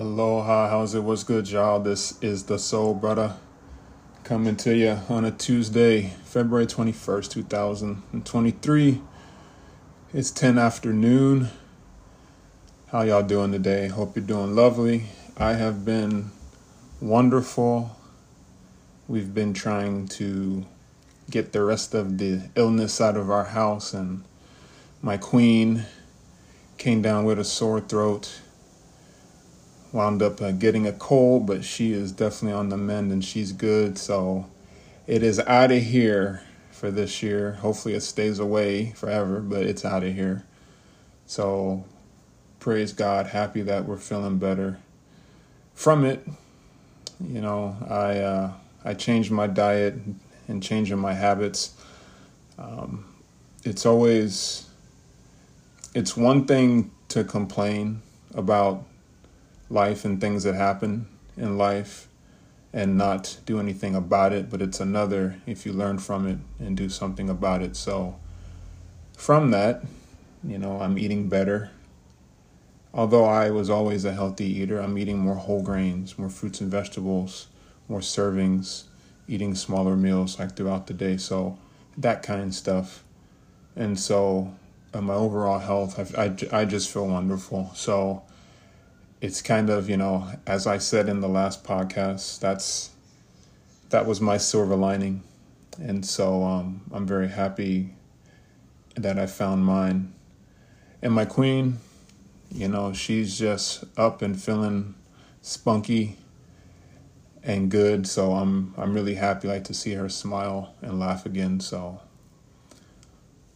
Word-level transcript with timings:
Aloha, 0.00 0.70
how's 0.70 0.94
it? 0.94 1.02
What's 1.02 1.24
good, 1.24 1.50
y'all? 1.50 1.78
This 1.78 2.18
is 2.22 2.44
the 2.44 2.58
Soul 2.58 2.94
Brother 2.94 3.36
coming 4.24 4.56
to 4.56 4.74
you 4.74 4.98
on 5.10 5.26
a 5.26 5.30
Tuesday, 5.30 6.14
February 6.24 6.64
21st, 6.66 7.30
2023. 7.30 9.02
It's 10.14 10.30
10 10.30 10.56
afternoon. 10.56 11.50
How 12.90 13.02
y'all 13.02 13.22
doing 13.22 13.52
today? 13.52 13.88
Hope 13.88 14.16
you're 14.16 14.24
doing 14.24 14.56
lovely. 14.56 15.02
I 15.36 15.52
have 15.52 15.84
been 15.84 16.30
wonderful. 17.02 17.94
We've 19.06 19.34
been 19.34 19.52
trying 19.52 20.08
to 20.08 20.64
get 21.30 21.52
the 21.52 21.62
rest 21.62 21.92
of 21.92 22.16
the 22.16 22.48
illness 22.54 23.02
out 23.02 23.18
of 23.18 23.30
our 23.30 23.44
house, 23.44 23.92
and 23.92 24.24
my 25.02 25.18
queen 25.18 25.84
came 26.78 27.02
down 27.02 27.26
with 27.26 27.38
a 27.38 27.44
sore 27.44 27.82
throat 27.82 28.40
wound 29.92 30.22
up 30.22 30.40
uh, 30.40 30.52
getting 30.52 30.86
a 30.86 30.92
cold, 30.92 31.46
but 31.46 31.64
she 31.64 31.92
is 31.92 32.12
definitely 32.12 32.52
on 32.52 32.68
the 32.68 32.76
mend 32.76 33.12
and 33.12 33.24
she's 33.24 33.52
good. 33.52 33.98
So 33.98 34.46
it 35.06 35.22
is 35.22 35.40
out 35.40 35.72
of 35.72 35.82
here 35.82 36.42
for 36.70 36.90
this 36.90 37.22
year. 37.22 37.52
Hopefully, 37.52 37.94
it 37.94 38.02
stays 38.02 38.38
away 38.38 38.92
forever, 38.92 39.40
but 39.40 39.64
it's 39.64 39.84
out 39.84 40.02
of 40.02 40.14
here. 40.14 40.44
So 41.26 41.84
praise 42.58 42.92
God. 42.92 43.26
Happy 43.26 43.62
that 43.62 43.84
we're 43.84 43.96
feeling 43.96 44.38
better 44.38 44.78
from 45.74 46.04
it. 46.04 46.26
You 47.20 47.40
know, 47.40 47.76
I 47.88 48.18
uh, 48.18 48.52
I 48.84 48.94
changed 48.94 49.30
my 49.30 49.46
diet 49.46 49.94
and 50.48 50.62
changing 50.62 50.98
my 50.98 51.12
habits. 51.12 51.74
Um, 52.58 53.04
it's 53.64 53.84
always 53.84 54.68
it's 55.94 56.16
one 56.16 56.46
thing 56.46 56.92
to 57.08 57.24
complain 57.24 58.02
about 58.34 58.84
life 59.70 60.04
and 60.04 60.20
things 60.20 60.42
that 60.42 60.54
happen 60.54 61.06
in 61.36 61.56
life 61.56 62.08
and 62.72 62.98
not 62.98 63.38
do 63.46 63.58
anything 63.58 63.94
about 63.94 64.32
it, 64.32 64.50
but 64.50 64.60
it's 64.60 64.80
another 64.80 65.36
if 65.46 65.64
you 65.64 65.72
learn 65.72 65.98
from 65.98 66.26
it 66.26 66.38
and 66.58 66.76
do 66.76 66.88
something 66.88 67.30
about 67.30 67.62
it. 67.62 67.76
So, 67.76 68.16
from 69.16 69.50
that, 69.52 69.82
you 70.44 70.58
know, 70.58 70.80
I'm 70.80 70.98
eating 70.98 71.28
better. 71.28 71.70
Although 72.92 73.24
I 73.24 73.50
was 73.50 73.70
always 73.70 74.04
a 74.04 74.12
healthy 74.12 74.46
eater, 74.46 74.80
I'm 74.80 74.98
eating 74.98 75.18
more 75.18 75.36
whole 75.36 75.62
grains, 75.62 76.18
more 76.18 76.28
fruits 76.28 76.60
and 76.60 76.70
vegetables, 76.70 77.46
more 77.88 78.00
servings, 78.00 78.84
eating 79.28 79.54
smaller 79.54 79.96
meals 79.96 80.38
like 80.38 80.56
throughout 80.56 80.86
the 80.86 80.94
day. 80.94 81.16
So, 81.16 81.58
that 81.96 82.22
kind 82.22 82.42
of 82.42 82.54
stuff. 82.54 83.04
And 83.76 83.98
so, 83.98 84.54
uh, 84.94 85.00
my 85.00 85.14
overall 85.14 85.58
health, 85.58 86.16
I, 86.16 86.24
I, 86.24 86.60
I 86.60 86.64
just 86.64 86.90
feel 86.90 87.06
wonderful. 87.06 87.70
So, 87.74 88.22
it's 89.20 89.42
kind 89.42 89.68
of 89.68 89.90
you 89.90 89.96
know 89.96 90.26
as 90.46 90.66
i 90.66 90.78
said 90.78 91.08
in 91.08 91.20
the 91.20 91.28
last 91.28 91.62
podcast 91.64 92.40
that's 92.40 92.90
that 93.90 94.06
was 94.06 94.20
my 94.20 94.36
silver 94.36 94.76
lining. 94.76 95.22
And 95.78 96.04
so 96.06 96.44
um, 96.44 96.82
i'm 96.92 97.06
very 97.06 97.28
happy 97.28 97.94
that 98.96 99.18
i 99.18 99.26
found 99.26 99.64
mine. 99.64 100.12
And 101.02 101.12
my 101.12 101.24
queen 101.24 101.78
you 102.52 102.66
know 102.68 102.92
she's 102.92 103.38
just 103.38 103.84
up 103.96 104.22
and 104.22 104.40
feeling 104.40 104.94
spunky 105.42 106.16
and 107.42 107.70
good. 107.70 108.06
So 108.06 108.32
i'm 108.32 108.74
i'm 108.76 108.94
really 108.94 109.14
happy. 109.14 109.48
Like 109.48 109.64
to 109.64 109.74
see 109.74 109.94
her 109.94 110.08
smile 110.08 110.74
and 110.82 110.98
laugh 110.98 111.26
again. 111.26 111.60
So 111.60 112.00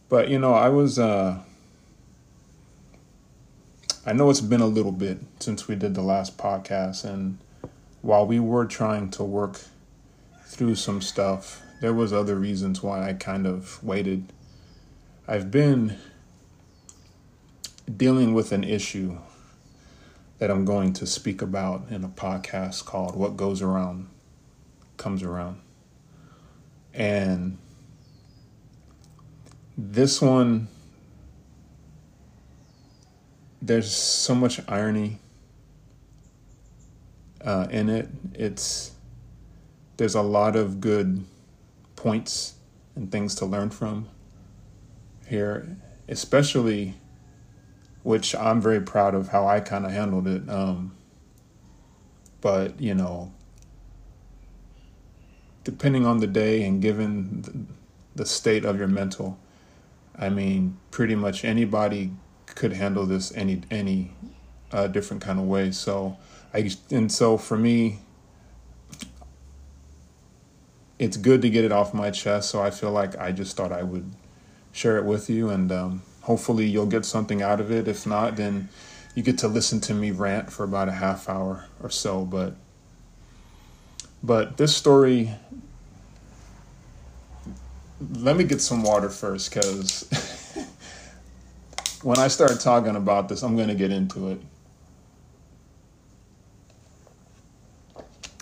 but 0.09 0.29
you 0.29 0.39
know 0.39 0.53
i 0.53 0.69
was 0.69 0.99
uh 0.99 1.39
I 4.07 4.13
know 4.13 4.29
it's 4.29 4.39
been 4.41 4.61
a 4.61 4.67
little 4.67 4.91
bit 4.91 5.17
since 5.39 5.67
we 5.67 5.73
did 5.73 5.95
the 5.95 6.03
last 6.03 6.37
podcast, 6.37 7.03
and 7.05 7.39
while 8.03 8.27
we 8.27 8.39
were 8.39 8.67
trying 8.67 9.09
to 9.11 9.23
work 9.23 9.61
through 10.43 10.75
some 10.75 11.01
stuff, 11.01 11.63
there 11.81 11.91
was 11.91 12.13
other 12.13 12.35
reasons 12.35 12.83
why 12.83 13.09
I 13.09 13.13
kind 13.13 13.47
of 13.47 13.83
waited. 13.83 14.31
I've 15.27 15.49
been 15.49 15.97
dealing 17.97 18.35
with 18.35 18.51
an 18.51 18.63
issue 18.63 19.17
that 20.37 20.51
I'm 20.51 20.65
going 20.65 20.93
to 20.93 21.07
speak 21.07 21.41
about 21.41 21.87
in 21.89 22.03
a 22.03 22.09
podcast 22.09 22.85
called 22.85 23.15
What 23.15 23.35
Goes 23.35 23.63
Around 23.63 24.07
Comes 24.97 25.23
Around. 25.23 25.61
And 26.93 27.57
this 29.75 30.21
one 30.21 30.67
there's 33.65 33.91
so 33.91 34.35
much 34.35 34.61
irony 34.67 35.17
uh, 37.43 37.67
in 37.71 37.89
it. 37.89 38.09
It's 38.33 38.91
there's 39.97 40.15
a 40.15 40.21
lot 40.21 40.55
of 40.55 40.79
good 40.79 41.23
points 41.95 42.55
and 42.95 43.11
things 43.11 43.33
to 43.35 43.45
learn 43.45 43.69
from 43.69 44.07
here, 45.27 45.77
especially 46.07 46.95
which 48.03 48.35
I'm 48.35 48.61
very 48.61 48.81
proud 48.81 49.15
of 49.15 49.29
how 49.29 49.47
I 49.47 49.61
kind 49.61 49.85
of 49.85 49.91
handled 49.91 50.27
it. 50.27 50.47
Um, 50.47 50.95
but 52.41 52.79
you 52.79 52.93
know, 52.93 53.33
depending 55.63 56.05
on 56.05 56.19
the 56.19 56.27
day 56.27 56.63
and 56.63 56.81
given 56.81 57.67
the 58.15 58.27
state 58.27 58.63
of 58.63 58.77
your 58.77 58.87
mental, 58.87 59.39
I 60.17 60.29
mean, 60.29 60.77
pretty 60.91 61.15
much 61.15 61.43
anybody 61.43 62.11
could 62.55 62.73
handle 62.73 63.05
this 63.05 63.35
any 63.35 63.61
any 63.69 64.11
uh, 64.71 64.87
different 64.87 65.21
kind 65.21 65.39
of 65.39 65.45
way. 65.45 65.71
So 65.71 66.17
I 66.53 66.71
and 66.89 67.11
so 67.11 67.37
for 67.37 67.57
me, 67.57 67.99
it's 70.97 71.17
good 71.17 71.41
to 71.41 71.49
get 71.49 71.65
it 71.65 71.71
off 71.71 71.93
my 71.93 72.09
chest. 72.11 72.49
So 72.49 72.61
I 72.61 72.71
feel 72.71 72.91
like 72.91 73.17
I 73.17 73.31
just 73.31 73.55
thought 73.55 73.71
I 73.71 73.83
would 73.83 74.09
share 74.71 74.97
it 74.97 75.05
with 75.05 75.29
you, 75.29 75.49
and 75.49 75.71
um, 75.71 76.03
hopefully 76.21 76.65
you'll 76.65 76.85
get 76.85 77.05
something 77.05 77.41
out 77.41 77.59
of 77.59 77.71
it. 77.71 77.87
If 77.87 78.07
not, 78.07 78.37
then 78.37 78.69
you 79.13 79.23
get 79.23 79.37
to 79.39 79.47
listen 79.47 79.79
to 79.81 79.93
me 79.93 80.11
rant 80.11 80.51
for 80.51 80.63
about 80.63 80.89
a 80.89 80.93
half 80.93 81.29
hour 81.29 81.65
or 81.81 81.89
so. 81.89 82.25
But 82.25 82.55
but 84.23 84.57
this 84.57 84.75
story. 84.75 85.31
Let 88.19 88.35
me 88.35 88.43
get 88.43 88.61
some 88.61 88.83
water 88.83 89.09
first, 89.09 89.53
because 89.53 90.09
when 92.05 92.19
I 92.19 92.27
start 92.27 92.59
talking 92.59 92.95
about 92.95 93.29
this, 93.29 93.41
I'm 93.41 93.55
going 93.55 93.69
to 93.69 93.73
get 93.73 93.91
into 93.91 94.29
it. 94.29 94.39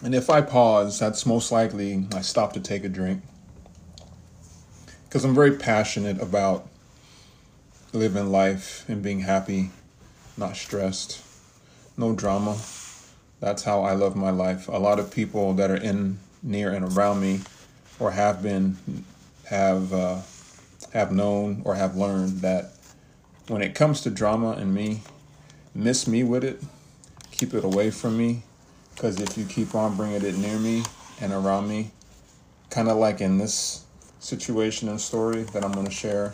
And 0.03 0.13
if 0.13 0.29
I 0.29 0.41
pause, 0.41 1.00
that's 1.00 1.25
most 1.25 1.50
likely 1.50 2.06
I 2.13 2.19
stop 2.19 2.51
to 2.53 2.59
take 2.59 2.84
a 2.84 2.90
drink. 2.90 3.24
Because 5.06 5.24
I'm 5.24 5.34
very 5.34 5.56
passionate 5.56 6.22
about 6.22 6.68
living 7.94 8.34
life 8.34 8.84
and 8.90 9.01
being 9.01 9.22
happy, 9.22 9.72
not 10.35 10.57
stressed, 10.57 11.24
no 11.95 12.13
drama. 12.13 12.57
That's 13.40 13.63
how 13.63 13.84
I 13.84 13.94
love 13.94 14.13
my 14.13 14.31
life. 14.31 14.68
A 14.68 14.72
lot 14.72 15.00
of 15.00 15.09
people 15.09 15.53
that 15.53 15.72
are 15.72 15.78
in, 15.78 16.19
near, 16.41 16.74
and 16.74 16.97
around 16.97 17.22
me, 17.22 17.40
or 17.97 18.12
have 18.12 18.44
been, 18.44 18.75
have 19.45 19.94
uh, 19.94 20.19
have 20.91 21.13
known 21.13 21.62
or 21.63 21.75
have 21.75 21.95
learned 21.95 22.41
that 22.41 22.74
when 23.48 23.62
it 23.62 23.76
comes 23.76 24.02
to 24.02 24.09
drama 24.09 24.52
and 24.52 24.74
me, 24.74 25.02
miss 25.76 26.08
me 26.08 26.24
with 26.24 26.44
it. 26.44 26.62
Keep 27.31 27.54
it 27.54 27.63
away 27.63 27.92
from 27.92 28.18
me. 28.18 28.44
Because 28.94 29.19
if 29.19 29.38
you 29.38 29.45
keep 29.45 29.75
on 29.75 29.98
bringing 29.98 30.24
it 30.24 30.38
near 30.38 30.57
me 30.57 30.84
and 31.19 31.34
around 31.34 31.68
me, 31.68 31.92
kind 32.69 32.90
of 32.90 32.98
like 32.98 33.22
in 33.22 33.38
this 33.38 33.84
situation 34.19 34.88
and 34.88 35.01
story 35.01 35.44
that 35.44 35.63
I'm 35.63 35.72
going 35.72 35.86
to 35.86 35.92
share, 35.92 36.34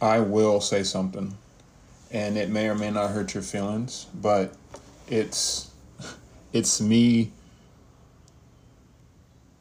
I 0.00 0.20
will 0.20 0.60
say 0.60 0.82
something. 0.82 1.36
And 2.10 2.38
it 2.38 2.48
may 2.48 2.68
or 2.68 2.74
may 2.74 2.90
not 2.90 3.10
hurt 3.10 3.34
your 3.34 3.42
feelings, 3.42 4.06
but 4.14 4.54
it's 5.08 5.70
it's 6.52 6.80
me 6.80 7.30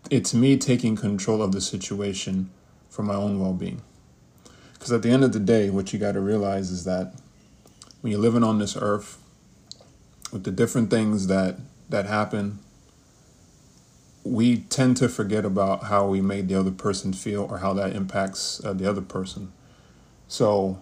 it's 0.10 0.34
me 0.34 0.58
taking 0.58 0.96
control 0.96 1.44
of 1.44 1.52
the 1.52 1.62
situation 1.62 2.50
for 2.90 3.04
my 3.04 3.14
own 3.14 3.40
well-being. 3.40 3.82
Because 4.80 4.94
at 4.94 5.02
the 5.02 5.12
end 5.12 5.26
of 5.26 5.34
the 5.34 5.40
day, 5.42 5.70
what 5.70 5.92
you 5.92 6.00
got 6.00 6.14
to 6.14 6.22
realize 6.22 6.72
is 6.72 6.86
that 6.86 7.14
when 8.00 8.12
you're 8.12 8.22
living 8.22 8.44
on 8.46 8.60
this 8.60 8.78
earth, 8.80 9.18
with 10.32 10.46
the 10.46 10.52
different 10.52 10.90
things 10.90 11.28
that 11.28 11.58
that 11.90 12.06
happen, 12.06 12.60
we 14.24 14.58
tend 14.58 14.96
to 14.98 15.10
forget 15.10 15.44
about 15.44 15.86
how 15.86 16.08
we 16.08 16.22
made 16.22 16.48
the 16.48 16.56
other 16.56 16.72
person 16.72 17.14
feel 17.14 17.48
or 17.50 17.58
how 17.58 17.74
that 17.74 17.96
impacts 17.96 18.64
uh, 18.64 18.74
the 18.74 18.88
other 18.88 19.02
person. 19.02 19.52
So 20.28 20.80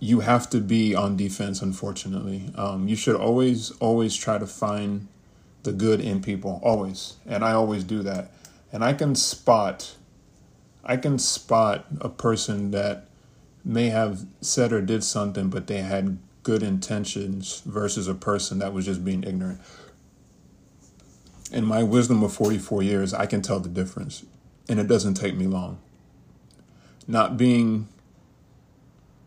you 0.00 0.20
have 0.20 0.48
to 0.50 0.60
be 0.60 0.94
on 0.94 1.16
defense. 1.16 1.60
Unfortunately, 1.60 2.50
um, 2.56 2.88
you 2.88 2.96
should 2.96 3.16
always 3.16 3.70
always 3.72 4.16
try 4.16 4.38
to 4.38 4.46
find 4.46 5.06
the 5.62 5.72
good 5.72 6.00
in 6.00 6.22
people. 6.22 6.60
Always, 6.62 7.16
and 7.26 7.44
I 7.44 7.52
always 7.52 7.84
do 7.84 8.02
that. 8.02 8.32
And 8.72 8.82
I 8.82 8.94
can 8.94 9.14
spot 9.14 9.94
I 10.84 10.96
can 10.96 11.18
spot 11.18 11.86
a 12.00 12.08
person 12.08 12.70
that 12.70 13.08
may 13.64 13.88
have 13.90 14.24
said 14.40 14.72
or 14.72 14.80
did 14.80 15.04
something, 15.04 15.50
but 15.50 15.66
they 15.66 15.82
had 15.82 16.18
good 16.42 16.62
intentions 16.62 17.62
versus 17.66 18.08
a 18.08 18.14
person 18.14 18.58
that 18.60 18.72
was 18.72 18.86
just 18.86 19.04
being 19.04 19.22
ignorant. 19.24 19.60
In 21.52 21.64
my 21.64 21.82
wisdom 21.82 22.22
of 22.22 22.32
44 22.32 22.82
years, 22.82 23.12
I 23.12 23.26
can 23.26 23.42
tell 23.42 23.60
the 23.60 23.68
difference, 23.68 24.24
and 24.68 24.78
it 24.78 24.86
doesn't 24.86 25.14
take 25.14 25.36
me 25.36 25.46
long. 25.46 25.78
Not 27.06 27.36
being 27.36 27.88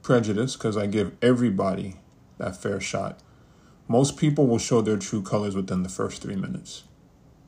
prejudiced, 0.02 0.58
because 0.58 0.78
I 0.78 0.88
give 0.88 1.16
everybody 1.22 1.98
that 2.38 2.56
fair 2.56 2.80
shot. 2.80 3.20
Most 3.88 4.18
people 4.18 4.48
will 4.48 4.58
show 4.58 4.82
their 4.82 4.98
true 4.98 5.22
colors 5.22 5.56
within 5.56 5.84
the 5.84 5.90
first 5.90 6.22
three 6.22 6.36
minutes. 6.36 6.84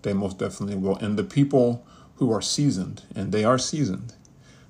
They 0.01 0.13
most 0.13 0.37
definitely 0.37 0.75
will. 0.75 0.97
And 0.97 1.17
the 1.17 1.23
people 1.23 1.85
who 2.15 2.31
are 2.31 2.41
seasoned, 2.41 3.03
and 3.15 3.31
they 3.31 3.43
are 3.43 3.57
seasoned, 3.57 4.13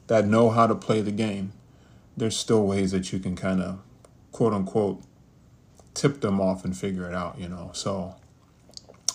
that 0.07 0.25
know 0.25 0.49
how 0.49 0.67
to 0.67 0.75
play 0.75 1.01
the 1.01 1.11
game, 1.11 1.53
there's 2.15 2.37
still 2.37 2.65
ways 2.65 2.91
that 2.91 3.11
you 3.11 3.19
can 3.19 3.35
kind 3.35 3.61
of, 3.61 3.79
quote 4.31 4.53
unquote, 4.53 5.01
tip 5.93 6.21
them 6.21 6.39
off 6.39 6.65
and 6.65 6.75
figure 6.75 7.07
it 7.07 7.15
out, 7.15 7.37
you 7.37 7.47
know. 7.47 7.71
So, 7.73 8.15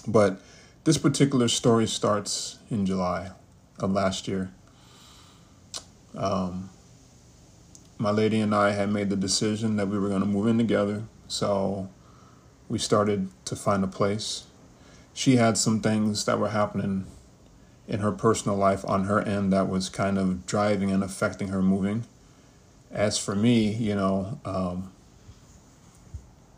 but 0.06 0.40
this 0.84 0.98
particular 0.98 1.48
story 1.48 1.86
starts 1.86 2.58
in 2.70 2.86
July 2.86 3.32
of 3.78 3.92
last 3.92 4.28
year. 4.28 4.50
Um, 6.14 6.70
my 7.98 8.10
lady 8.10 8.40
and 8.40 8.54
I 8.54 8.72
had 8.72 8.90
made 8.90 9.10
the 9.10 9.16
decision 9.16 9.76
that 9.76 9.88
we 9.88 9.98
were 9.98 10.08
going 10.08 10.20
to 10.20 10.26
move 10.26 10.46
in 10.46 10.58
together. 10.58 11.04
So 11.26 11.88
we 12.69 12.78
started 12.78 13.28
to 13.44 13.56
find 13.56 13.82
a 13.84 13.88
place. 13.88 14.44
She 15.12 15.36
had 15.36 15.58
some 15.58 15.81
things 15.81 16.24
that 16.26 16.38
were 16.38 16.50
happening 16.50 17.06
in 17.88 18.00
her 18.00 18.12
personal 18.12 18.56
life 18.56 18.85
on 18.87 19.05
her 19.05 19.20
end 19.23 19.50
that 19.52 19.69
was 19.69 19.88
kind 19.88 20.19
of 20.19 20.44
driving 20.44 20.93
and 20.93 21.02
affecting 21.02 21.49
her 21.49 21.62
moving. 21.62 22.05
As 22.93 23.19
for 23.19 23.35
me, 23.35 23.73
you 23.73 23.94
know, 23.94 24.38
um, 24.44 24.93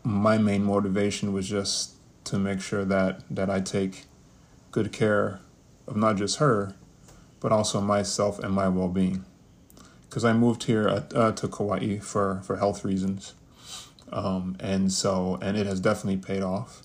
my 0.03 0.37
main 0.37 0.63
motivation 0.63 1.31
was 1.31 1.47
just 1.47 1.93
to 2.25 2.37
make 2.37 2.59
sure 2.59 2.83
that 2.85 3.21
that 3.29 3.49
I 3.49 3.61
take 3.61 4.05
good 4.71 4.91
care 4.91 5.39
of 5.87 5.95
not 5.95 6.17
just 6.17 6.37
her, 6.37 6.75
but 7.39 7.51
also 7.51 7.81
myself 7.81 8.39
and 8.39 8.53
my 8.53 8.67
well-being. 8.67 9.25
Because 10.09 10.25
I 10.25 10.33
moved 10.33 10.63
here 10.63 10.87
uh, 10.87 11.03
uh, 11.15 11.31
to 11.31 11.47
Kauai 11.47 11.99
for 11.99 12.41
for 12.43 12.57
health 12.57 12.83
reasons, 12.83 13.33
um, 14.11 14.57
and 14.59 14.91
so 14.91 15.37
and 15.41 15.57
it 15.57 15.65
has 15.65 15.79
definitely 15.79 16.17
paid 16.17 16.43
off. 16.43 16.83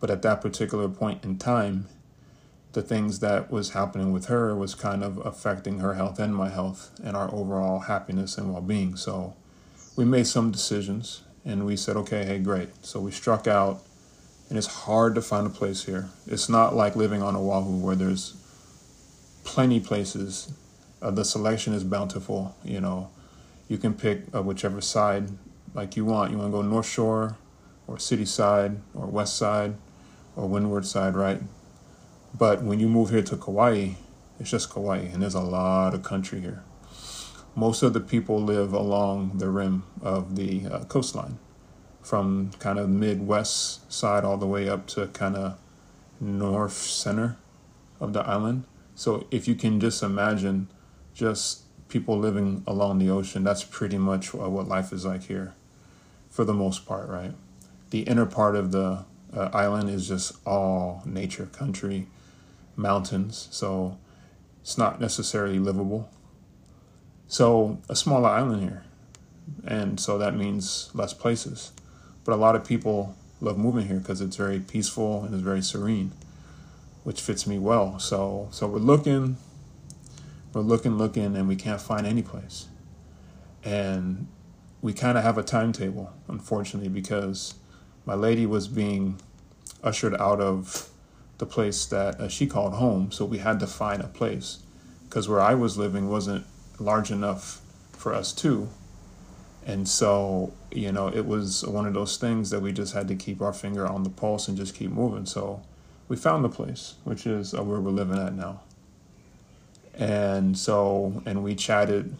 But 0.00 0.10
at 0.10 0.22
that 0.22 0.40
particular 0.40 0.88
point 0.88 1.24
in 1.24 1.38
time, 1.38 1.88
the 2.74 2.82
things 2.82 3.20
that 3.20 3.50
was 3.50 3.70
happening 3.70 4.12
with 4.12 4.26
her 4.26 4.54
was 4.54 4.74
kind 4.74 5.02
of 5.02 5.16
affecting 5.24 5.78
her 5.78 5.94
health 5.94 6.18
and 6.18 6.34
my 6.34 6.50
health 6.50 6.90
and 7.02 7.16
our 7.16 7.32
overall 7.32 7.80
happiness 7.80 8.36
and 8.36 8.52
well-being. 8.52 8.96
So 8.96 9.34
we 9.96 10.04
made 10.04 10.26
some 10.26 10.50
decisions 10.50 11.22
and 11.44 11.64
we 11.64 11.76
said, 11.76 11.96
okay, 11.96 12.24
hey, 12.24 12.38
great. 12.38 12.84
So 12.84 13.00
we 13.00 13.10
struck 13.10 13.46
out, 13.46 13.82
and 14.48 14.58
it's 14.58 14.66
hard 14.66 15.14
to 15.14 15.22
find 15.22 15.46
a 15.46 15.50
place 15.50 15.84
here. 15.84 16.08
It's 16.26 16.48
not 16.48 16.74
like 16.74 16.96
living 16.96 17.22
on 17.22 17.36
Oahu 17.36 17.78
where 17.78 17.96
there's 17.96 18.34
plenty 19.44 19.80
places. 19.80 20.52
Uh, 21.00 21.10
the 21.10 21.24
selection 21.24 21.74
is 21.74 21.84
bountiful. 21.84 22.56
You 22.64 22.80
know, 22.80 23.10
you 23.68 23.78
can 23.78 23.94
pick 23.94 24.22
uh, 24.34 24.42
whichever 24.42 24.80
side 24.80 25.28
like 25.74 25.96
you 25.96 26.04
want. 26.04 26.30
You 26.30 26.38
want 26.38 26.48
to 26.48 26.52
go 26.52 26.62
North 26.62 26.88
Shore, 26.88 27.36
or 27.86 27.98
City 27.98 28.24
Side, 28.24 28.78
or 28.94 29.06
West 29.06 29.36
Side, 29.36 29.74
or 30.36 30.48
Windward 30.48 30.86
Side, 30.86 31.14
right? 31.14 31.40
But 32.36 32.62
when 32.62 32.80
you 32.80 32.88
move 32.88 33.10
here 33.10 33.22
to 33.22 33.36
Kauai, 33.36 33.90
it's 34.40 34.50
just 34.50 34.72
Kauai, 34.72 34.98
and 35.12 35.22
there's 35.22 35.34
a 35.34 35.40
lot 35.40 35.94
of 35.94 36.02
country 36.02 36.40
here. 36.40 36.64
Most 37.54 37.84
of 37.84 37.92
the 37.92 38.00
people 38.00 38.42
live 38.42 38.72
along 38.72 39.38
the 39.38 39.48
rim 39.48 39.84
of 40.02 40.34
the 40.34 40.66
uh, 40.66 40.84
coastline, 40.84 41.38
from 42.02 42.50
kind 42.58 42.80
of 42.80 42.90
Midwest 42.90 43.92
side 43.92 44.24
all 44.24 44.36
the 44.36 44.48
way 44.48 44.68
up 44.68 44.88
to 44.88 45.06
kind 45.08 45.36
of 45.36 45.58
north 46.20 46.72
center 46.72 47.36
of 48.00 48.12
the 48.12 48.20
island. 48.26 48.64
So 48.96 49.28
if 49.30 49.46
you 49.46 49.54
can 49.54 49.78
just 49.78 50.02
imagine 50.02 50.68
just 51.14 51.62
people 51.88 52.18
living 52.18 52.64
along 52.66 52.98
the 52.98 53.10
ocean, 53.10 53.44
that's 53.44 53.62
pretty 53.62 53.98
much 53.98 54.34
what 54.34 54.66
life 54.66 54.92
is 54.92 55.06
like 55.06 55.24
here 55.24 55.54
for 56.30 56.44
the 56.44 56.52
most 56.52 56.84
part, 56.84 57.08
right? 57.08 57.32
The 57.90 58.00
inner 58.00 58.26
part 58.26 58.56
of 58.56 58.72
the 58.72 59.04
uh, 59.32 59.50
island 59.52 59.88
is 59.88 60.08
just 60.08 60.32
all 60.44 61.02
nature, 61.06 61.46
country, 61.46 62.08
mountains, 62.76 63.48
so 63.50 63.98
it's 64.60 64.78
not 64.78 65.00
necessarily 65.00 65.58
livable. 65.58 66.10
So 67.26 67.78
a 67.88 67.96
smaller 67.96 68.28
island 68.28 68.62
here, 68.62 68.84
and 69.66 69.98
so 69.98 70.18
that 70.18 70.34
means 70.34 70.90
less 70.94 71.12
places. 71.12 71.72
But 72.24 72.32
a 72.32 72.36
lot 72.36 72.56
of 72.56 72.64
people 72.64 73.16
love 73.40 73.58
moving 73.58 73.86
here 73.86 73.98
because 73.98 74.20
it's 74.20 74.36
very 74.36 74.60
peaceful 74.60 75.24
and 75.24 75.34
it's 75.34 75.42
very 75.42 75.62
serene, 75.62 76.12
which 77.02 77.20
fits 77.20 77.46
me 77.46 77.58
well. 77.58 77.98
So 77.98 78.48
so 78.50 78.66
we're 78.66 78.78
looking, 78.78 79.36
we're 80.52 80.62
looking, 80.62 80.96
looking, 80.96 81.36
and 81.36 81.48
we 81.48 81.56
can't 81.56 81.80
find 81.80 82.06
any 82.06 82.22
place. 82.22 82.66
And 83.62 84.28
we 84.82 84.92
kind 84.92 85.16
of 85.16 85.24
have 85.24 85.38
a 85.38 85.42
timetable, 85.42 86.12
unfortunately, 86.28 86.90
because 86.90 87.54
my 88.04 88.14
lady 88.14 88.44
was 88.44 88.68
being 88.68 89.18
ushered 89.82 90.14
out 90.20 90.40
of 90.40 90.90
the 91.38 91.46
place 91.46 91.86
that 91.86 92.20
uh, 92.20 92.28
she 92.28 92.46
called 92.46 92.74
home. 92.74 93.10
So 93.12 93.24
we 93.24 93.38
had 93.38 93.60
to 93.60 93.66
find 93.66 94.02
a 94.02 94.08
place 94.08 94.58
because 95.08 95.28
where 95.28 95.40
I 95.40 95.54
was 95.54 95.76
living 95.76 96.08
wasn't 96.08 96.46
large 96.78 97.10
enough 97.10 97.60
for 97.92 98.14
us 98.14 98.32
too. 98.32 98.68
And 99.66 99.88
so, 99.88 100.52
you 100.70 100.92
know, 100.92 101.08
it 101.08 101.26
was 101.26 101.64
one 101.64 101.86
of 101.86 101.94
those 101.94 102.16
things 102.18 102.50
that 102.50 102.60
we 102.60 102.72
just 102.72 102.94
had 102.94 103.08
to 103.08 103.14
keep 103.14 103.40
our 103.40 103.52
finger 103.52 103.86
on 103.86 104.02
the 104.02 104.10
pulse 104.10 104.46
and 104.46 104.56
just 104.56 104.74
keep 104.74 104.90
moving. 104.90 105.24
So 105.24 105.62
we 106.08 106.16
found 106.16 106.44
the 106.44 106.50
place, 106.50 106.94
which 107.04 107.26
is 107.26 107.54
uh, 107.54 107.62
where 107.62 107.80
we're 107.80 107.90
living 107.90 108.18
at 108.18 108.34
now. 108.34 108.60
And 109.94 110.58
so, 110.58 111.22
and 111.24 111.42
we 111.42 111.54
chatted 111.54 112.14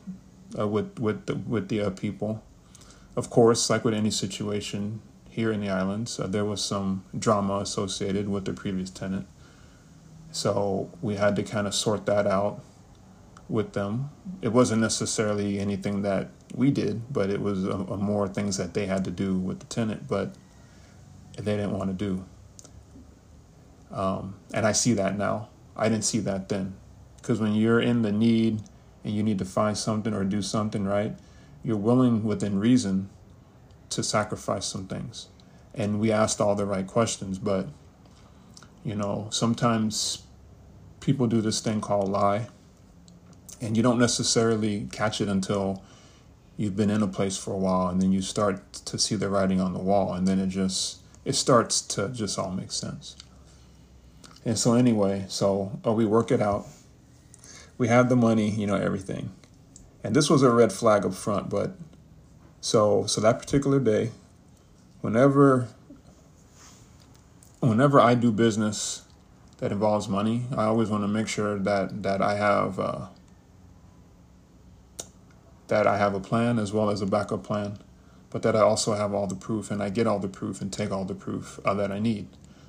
uh, 0.58 0.68
with 0.68 0.98
with 0.98 1.26
the, 1.26 1.34
with 1.34 1.68
the 1.68 1.80
uh, 1.82 1.90
people. 1.90 2.42
Of 3.16 3.30
course, 3.30 3.68
like 3.68 3.84
with 3.84 3.94
any 3.94 4.10
situation, 4.10 5.00
here 5.34 5.50
in 5.50 5.60
the 5.60 5.68
islands. 5.68 6.20
Uh, 6.20 6.28
there 6.28 6.44
was 6.44 6.62
some 6.62 7.04
drama 7.18 7.58
associated 7.58 8.28
with 8.28 8.44
the 8.44 8.52
previous 8.52 8.88
tenant. 8.88 9.26
So 10.30 10.90
we 11.02 11.16
had 11.16 11.34
to 11.36 11.42
kind 11.42 11.66
of 11.66 11.74
sort 11.74 12.06
that 12.06 12.24
out 12.24 12.62
with 13.48 13.72
them. 13.72 14.10
It 14.42 14.52
wasn't 14.52 14.80
necessarily 14.80 15.58
anything 15.58 16.02
that 16.02 16.28
we 16.54 16.70
did, 16.70 17.12
but 17.12 17.30
it 17.30 17.40
was 17.40 17.64
a, 17.64 17.72
a 17.72 17.96
more 17.96 18.28
things 18.28 18.58
that 18.58 18.74
they 18.74 18.86
had 18.86 19.04
to 19.06 19.10
do 19.10 19.36
with 19.36 19.58
the 19.58 19.66
tenant, 19.66 20.06
but 20.06 20.36
they 21.36 21.56
didn't 21.56 21.76
want 21.76 21.90
to 21.90 21.94
do. 21.94 22.24
Um, 23.90 24.36
and 24.52 24.64
I 24.64 24.70
see 24.70 24.92
that 24.94 25.18
now. 25.18 25.48
I 25.76 25.88
didn't 25.88 26.04
see 26.04 26.20
that 26.20 26.48
then. 26.48 26.74
Because 27.16 27.40
when 27.40 27.54
you're 27.54 27.80
in 27.80 28.02
the 28.02 28.12
need 28.12 28.60
and 29.02 29.12
you 29.12 29.24
need 29.24 29.38
to 29.40 29.44
find 29.44 29.76
something 29.76 30.14
or 30.14 30.22
do 30.22 30.42
something, 30.42 30.84
right, 30.84 31.16
you're 31.64 31.76
willing 31.76 32.22
within 32.22 32.60
reason 32.60 33.10
to 33.94 34.02
sacrifice 34.02 34.66
some 34.66 34.86
things. 34.86 35.28
And 35.74 36.00
we 36.00 36.12
asked 36.12 36.40
all 36.40 36.54
the 36.54 36.66
right 36.66 36.86
questions, 36.86 37.38
but 37.38 37.68
you 38.84 38.94
know, 38.94 39.28
sometimes 39.30 40.22
people 41.00 41.26
do 41.26 41.40
this 41.40 41.60
thing 41.60 41.80
called 41.80 42.10
lie, 42.10 42.48
and 43.60 43.76
you 43.76 43.82
don't 43.82 43.98
necessarily 43.98 44.88
catch 44.92 45.20
it 45.20 45.28
until 45.28 45.82
you've 46.56 46.76
been 46.76 46.90
in 46.90 47.02
a 47.02 47.06
place 47.06 47.36
for 47.36 47.52
a 47.52 47.56
while, 47.56 47.88
and 47.88 48.00
then 48.00 48.12
you 48.12 48.22
start 48.22 48.72
to 48.72 48.98
see 48.98 49.16
the 49.16 49.28
writing 49.28 49.60
on 49.60 49.72
the 49.72 49.78
wall, 49.78 50.12
and 50.14 50.28
then 50.28 50.38
it 50.38 50.48
just 50.48 50.98
it 51.24 51.34
starts 51.34 51.80
to 51.80 52.10
just 52.10 52.38
all 52.38 52.50
make 52.50 52.70
sense. 52.70 53.16
And 54.44 54.58
so 54.58 54.74
anyway, 54.74 55.24
so 55.28 55.80
uh, 55.86 55.92
we 55.92 56.04
work 56.04 56.30
it 56.30 56.42
out. 56.42 56.66
We 57.78 57.88
have 57.88 58.08
the 58.08 58.16
money, 58.16 58.50
you 58.50 58.66
know, 58.66 58.76
everything. 58.76 59.30
And 60.04 60.14
this 60.14 60.28
was 60.28 60.42
a 60.42 60.50
red 60.50 60.70
flag 60.70 61.06
up 61.06 61.14
front, 61.14 61.48
but 61.48 61.74
so 62.64 63.04
so 63.04 63.20
that 63.20 63.38
particular 63.38 63.78
day, 63.78 64.10
whenever 65.02 65.68
whenever 67.60 68.00
I 68.00 68.14
do 68.14 68.32
business 68.32 69.02
that 69.58 69.70
involves 69.70 70.08
money, 70.08 70.46
I 70.56 70.64
always 70.64 70.88
want 70.88 71.04
to 71.04 71.08
make 71.08 71.28
sure 71.28 71.58
that 71.58 72.02
that 72.04 72.22
I 72.22 72.36
have 72.36 72.80
uh, 72.80 73.08
that 75.66 75.86
I 75.86 75.98
have 75.98 76.14
a 76.14 76.20
plan 76.20 76.58
as 76.58 76.72
well 76.72 76.88
as 76.88 77.02
a 77.02 77.06
backup 77.06 77.44
plan, 77.44 77.76
but 78.30 78.40
that 78.40 78.56
I 78.56 78.60
also 78.60 78.94
have 78.94 79.12
all 79.12 79.26
the 79.26 79.34
proof 79.34 79.70
and 79.70 79.82
I 79.82 79.90
get 79.90 80.06
all 80.06 80.18
the 80.18 80.26
proof 80.26 80.62
and 80.62 80.72
take 80.72 80.90
all 80.90 81.04
the 81.04 81.14
proof 81.14 81.60
uh, 81.66 81.74
that 81.74 81.92
I 81.92 81.98
need, 81.98 82.28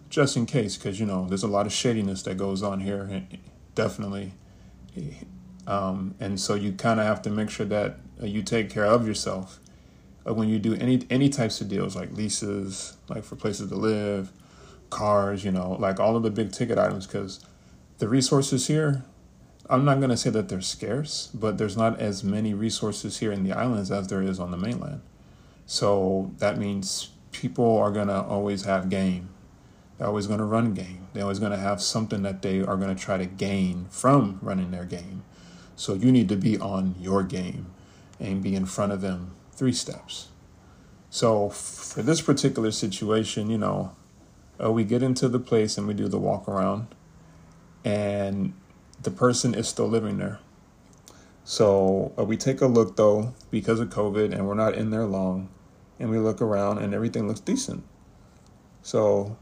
just 0.09 0.35
in 0.35 0.45
case, 0.45 0.75
because 0.75 0.99
you 0.99 1.05
know 1.05 1.25
there's 1.25 1.43
a 1.43 1.47
lot 1.47 1.65
of 1.65 1.71
shadiness 1.71 2.21
that 2.23 2.35
goes 2.35 2.61
on 2.61 2.81
here, 2.81 3.23
definitely, 3.75 4.33
um, 5.65 6.15
and 6.19 6.37
so 6.37 6.53
you 6.53 6.73
kind 6.73 6.99
of 6.99 7.05
have 7.05 7.21
to 7.21 7.29
make 7.29 7.49
sure 7.49 7.65
that 7.67 7.95
uh, 8.21 8.25
you 8.25 8.43
take 8.43 8.69
care 8.69 8.85
of 8.85 9.07
yourself 9.07 9.61
uh, 10.27 10.34
when 10.34 10.50
you 10.50 10.60
do 10.60 10.75
any 10.75 11.05
any 11.10 11.29
types 11.29 11.62
of 11.62 11.70
deals 11.70 11.96
like 11.96 12.12
leases, 12.12 12.98
like 13.10 13.24
for 13.24 13.36
places 13.36 13.70
to 13.70 13.75
live, 13.75 14.32
cars, 14.89 15.44
you 15.46 15.51
know, 15.51 15.75
like 15.79 16.00
all 16.00 16.15
of 16.15 16.24
the 16.24 16.32
big 16.32 16.51
ticket 16.51 16.77
items, 16.77 17.05
because 17.05 17.46
the 17.98 18.08
resources 18.08 18.67
here, 18.67 19.03
I'm 19.70 19.86
not 19.86 19.98
going 19.98 20.10
to 20.10 20.17
say 20.17 20.29
that 20.32 20.50
they're 20.50 20.62
scarce, 20.62 21.29
but 21.34 21.58
there's 21.58 21.77
not 21.77 22.00
as 22.00 22.24
many 22.24 22.53
resources 22.53 23.20
here 23.20 23.32
in 23.32 23.44
the 23.44 23.53
islands 23.53 23.91
as 23.91 24.08
there 24.08 24.22
is 24.22 24.39
on 24.39 24.51
the 24.51 24.58
mainland. 24.58 25.01
So 25.65 26.32
that 26.38 26.58
means 26.58 27.10
people 27.32 27.77
are 27.77 27.91
going 27.91 28.08
to 28.08 28.22
always 28.22 28.65
have 28.65 28.89
game. 28.89 29.29
They're 29.98 30.08
always 30.08 30.27
going 30.27 30.39
to 30.39 30.46
run 30.46 30.74
game. 30.74 31.08
They're 31.13 31.24
always 31.24 31.39
going 31.39 31.51
to 31.51 31.58
have 31.58 31.82
something 31.82 32.22
that 32.24 32.41
they 32.41 32.60
are 32.60 32.75
going 32.75 32.94
to 32.94 33.01
try 33.01 33.17
to 33.17 33.25
gain 33.25 33.88
from 33.89 34.39
running 34.41 34.72
their 34.72 34.84
game. 34.86 35.24
So 35.75 35.94
you 35.94 36.12
need 36.12 36.29
to 36.29 36.36
be 36.36 36.58
on 36.60 36.96
your 37.00 37.24
game 37.24 37.67
and 38.20 38.44
be 38.44 38.55
in 38.55 38.65
front 38.65 38.91
of 38.91 39.01
them 39.01 39.32
three 39.55 39.74
steps. 39.74 40.29
So 41.09 41.50
for 41.50 42.01
this 42.01 42.21
particular 42.21 42.71
situation, 42.71 43.50
you 43.50 43.57
know, 43.57 43.95
uh, 44.62 44.71
we 44.71 44.83
get 44.83 45.01
into 45.01 45.27
the 45.27 45.39
place 45.39 45.77
and 45.77 45.88
we 45.88 45.93
do 45.93 46.07
the 46.07 46.19
walk 46.19 46.47
around, 46.47 46.88
and 47.83 48.53
the 49.01 49.12
person 49.12 49.53
is 49.53 49.67
still 49.67 49.88
living 49.88 50.17
there. 50.17 50.39
So 51.43 52.13
uh, 52.17 52.24
we 52.25 52.38
take 52.38 52.59
a 52.59 52.65
look 52.65 52.95
though, 52.95 53.33
because 53.51 53.79
of 53.79 53.89
COVID, 53.89 54.33
and 54.33 54.47
we're 54.47 54.55
not 54.55 54.74
in 54.74 54.89
there 54.89 55.05
long, 55.05 55.50
and 56.00 56.09
we 56.09 56.17
look 56.17 56.41
around 56.41 56.79
and 56.79 56.93
everything 56.93 57.27
looks 57.27 57.39
decent. 57.39 57.83
So 58.81 59.38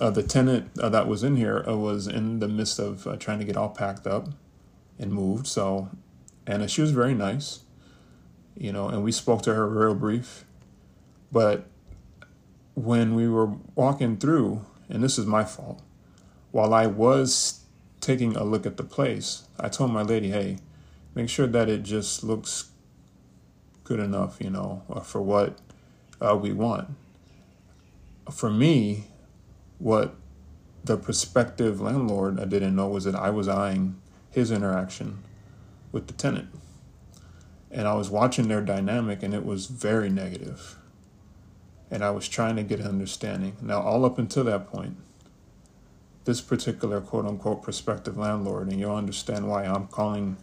uh, 0.00 0.10
the 0.10 0.22
tenant 0.22 0.70
uh, 0.78 0.88
that 0.88 1.06
was 1.06 1.22
in 1.22 1.36
here 1.36 1.64
uh, 1.68 1.76
was 1.76 2.06
in 2.06 2.38
the 2.38 2.48
midst 2.48 2.78
of 2.78 3.06
uh, 3.06 3.16
trying 3.16 3.38
to 3.40 3.44
get 3.44 3.56
all 3.56 3.68
packed 3.68 4.06
up 4.06 4.28
and 4.98 5.12
moved. 5.12 5.46
So, 5.46 5.90
and 6.46 6.70
she 6.70 6.80
was 6.80 6.92
very 6.92 7.14
nice, 7.14 7.63
you 8.56 8.72
know, 8.72 8.88
and 8.88 9.02
we 9.02 9.12
spoke 9.12 9.42
to 9.42 9.54
her 9.54 9.68
real 9.68 9.94
brief. 9.94 10.44
But 11.32 11.66
when 12.74 13.14
we 13.14 13.28
were 13.28 13.52
walking 13.74 14.16
through, 14.16 14.64
and 14.88 15.02
this 15.02 15.18
is 15.18 15.26
my 15.26 15.44
fault, 15.44 15.82
while 16.50 16.72
I 16.74 16.86
was 16.86 17.64
taking 18.00 18.36
a 18.36 18.44
look 18.44 18.66
at 18.66 18.76
the 18.76 18.84
place, 18.84 19.44
I 19.58 19.68
told 19.68 19.90
my 19.90 20.02
lady, 20.02 20.30
hey, 20.30 20.58
make 21.14 21.28
sure 21.28 21.46
that 21.46 21.68
it 21.68 21.82
just 21.82 22.22
looks 22.22 22.70
good 23.82 24.00
enough, 24.00 24.38
you 24.40 24.50
know, 24.50 24.82
uh, 24.90 25.00
for 25.00 25.20
what 25.20 25.58
uh, 26.20 26.36
we 26.36 26.52
want. 26.52 26.88
For 28.30 28.50
me, 28.50 29.06
what 29.78 30.14
the 30.84 30.96
prospective 30.96 31.80
landlord 31.80 32.38
I 32.38 32.44
didn't 32.44 32.76
know 32.76 32.88
was 32.88 33.04
that 33.04 33.14
I 33.14 33.30
was 33.30 33.48
eyeing 33.48 34.00
his 34.30 34.50
interaction 34.50 35.22
with 35.92 36.06
the 36.06 36.12
tenant. 36.12 36.48
And 37.74 37.86
I 37.86 37.94
was 37.94 38.08
watching 38.08 38.48
their 38.48 38.62
dynamic 38.62 39.22
and 39.22 39.34
it 39.34 39.44
was 39.44 39.66
very 39.66 40.08
negative. 40.08 40.76
And 41.90 42.02
I 42.02 42.10
was 42.10 42.28
trying 42.28 42.56
to 42.56 42.62
get 42.62 42.80
an 42.80 42.86
understanding. 42.86 43.56
Now, 43.60 43.82
all 43.82 44.06
up 44.06 44.18
until 44.18 44.44
that 44.44 44.68
point, 44.68 44.96
this 46.24 46.40
particular 46.40 47.02
quote 47.02 47.26
unquote 47.26 47.62
prospective 47.62 48.16
landlord, 48.16 48.68
and 48.68 48.80
you'll 48.80 48.96
understand 48.96 49.48
why 49.48 49.64
I'm 49.64 49.88
calling 49.88 50.38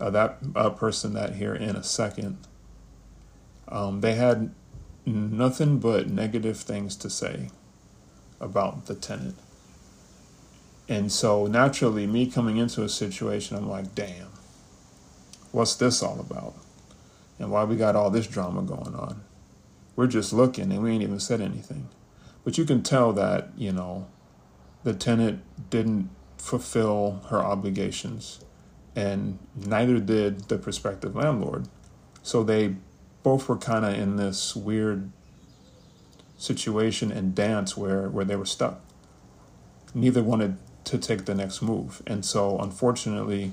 uh, 0.00 0.10
that 0.10 0.38
uh, 0.56 0.70
person 0.70 1.14
that 1.14 1.36
here 1.36 1.54
in 1.54 1.76
a 1.76 1.84
second 1.84 2.38
um, 3.70 4.00
they 4.00 4.14
had 4.14 4.50
nothing 5.06 5.78
but 5.78 6.08
negative 6.08 6.58
things 6.58 6.96
to 6.96 7.08
say 7.08 7.50
about 8.40 8.86
the 8.86 8.94
tenant. 8.94 9.36
And 10.88 11.12
so 11.12 11.46
naturally, 11.46 12.06
me 12.06 12.26
coming 12.26 12.56
into 12.56 12.82
a 12.82 12.88
situation, 12.88 13.56
I'm 13.56 13.68
like, 13.68 13.94
damn, 13.94 14.28
what's 15.52 15.76
this 15.76 16.02
all 16.02 16.18
about? 16.18 16.54
And 17.40 17.50
why 17.50 17.64
we 17.64 17.74
got 17.74 17.96
all 17.96 18.10
this 18.10 18.26
drama 18.28 18.62
going 18.62 18.94
on? 18.94 19.22
We're 19.96 20.06
just 20.06 20.32
looking 20.32 20.70
and 20.70 20.82
we 20.82 20.92
ain't 20.92 21.02
even 21.02 21.18
said 21.18 21.40
anything. 21.40 21.88
But 22.44 22.58
you 22.58 22.64
can 22.64 22.82
tell 22.82 23.12
that, 23.14 23.50
you 23.56 23.72
know, 23.72 24.06
the 24.84 24.94
tenant 24.94 25.42
didn't 25.70 26.10
fulfill 26.38 27.22
her 27.30 27.38
obligations 27.38 28.44
and 28.94 29.38
neither 29.54 29.98
did 29.98 30.48
the 30.48 30.58
prospective 30.58 31.16
landlord. 31.16 31.68
So 32.22 32.42
they 32.42 32.76
both 33.22 33.48
were 33.48 33.56
kind 33.56 33.84
of 33.84 33.94
in 33.94 34.16
this 34.16 34.54
weird 34.54 35.10
situation 36.36 37.10
and 37.10 37.34
dance 37.34 37.76
where, 37.76 38.08
where 38.08 38.24
they 38.24 38.36
were 38.36 38.46
stuck. 38.46 38.80
Neither 39.94 40.22
wanted 40.22 40.56
to 40.84 40.98
take 40.98 41.24
the 41.24 41.34
next 41.34 41.62
move. 41.62 42.02
And 42.06 42.24
so, 42.24 42.58
unfortunately, 42.58 43.52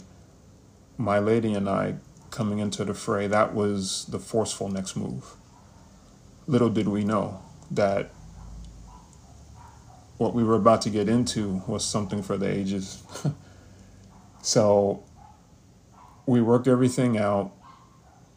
my 0.98 1.20
lady 1.20 1.54
and 1.54 1.68
I 1.68 1.96
coming 2.30 2.60
into 2.60 2.84
the 2.86 2.94
fray, 2.94 3.28
that 3.28 3.54
was 3.54 4.06
the 4.06 4.20
forceful 4.20 4.70
next 4.70 4.96
move. 4.96 5.36
Little 6.46 6.70
did 6.70 6.88
we 6.88 7.04
know 7.04 7.42
that 7.72 8.12
what 10.18 10.34
we 10.34 10.44
were 10.44 10.56
about 10.56 10.82
to 10.82 10.90
get 10.90 11.08
into 11.08 11.62
was 11.68 11.86
something 11.86 12.24
for 12.24 12.38
the 12.38 12.50
ages. 12.50 13.04
so, 14.42 15.04
we 16.26 16.42
worked 16.42 16.68
everything 16.68 17.18
out 17.18 17.52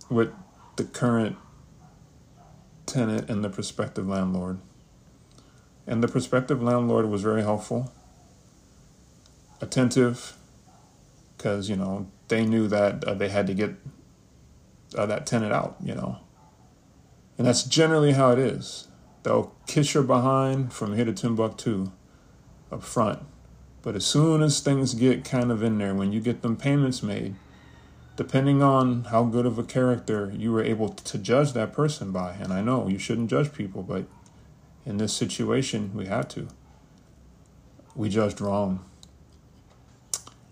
with 0.08 0.32
the 0.76 0.84
current 0.84 1.36
tenant 2.86 3.30
and 3.30 3.44
the 3.44 3.48
prospective 3.48 4.06
landlord. 4.06 4.58
And 5.86 6.02
the 6.02 6.08
prospective 6.08 6.62
landlord 6.62 7.06
was 7.06 7.22
very 7.22 7.42
helpful, 7.42 7.92
attentive, 9.60 10.34
because, 11.36 11.68
you 11.68 11.76
know, 11.76 12.08
they 12.30 12.46
knew 12.46 12.66
that 12.68 13.04
uh, 13.04 13.12
they 13.14 13.28
had 13.28 13.46
to 13.48 13.54
get 13.54 13.74
uh, 14.96 15.04
that 15.06 15.26
tenant 15.26 15.52
out, 15.52 15.76
you 15.82 15.94
know. 15.94 16.18
And 17.36 17.46
that's 17.46 17.62
generally 17.62 18.12
how 18.12 18.30
it 18.32 18.38
is. 18.38 18.88
They'll 19.22 19.54
kiss 19.66 19.92
your 19.92 20.02
behind 20.02 20.72
from 20.72 20.96
here 20.96 21.04
to 21.04 21.12
Timbuktu 21.12 21.92
up 22.72 22.82
front. 22.82 23.20
But 23.82 23.96
as 23.96 24.06
soon 24.06 24.42
as 24.42 24.60
things 24.60 24.94
get 24.94 25.24
kind 25.24 25.50
of 25.50 25.62
in 25.62 25.78
there, 25.78 25.94
when 25.94 26.12
you 26.12 26.20
get 26.20 26.42
them 26.42 26.56
payments 26.56 27.02
made, 27.02 27.34
depending 28.16 28.62
on 28.62 29.04
how 29.04 29.24
good 29.24 29.46
of 29.46 29.58
a 29.58 29.62
character 29.62 30.32
you 30.36 30.52
were 30.52 30.62
able 30.62 30.90
to 30.90 31.18
judge 31.18 31.52
that 31.54 31.72
person 31.72 32.12
by. 32.12 32.32
And 32.32 32.52
I 32.52 32.60
know 32.60 32.88
you 32.88 32.98
shouldn't 32.98 33.30
judge 33.30 33.52
people, 33.52 33.82
but 33.82 34.04
in 34.84 34.98
this 34.98 35.12
situation, 35.12 35.92
we 35.94 36.06
had 36.06 36.28
to. 36.30 36.48
We 37.94 38.08
judged 38.10 38.40
wrong. 38.40 38.84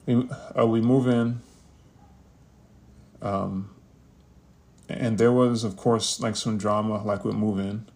We, 0.07 0.27
uh, 0.59 0.67
we 0.67 0.81
move 0.81 1.07
in. 1.07 1.41
Um, 3.23 3.71
and 4.89 5.19
there 5.19 5.33
was, 5.33 5.65
of 5.65 5.77
course, 5.77 6.21
like 6.21 6.37
some 6.37 6.59
drama, 6.59 7.03
like 7.03 7.25
with 7.25 7.35
move 7.35 7.59
in. 7.59 7.87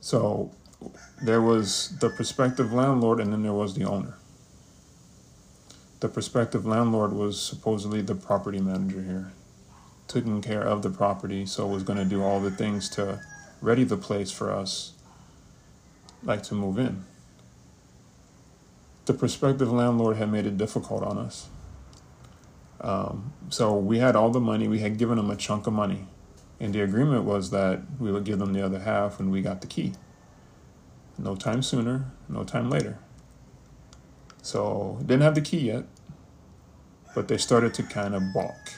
So 0.00 0.52
there 1.22 1.40
was 1.40 1.96
the 2.00 2.10
prospective 2.10 2.72
landlord, 2.72 3.20
and 3.20 3.32
then 3.32 3.42
there 3.42 3.52
was 3.52 3.74
the 3.74 3.84
owner 3.84 4.18
the 6.04 6.08
prospective 6.10 6.66
landlord 6.66 7.14
was 7.14 7.40
supposedly 7.40 8.02
the 8.02 8.14
property 8.14 8.60
manager 8.60 9.00
here, 9.00 9.32
taking 10.06 10.42
care 10.42 10.60
of 10.60 10.82
the 10.82 10.90
property, 10.90 11.46
so 11.46 11.66
was 11.66 11.82
going 11.82 11.98
to 11.98 12.04
do 12.04 12.22
all 12.22 12.40
the 12.40 12.50
things 12.50 12.90
to 12.90 13.18
ready 13.62 13.84
the 13.84 13.96
place 13.96 14.30
for 14.30 14.52
us, 14.52 14.92
like 16.22 16.42
to 16.42 16.54
move 16.54 16.78
in. 16.78 17.04
The 19.06 19.14
prospective 19.14 19.72
landlord 19.72 20.18
had 20.18 20.30
made 20.30 20.44
it 20.44 20.58
difficult 20.58 21.02
on 21.02 21.16
us. 21.16 21.48
Um, 22.80 23.32
so 23.48 23.76
we 23.76 23.98
had 23.98 24.16
all 24.16 24.30
the 24.30 24.40
money, 24.40 24.68
we 24.68 24.80
had 24.80 24.98
given 24.98 25.16
them 25.16 25.30
a 25.30 25.36
chunk 25.36 25.66
of 25.66 25.72
money, 25.72 26.06
and 26.60 26.74
the 26.74 26.80
agreement 26.80 27.24
was 27.24 27.50
that 27.50 27.82
we 27.98 28.12
would 28.12 28.24
give 28.24 28.38
them 28.38 28.52
the 28.52 28.62
other 28.62 28.80
half 28.80 29.18
when 29.18 29.30
we 29.30 29.42
got 29.42 29.60
the 29.60 29.66
key. 29.66 29.92
No 31.18 31.36
time 31.36 31.62
sooner, 31.62 32.12
no 32.28 32.44
time 32.44 32.70
later. 32.70 32.98
So 34.42 34.98
didn't 35.00 35.22
have 35.22 35.34
the 35.34 35.40
key 35.40 35.60
yet, 35.60 35.84
but 37.14 37.28
they 37.28 37.38
started 37.38 37.72
to 37.74 37.82
kind 37.82 38.14
of 38.14 38.22
balk. 38.34 38.72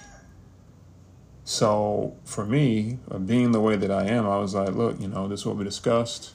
So 1.44 2.16
for 2.24 2.44
me, 2.44 2.98
uh, 3.10 3.18
being 3.18 3.52
the 3.52 3.60
way 3.60 3.76
that 3.76 3.90
I 3.90 4.06
am, 4.06 4.26
I 4.26 4.38
was 4.38 4.54
like, 4.54 4.74
look, 4.74 5.00
you 5.00 5.08
know, 5.08 5.28
this 5.28 5.40
is 5.40 5.46
what 5.46 5.56
we 5.56 5.64
discussed. 5.64 6.32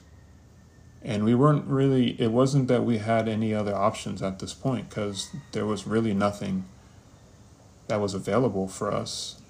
And 1.02 1.24
we 1.24 1.34
weren't 1.34 1.66
really, 1.66 2.20
it 2.20 2.30
wasn't 2.30 2.68
that 2.68 2.84
we 2.84 2.98
had 2.98 3.28
any 3.28 3.52
other 3.52 3.74
options 3.74 4.22
at 4.22 4.38
this 4.38 4.54
point 4.54 4.88
because 4.88 5.30
there 5.52 5.66
was 5.66 5.86
really 5.86 6.14
nothing 6.14 6.64
that 7.88 8.00
was 8.00 8.14
available 8.14 8.68
for 8.68 8.92
us 8.92 9.40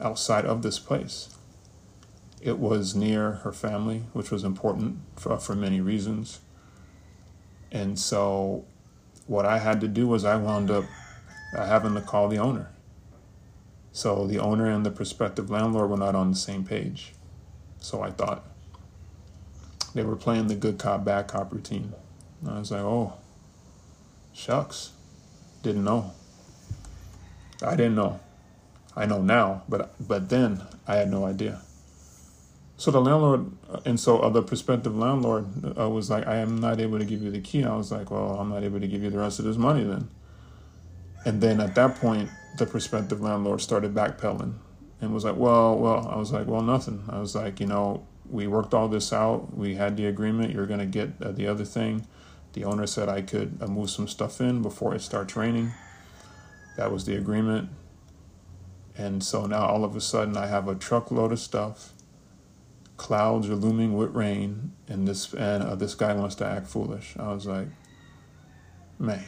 outside 0.00 0.44
of 0.44 0.62
this 0.62 0.78
place. 0.78 1.28
It 2.40 2.58
was 2.58 2.94
near 2.94 3.32
her 3.32 3.52
family, 3.52 4.04
which 4.12 4.30
was 4.30 4.44
important 4.44 4.98
for, 5.16 5.36
for 5.38 5.54
many 5.54 5.80
reasons. 5.80 6.40
And 7.72 7.98
so 7.98 8.64
what 9.26 9.46
I 9.46 9.58
had 9.58 9.80
to 9.80 9.88
do 9.88 10.06
was 10.06 10.24
I 10.24 10.36
wound 10.36 10.70
up 10.70 10.84
uh, 11.56 11.66
having 11.66 11.94
to 11.94 12.00
call 12.00 12.28
the 12.28 12.38
owner. 12.38 12.70
So 13.92 14.26
the 14.26 14.38
owner 14.38 14.68
and 14.68 14.84
the 14.84 14.90
prospective 14.90 15.50
landlord 15.50 15.90
were 15.90 15.96
not 15.96 16.14
on 16.14 16.30
the 16.30 16.36
same 16.36 16.64
page. 16.64 17.14
So 17.78 18.02
I 18.02 18.10
thought 18.10 18.44
they 19.94 20.02
were 20.02 20.16
playing 20.16 20.48
the 20.48 20.54
good 20.54 20.78
cop, 20.78 21.04
bad 21.04 21.28
cop 21.28 21.52
routine. 21.52 21.94
And 22.40 22.50
I 22.50 22.58
was 22.58 22.70
like, 22.70 22.80
oh, 22.80 23.14
shucks, 24.32 24.92
didn't 25.62 25.84
know. 25.84 26.12
I 27.62 27.76
didn't 27.76 27.94
know. 27.94 28.20
I 28.96 29.06
know 29.06 29.22
now, 29.22 29.62
but 29.68 29.94
but 30.06 30.28
then 30.28 30.62
I 30.86 30.96
had 30.96 31.10
no 31.10 31.24
idea. 31.26 31.60
So 32.76 32.90
the 32.90 33.00
landlord, 33.00 33.52
and 33.84 33.98
so 34.00 34.18
uh, 34.18 34.28
the 34.30 34.42
prospective 34.42 34.96
landlord 34.96 35.46
uh, 35.78 35.88
was 35.88 36.10
like, 36.10 36.26
I 36.26 36.36
am 36.36 36.58
not 36.58 36.80
able 36.80 36.98
to 36.98 37.04
give 37.04 37.22
you 37.22 37.30
the 37.30 37.40
key. 37.40 37.62
I 37.64 37.76
was 37.76 37.92
like, 37.92 38.10
well, 38.10 38.32
I'm 38.38 38.50
not 38.50 38.64
able 38.64 38.80
to 38.80 38.88
give 38.88 39.02
you 39.02 39.10
the 39.10 39.18
rest 39.18 39.38
of 39.38 39.44
this 39.44 39.56
money 39.56 39.84
then. 39.84 40.08
And 41.24 41.40
then 41.40 41.60
at 41.60 41.76
that 41.76 41.96
point, 41.96 42.30
the 42.58 42.66
prospective 42.66 43.20
landlord 43.20 43.60
started 43.60 43.94
backpedaling 43.94 44.54
and 45.00 45.14
was 45.14 45.24
like, 45.24 45.36
well, 45.36 45.78
well, 45.78 46.08
I 46.08 46.16
was 46.16 46.32
like, 46.32 46.46
well, 46.46 46.62
nothing. 46.62 47.04
I 47.08 47.20
was 47.20 47.34
like, 47.34 47.60
you 47.60 47.66
know, 47.66 48.06
we 48.28 48.46
worked 48.46 48.74
all 48.74 48.88
this 48.88 49.12
out. 49.12 49.56
We 49.56 49.76
had 49.76 49.96
the 49.96 50.06
agreement. 50.06 50.52
You're 50.52 50.66
going 50.66 50.80
to 50.80 50.86
get 50.86 51.10
uh, 51.22 51.30
the 51.30 51.46
other 51.46 51.64
thing. 51.64 52.06
The 52.54 52.64
owner 52.64 52.86
said 52.86 53.08
I 53.08 53.22
could 53.22 53.58
uh, 53.60 53.66
move 53.66 53.90
some 53.90 54.08
stuff 54.08 54.40
in 54.40 54.62
before 54.62 54.94
it 54.94 55.00
starts 55.00 55.36
raining. 55.36 55.72
That 56.76 56.92
was 56.92 57.04
the 57.04 57.16
agreement. 57.16 57.68
And 58.96 59.22
so 59.22 59.46
now 59.46 59.66
all 59.66 59.84
of 59.84 59.96
a 59.96 60.00
sudden 60.00 60.36
I 60.36 60.46
have 60.46 60.68
a 60.68 60.74
truckload 60.74 61.32
of 61.32 61.40
stuff. 61.40 61.92
Clouds 62.96 63.48
are 63.48 63.56
looming 63.56 63.96
with 63.96 64.14
rain, 64.14 64.72
and 64.86 65.08
this 65.08 65.32
and 65.34 65.64
uh, 65.64 65.74
this 65.74 65.96
guy 65.96 66.14
wants 66.14 66.36
to 66.36 66.46
act 66.46 66.68
foolish. 66.68 67.16
I 67.18 67.32
was 67.32 67.44
like, 67.44 67.66
man. 68.98 69.24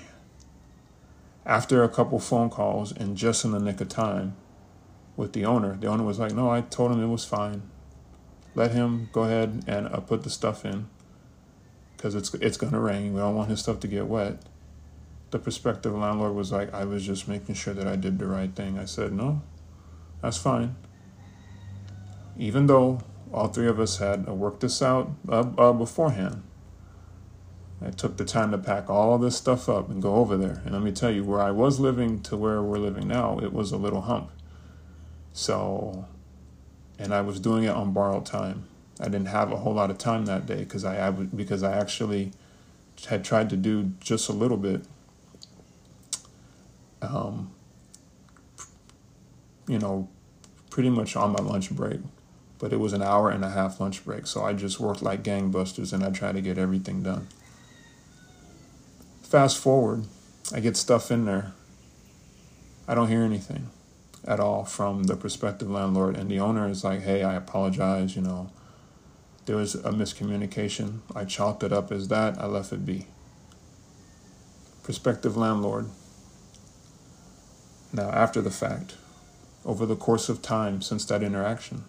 After 1.44 1.82
a 1.82 1.88
couple 1.88 2.18
phone 2.18 2.50
calls 2.50 2.90
and 2.92 3.16
just 3.16 3.44
in 3.44 3.52
the 3.52 3.60
nick 3.60 3.80
of 3.80 3.88
time 3.88 4.36
with 5.16 5.32
the 5.32 5.44
owner, 5.44 5.76
the 5.76 5.86
owner 5.86 6.02
was 6.02 6.18
like, 6.18 6.32
no, 6.32 6.50
I 6.50 6.60
told 6.60 6.92
him 6.92 7.02
it 7.02 7.06
was 7.06 7.24
fine. 7.24 7.62
Let 8.54 8.72
him 8.72 9.08
go 9.12 9.24
ahead 9.24 9.64
and 9.66 9.86
uh, 9.86 10.00
put 10.00 10.22
the 10.22 10.30
stuff 10.30 10.64
in 10.64 10.88
because 11.96 12.14
it's 12.14 12.32
it's 12.34 12.56
gonna 12.56 12.80
rain. 12.80 13.14
We 13.14 13.20
don't 13.20 13.34
want 13.34 13.50
his 13.50 13.60
stuff 13.60 13.80
to 13.80 13.88
get 13.88 14.06
wet. 14.06 14.42
The 15.30 15.38
prospective 15.38 15.94
landlord 15.94 16.34
was 16.34 16.52
like, 16.52 16.72
I 16.72 16.84
was 16.84 17.04
just 17.04 17.26
making 17.28 17.56
sure 17.56 17.74
that 17.74 17.86
I 17.86 17.96
did 17.96 18.18
the 18.18 18.26
right 18.26 18.54
thing. 18.54 18.78
I 18.78 18.84
said, 18.84 19.12
no, 19.12 19.42
that's 20.22 20.38
fine. 20.38 20.76
Even 22.38 22.66
though 22.66 23.00
all 23.32 23.48
three 23.48 23.66
of 23.66 23.80
us 23.80 23.98
had 23.98 24.26
worked 24.26 24.60
this 24.60 24.80
out 24.80 25.10
uh, 25.28 25.44
uh, 25.58 25.72
beforehand, 25.72 26.42
I 27.84 27.90
took 27.90 28.16
the 28.16 28.24
time 28.24 28.52
to 28.52 28.58
pack 28.58 28.88
all 28.88 29.18
this 29.18 29.36
stuff 29.36 29.68
up 29.68 29.90
and 29.90 30.00
go 30.00 30.14
over 30.16 30.36
there. 30.36 30.62
And 30.64 30.72
let 30.72 30.82
me 30.82 30.92
tell 30.92 31.10
you, 31.10 31.24
where 31.24 31.40
I 31.40 31.50
was 31.50 31.78
living 31.78 32.20
to 32.22 32.36
where 32.36 32.62
we're 32.62 32.78
living 32.78 33.08
now, 33.08 33.38
it 33.38 33.52
was 33.52 33.72
a 33.72 33.76
little 33.76 34.02
hump. 34.02 34.30
So, 35.32 36.06
and 36.98 37.12
I 37.12 37.20
was 37.20 37.38
doing 37.38 37.64
it 37.64 37.70
on 37.70 37.92
borrowed 37.92 38.24
time. 38.24 38.64
I 38.98 39.04
didn't 39.04 39.26
have 39.26 39.52
a 39.52 39.56
whole 39.56 39.74
lot 39.74 39.90
of 39.90 39.98
time 39.98 40.24
that 40.24 40.46
day 40.46 40.60
because 40.60 40.84
I, 40.84 41.08
I 41.08 41.10
because 41.10 41.62
I 41.62 41.76
actually 41.76 42.32
had 43.08 43.22
tried 43.24 43.50
to 43.50 43.56
do 43.56 43.92
just 44.00 44.30
a 44.30 44.32
little 44.32 44.56
bit. 44.56 44.82
Um, 47.02 47.52
you 49.68 49.78
know, 49.78 50.08
pretty 50.70 50.90
much 50.90 51.16
on 51.16 51.32
my 51.32 51.42
lunch 51.42 51.70
break, 51.70 52.00
but 52.58 52.72
it 52.72 52.78
was 52.78 52.92
an 52.92 53.02
hour 53.02 53.30
and 53.30 53.44
a 53.44 53.50
half 53.50 53.80
lunch 53.80 54.04
break, 54.04 54.26
so 54.26 54.44
I 54.44 54.52
just 54.52 54.80
worked 54.80 55.02
like 55.02 55.22
gangbusters 55.22 55.92
and 55.92 56.04
I 56.04 56.10
tried 56.10 56.36
to 56.36 56.40
get 56.40 56.58
everything 56.58 57.02
done. 57.02 57.28
Fast 59.22 59.58
forward, 59.58 60.04
I 60.54 60.60
get 60.60 60.76
stuff 60.76 61.10
in 61.10 61.24
there. 61.24 61.52
I 62.86 62.94
don't 62.94 63.08
hear 63.08 63.22
anything 63.22 63.70
at 64.24 64.38
all 64.38 64.64
from 64.64 65.04
the 65.04 65.16
prospective 65.16 65.70
landlord, 65.70 66.16
and 66.16 66.30
the 66.30 66.40
owner 66.40 66.68
is 66.68 66.84
like, 66.84 67.02
"Hey, 67.02 67.22
I 67.22 67.34
apologize. 67.34 68.14
You 68.14 68.22
know, 68.22 68.50
there 69.46 69.56
was 69.56 69.74
a 69.74 69.90
miscommunication. 69.90 71.00
I 71.14 71.24
chalked 71.24 71.62
it 71.62 71.72
up 71.72 71.90
as 71.90 72.08
that. 72.08 72.40
I 72.40 72.46
left 72.46 72.72
it 72.72 72.84
be. 72.86 73.06
Prospective 74.82 75.36
landlord. 75.36 75.88
Now, 77.96 78.10
after 78.10 78.42
the 78.42 78.50
fact, 78.50 78.96
over 79.64 79.86
the 79.86 79.96
course 79.96 80.28
of 80.28 80.42
time 80.42 80.82
since 80.82 81.06
that 81.06 81.22
interaction, 81.22 81.84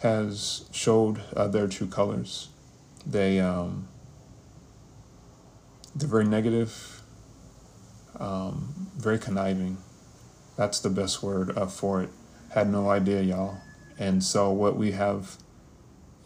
has 0.00 0.68
showed 0.70 1.22
uh, 1.34 1.48
their 1.48 1.66
true 1.66 1.86
colors. 1.86 2.50
They 3.06 3.40
um, 3.40 3.88
they're 5.96 6.10
very 6.10 6.26
negative, 6.26 7.00
um, 8.18 8.90
very 8.98 9.18
conniving. 9.18 9.78
That's 10.58 10.78
the 10.78 10.90
best 10.90 11.22
word 11.22 11.56
uh, 11.56 11.68
for 11.68 12.02
it. 12.02 12.10
Had 12.50 12.68
no 12.68 12.90
idea, 12.90 13.22
y'all. 13.22 13.56
And 13.98 14.22
so 14.22 14.50
what 14.50 14.76
we 14.76 14.90
have 14.90 15.38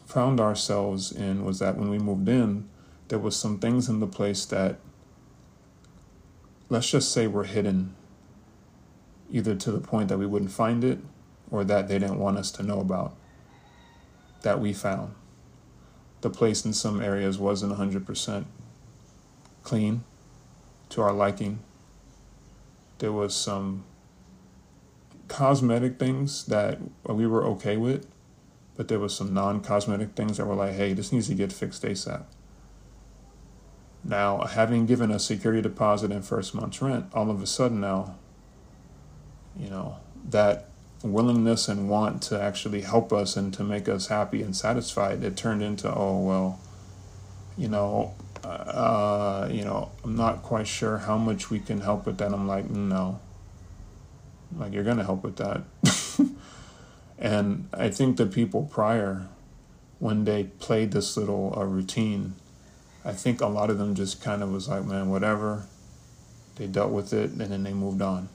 found 0.07 0.40
ourselves 0.40 1.12
in 1.12 1.44
was 1.44 1.61
that 1.61 1.76
when 1.76 1.88
we 1.88 2.00
moved 2.00 2.29
in, 2.29 2.68
there 3.09 3.20
was 3.20 3.37
some 3.37 3.61
things 3.61 3.88
in 3.88 4.00
the 4.00 4.09
place 4.09 4.44
that 4.46 4.81
let's 6.68 6.90
just 6.90 7.12
say 7.12 7.29
were 7.29 7.44
hidden 7.44 7.94
either 9.37 9.55
to 9.55 9.70
the 9.70 9.81
point 9.81 10.09
that 10.09 10.18
we 10.18 10.25
wouldn't 10.25 10.51
find 10.51 10.83
it 10.83 10.99
or 11.51 11.62
that 11.62 11.88
they 11.88 11.99
didn't 11.99 12.18
want 12.18 12.38
us 12.38 12.51
to 12.51 12.62
know 12.62 12.81
about 12.81 13.14
that 14.42 14.61
we 14.61 14.72
found. 14.72 15.14
The 16.22 16.31
place 16.31 16.64
in 16.64 16.72
some 16.72 17.03
areas 17.03 17.38
wasn't 17.38 17.77
100% 17.77 18.46
clean 19.62 20.05
to 20.88 21.03
our 21.03 21.12
liking. 21.12 21.59
There 22.99 23.12
was 23.12 23.35
some 23.35 23.85
cosmetic 25.29 25.99
things 25.99 26.46
that 26.46 26.79
we 27.05 27.27
were 27.27 27.44
okay 27.44 27.77
with, 27.77 28.07
but 28.77 28.88
there 28.88 28.99
was 28.99 29.14
some 29.14 29.35
non-cosmetic 29.35 30.14
things 30.16 30.38
that 30.38 30.46
were 30.46 30.55
like, 30.55 30.75
hey, 30.75 30.94
this 30.94 31.12
needs 31.12 31.29
to 31.29 31.35
get 31.35 31.53
fixed 31.53 31.83
ASAP. 31.83 32.25
Now, 34.03 34.44
having 34.44 34.87
given 34.87 35.11
a 35.11 35.18
security 35.18 35.61
deposit 35.61 36.11
and 36.12 36.25
first 36.25 36.55
month's 36.55 36.81
rent, 36.81 37.07
all 37.12 37.31
of 37.31 37.42
a 37.42 37.46
sudden 37.46 37.81
now, 37.81 38.16
you 39.59 39.71
know, 39.71 39.97
that 40.29 40.69
willingness 41.03 41.69
and 41.69 41.88
want 41.88 42.23
to 42.23 42.40
actually 42.40 42.81
help 42.81 43.12
us 43.12 43.37
and 43.37 43.53
to 43.55 43.64
make 43.64 43.88
us 43.88 44.09
happy 44.09 44.42
and 44.42 44.57
satisfied, 44.57 45.23
it 45.23 45.37
turned 45.37 45.62
into, 45.62 45.92
oh, 45.92 46.21
well, 46.21 46.61
you 47.57 47.69
know, 47.69 48.14
uh, 48.45 49.49
you 49.51 49.64
know, 49.64 49.90
I'm 50.05 50.16
not 50.16 50.42
quite 50.42 50.66
sure 50.66 50.99
how 50.99 51.16
much 51.16 51.51
we 51.51 51.59
can 51.59 51.81
help 51.81 52.07
with 52.07 52.19
that. 52.19 52.33
I'm 52.33 52.47
like, 52.47 52.71
no. 52.71 53.21
Like, 54.57 54.73
you're 54.73 54.85
going 54.85 54.99
to 54.99 55.05
help 55.05 55.25
with 55.25 55.37
that. 55.37 55.62
And 57.19 57.69
I 57.73 57.88
think 57.88 58.16
the 58.16 58.27
people 58.27 58.64
prior, 58.64 59.27
when 59.99 60.25
they 60.25 60.45
played 60.45 60.92
this 60.92 61.16
little 61.16 61.55
uh, 61.57 61.64
routine, 61.64 62.35
I 63.05 63.12
think 63.12 63.40
a 63.40 63.47
lot 63.47 63.71
of 63.71 63.79
them 63.79 63.95
just 63.95 64.23
kind 64.23 64.42
of 64.42 64.51
was 64.51 64.69
like, 64.69 64.85
man, 64.85 65.09
whatever. 65.09 65.66
They 66.57 66.66
dealt 66.66 66.90
with 66.90 67.12
it 67.12 67.31
and 67.31 67.40
then 67.40 67.62
they 67.62 67.73
moved 67.73 68.03
on. 68.03 68.29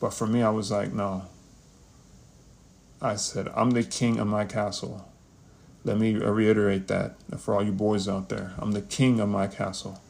But 0.00 0.12
for 0.12 0.26
me, 0.26 0.42
I 0.42 0.50
was 0.50 0.70
like, 0.70 0.92
no. 0.92 1.24
I 3.00 3.16
said, 3.16 3.48
I'm 3.54 3.70
the 3.70 3.82
king 3.82 4.18
of 4.18 4.26
my 4.26 4.44
castle. 4.44 5.08
Let 5.84 5.98
me 5.98 6.14
reiterate 6.14 6.88
that 6.88 7.16
for 7.38 7.54
all 7.54 7.62
you 7.62 7.72
boys 7.72 8.08
out 8.08 8.28
there. 8.28 8.54
I'm 8.58 8.72
the 8.72 8.82
king 8.82 9.20
of 9.20 9.28
my 9.28 9.46
castle. 9.46 10.00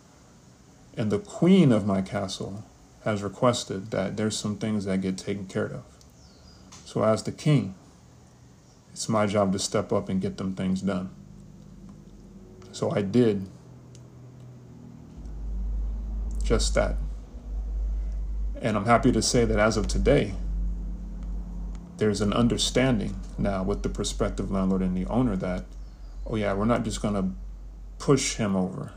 And 0.97 1.13
the 1.13 1.19
queen 1.19 1.73
of 1.73 1.87
my 1.87 2.01
castle 2.01 2.65
has 3.05 3.23
requested 3.23 3.91
that 3.91 4.17
there's 4.17 4.37
some 4.37 4.57
things 4.57 4.87
that 4.87 5.01
get 5.01 5.19
taken 5.19 5.47
care 5.47 5.67
of. 5.67 5.85
So, 6.85 7.05
as 7.05 7.23
the 7.25 7.33
king, 7.33 7.75
it's 8.93 9.09
my 9.09 9.27
job 9.27 9.53
to 9.53 9.59
step 9.59 9.93
up 9.93 10.09
and 10.09 10.21
get 10.21 10.39
them 10.39 10.55
things 10.55 10.81
done. 10.81 11.11
So, 12.73 12.91
I 12.91 13.03
did 13.03 13.47
just 16.43 16.75
that. 16.75 16.97
And 18.61 18.77
I'm 18.77 18.87
happy 18.87 19.13
to 19.13 19.23
say 19.23 19.45
that 19.45 19.59
as 19.59 19.77
of 19.77 19.87
today, 19.87 20.35
there's 21.99 22.21
an 22.21 22.33
understanding 22.33 23.21
now 23.39 23.63
with 23.63 23.83
the 23.83 23.89
prospective 23.89 24.51
landlord 24.51 24.83
and 24.83 24.97
the 24.97 25.07
owner 25.07 25.37
that, 25.37 25.65
oh, 26.27 26.37
yeah, 26.37 26.53
we're 26.53 26.65
not 26.65 26.85
just 26.85 27.01
going 27.01 27.15
to 27.15 27.31
push 27.99 28.37
him 28.37 28.57
over. 28.57 28.93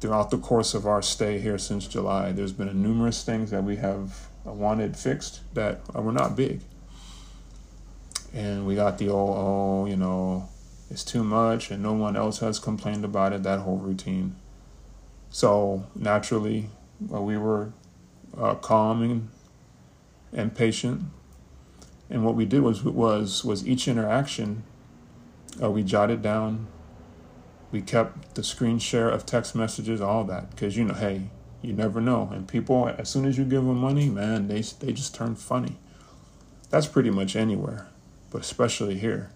Throughout 0.00 0.30
the 0.30 0.38
course 0.38 0.74
of 0.74 0.86
our 0.86 1.02
stay 1.02 1.38
here 1.38 1.58
since 1.58 1.86
July, 1.86 2.32
there's 2.32 2.52
been 2.52 2.68
a 2.68 2.74
numerous 2.74 3.24
things 3.24 3.50
that 3.50 3.64
we 3.64 3.76
have 3.76 4.28
wanted 4.44 4.96
fixed 4.96 5.40
that 5.54 5.80
were 5.94 6.12
not 6.12 6.36
big. 6.36 6.60
And 8.34 8.66
we 8.66 8.74
got 8.74 8.98
the 8.98 9.08
old, 9.08 9.36
oh, 9.36 9.86
you 9.86 9.96
know, 9.96 10.48
it's 10.90 11.04
too 11.04 11.24
much 11.24 11.70
and 11.70 11.82
no 11.82 11.92
one 11.92 12.16
else 12.16 12.40
has 12.40 12.58
complained 12.58 13.04
about 13.04 13.32
it, 13.32 13.42
that 13.44 13.60
whole 13.60 13.78
routine. 13.78 14.36
So 15.30 15.86
naturally, 15.94 16.68
we 17.00 17.36
were 17.36 17.72
uh, 18.36 18.54
calm 18.56 19.02
and, 19.02 19.28
and 20.32 20.54
patient. 20.54 21.02
And 22.10 22.24
what 22.24 22.34
we 22.34 22.44
did 22.44 22.62
was 22.62 22.82
was 22.84 23.44
was 23.44 23.66
each 23.66 23.88
interaction, 23.88 24.62
uh, 25.62 25.70
we 25.70 25.82
jotted 25.82 26.22
down. 26.22 26.66
We 27.72 27.80
kept 27.80 28.36
the 28.36 28.44
screen 28.44 28.78
share 28.78 29.08
of 29.08 29.26
text 29.26 29.54
messages, 29.54 30.00
all 30.00 30.24
that, 30.24 30.50
because 30.50 30.76
you 30.76 30.84
know, 30.84 30.94
hey, 30.94 31.22
you 31.60 31.72
never 31.72 32.00
know. 32.00 32.30
And 32.32 32.46
people, 32.46 32.94
as 32.98 33.08
soon 33.08 33.24
as 33.24 33.36
you 33.36 33.44
give 33.44 33.64
them 33.64 33.78
money, 33.78 34.08
man, 34.08 34.48
they 34.48 34.60
they 34.60 34.92
just 34.92 35.14
turn 35.14 35.34
funny. 35.34 35.78
That's 36.70 36.86
pretty 36.86 37.10
much 37.10 37.36
anywhere, 37.36 37.88
but 38.30 38.42
especially 38.42 38.98
here. 38.98 39.30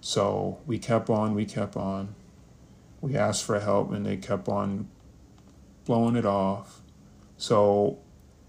So 0.00 0.58
we 0.66 0.78
kept 0.78 1.10
on, 1.10 1.34
we 1.34 1.44
kept 1.44 1.76
on. 1.76 2.14
We 3.00 3.16
asked 3.16 3.44
for 3.44 3.58
help, 3.60 3.92
and 3.92 4.06
they 4.06 4.16
kept 4.16 4.48
on 4.48 4.88
blowing 5.84 6.16
it 6.16 6.26
off. 6.26 6.80
So 7.36 7.98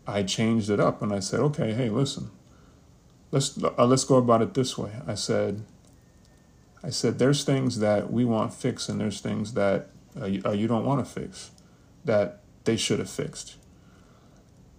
I 0.08 0.24
changed 0.24 0.70
it 0.70 0.80
up, 0.80 1.02
and 1.02 1.14
I 1.14 1.20
said, 1.20 1.40
okay, 1.40 1.74
hey, 1.74 1.90
listen, 1.90 2.30
let's 3.32 3.58
uh, 3.62 3.86
let's 3.86 4.04
go 4.04 4.18
about 4.18 4.42
it 4.42 4.54
this 4.54 4.78
way. 4.78 4.92
I 5.08 5.16
said. 5.16 5.64
I 6.84 6.92
said, 6.92 7.18
there's 7.18 7.44
things 7.44 7.80
that 7.80 8.14
we 8.14 8.26
want 8.26 8.54
fixed, 8.54 8.90
and 8.90 9.02
there's 9.02 9.20
things 9.20 9.54
that 9.54 9.90
uh, 10.22 10.28
you, 10.28 10.44
uh, 10.46 10.52
you 10.52 10.68
don't 10.68 10.86
want 10.86 11.04
to 11.04 11.12
fix. 11.12 11.50
That 12.04 12.44
they 12.66 12.78
should 12.78 13.00
have 13.00 13.10
fixed. 13.10 13.56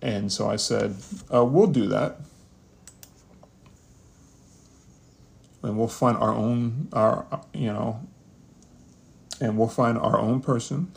And 0.01 0.31
so 0.31 0.49
I 0.49 0.55
said, 0.55 0.95
uh, 1.35 1.45
we'll 1.45 1.67
do 1.67 1.89
that. 1.89 2.21
And 5.63 5.77
we'll 5.77 5.89
find 5.89 6.17
our 6.17 6.33
own, 6.33 6.89
our, 6.93 7.27
you 7.53 7.73
know, 7.73 8.07
and 9.41 9.59
we'll 9.59 9.67
find 9.67 9.99
our 9.99 10.17
own 10.17 10.41
person. 10.41 10.93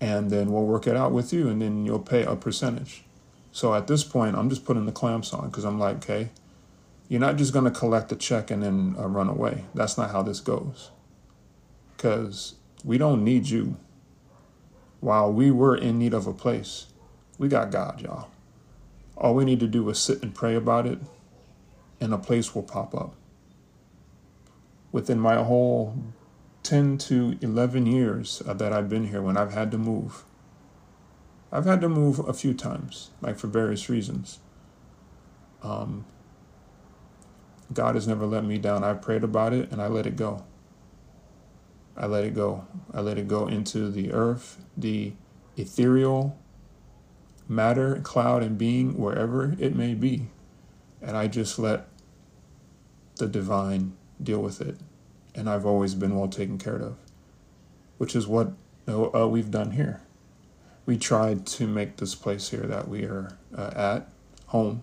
And 0.00 0.30
then 0.30 0.52
we'll 0.52 0.64
work 0.64 0.86
it 0.86 0.96
out 0.96 1.12
with 1.12 1.32
you, 1.32 1.48
and 1.48 1.60
then 1.60 1.84
you'll 1.84 1.98
pay 1.98 2.22
a 2.22 2.36
percentage. 2.36 3.04
So 3.50 3.74
at 3.74 3.86
this 3.88 4.04
point, 4.04 4.36
I'm 4.36 4.48
just 4.48 4.64
putting 4.64 4.86
the 4.86 4.92
clamps 4.92 5.32
on 5.32 5.48
because 5.48 5.64
I'm 5.64 5.78
like, 5.78 5.96
okay, 5.96 6.28
you're 7.08 7.20
not 7.20 7.36
just 7.36 7.52
going 7.52 7.64
to 7.64 7.70
collect 7.70 8.12
a 8.12 8.16
check 8.16 8.50
and 8.50 8.62
then 8.62 8.94
uh, 8.98 9.08
run 9.08 9.28
away. 9.28 9.64
That's 9.74 9.98
not 9.98 10.10
how 10.10 10.22
this 10.22 10.40
goes. 10.40 10.90
Because 11.96 12.54
we 12.84 12.98
don't 12.98 13.24
need 13.24 13.48
you. 13.48 13.76
While 15.00 15.32
we 15.32 15.50
were 15.50 15.76
in 15.76 15.98
need 15.98 16.12
of 16.12 16.26
a 16.26 16.32
place, 16.32 16.86
we 17.38 17.48
got 17.48 17.70
God, 17.70 18.00
y'all. 18.00 18.28
All 19.16 19.34
we 19.34 19.44
need 19.44 19.60
to 19.60 19.66
do 19.66 19.88
is 19.90 19.98
sit 19.98 20.22
and 20.22 20.34
pray 20.34 20.54
about 20.54 20.86
it, 20.86 20.98
and 22.00 22.12
a 22.12 22.18
place 22.18 22.54
will 22.54 22.62
pop 22.62 22.94
up. 22.94 23.14
Within 24.92 25.18
my 25.18 25.36
whole 25.42 25.96
10 26.68 26.98
to 26.98 27.38
11 27.40 27.86
years 27.86 28.42
uh, 28.46 28.52
that 28.52 28.74
I've 28.74 28.90
been 28.90 29.06
here, 29.06 29.22
when 29.22 29.38
I've 29.38 29.54
had 29.54 29.70
to 29.70 29.78
move, 29.78 30.24
I've 31.50 31.64
had 31.64 31.80
to 31.80 31.88
move 31.88 32.18
a 32.18 32.34
few 32.34 32.52
times, 32.52 33.08
like 33.22 33.38
for 33.38 33.46
various 33.46 33.88
reasons. 33.88 34.40
Um, 35.62 36.04
God 37.72 37.94
has 37.94 38.06
never 38.06 38.26
let 38.26 38.44
me 38.44 38.58
down. 38.58 38.84
I 38.84 38.92
prayed 38.92 39.24
about 39.24 39.54
it 39.54 39.72
and 39.72 39.80
I 39.80 39.86
let 39.86 40.06
it 40.06 40.16
go. 40.16 40.44
I 41.96 42.04
let 42.04 42.24
it 42.24 42.34
go. 42.34 42.66
I 42.92 43.00
let 43.00 43.16
it 43.16 43.28
go 43.28 43.46
into 43.46 43.90
the 43.90 44.12
earth, 44.12 44.62
the 44.76 45.14
ethereal 45.56 46.38
matter, 47.48 47.98
cloud, 48.02 48.42
and 48.42 48.58
being, 48.58 48.98
wherever 48.98 49.56
it 49.58 49.74
may 49.74 49.94
be. 49.94 50.28
And 51.00 51.16
I 51.16 51.28
just 51.28 51.58
let 51.58 51.88
the 53.16 53.26
divine 53.26 53.96
deal 54.22 54.42
with 54.42 54.60
it. 54.60 54.76
And 55.38 55.48
I've 55.48 55.64
always 55.64 55.94
been 55.94 56.18
well 56.18 56.26
taken 56.26 56.58
care 56.58 56.82
of, 56.82 56.96
which 57.96 58.16
is 58.16 58.26
what 58.26 58.54
uh, 58.88 59.28
we've 59.28 59.52
done 59.52 59.70
here. 59.70 60.02
We 60.84 60.98
tried 60.98 61.46
to 61.46 61.68
make 61.68 61.98
this 61.98 62.16
place 62.16 62.48
here 62.48 62.62
that 62.62 62.88
we 62.88 63.04
are 63.04 63.38
uh, 63.56 63.70
at 63.76 64.08
home 64.46 64.82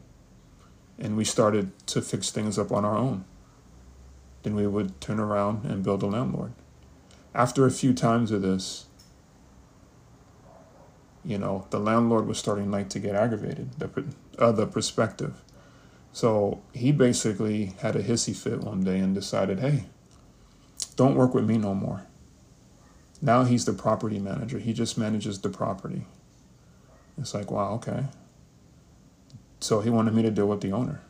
and 0.97 1.17
we 1.17 1.25
started 1.25 1.71
to 1.87 2.01
fix 2.01 2.31
things 2.31 2.57
up 2.57 2.71
on 2.71 2.85
our 2.85 2.95
own. 2.95 3.25
Then 4.43 4.55
we 4.55 4.65
would 4.65 5.01
turn 5.01 5.19
around 5.19 5.65
and 5.65 5.83
build 5.83 6.03
a 6.03 6.05
landlord. 6.05 6.53
After 7.33 7.65
a 7.65 7.71
few 7.71 7.93
times 7.93 8.31
of 8.31 8.41
this, 8.41 8.85
you 11.25 11.37
know, 11.37 11.67
the 11.69 11.79
landlord 11.79 12.27
was 12.27 12.37
starting 12.37 12.71
like 12.71 12.87
to 12.89 12.99
get 12.99 13.13
aggravated, 13.13 13.73
the, 13.77 14.05
uh, 14.39 14.53
the 14.53 14.67
perspective. 14.67 15.43
So 16.13 16.61
he 16.71 16.93
basically 16.93 17.73
had 17.81 17.97
a 17.97 18.03
hissy 18.03 18.33
fit 18.33 18.61
one 18.61 18.85
day 18.85 18.99
and 18.99 19.13
decided, 19.13 19.59
hey, 19.59 19.87
don't 20.95 21.15
work 21.15 21.33
with 21.33 21.45
me 21.45 21.57
no 21.57 21.73
more. 21.73 22.05
Now 23.21 23.43
he's 23.43 23.65
the 23.65 23.73
property 23.73 24.19
manager. 24.19 24.59
He 24.59 24.73
just 24.73 24.97
manages 24.97 25.39
the 25.39 25.49
property. 25.49 26.05
It's 27.17 27.33
like, 27.33 27.49
wow, 27.49 27.73
okay. 27.75 28.05
So 29.59 29.81
he 29.81 29.89
wanted 29.89 30.13
me 30.13 30.21
to 30.23 30.31
deal 30.31 30.47
with 30.47 30.61
the 30.61 30.71
owner. 30.71 31.01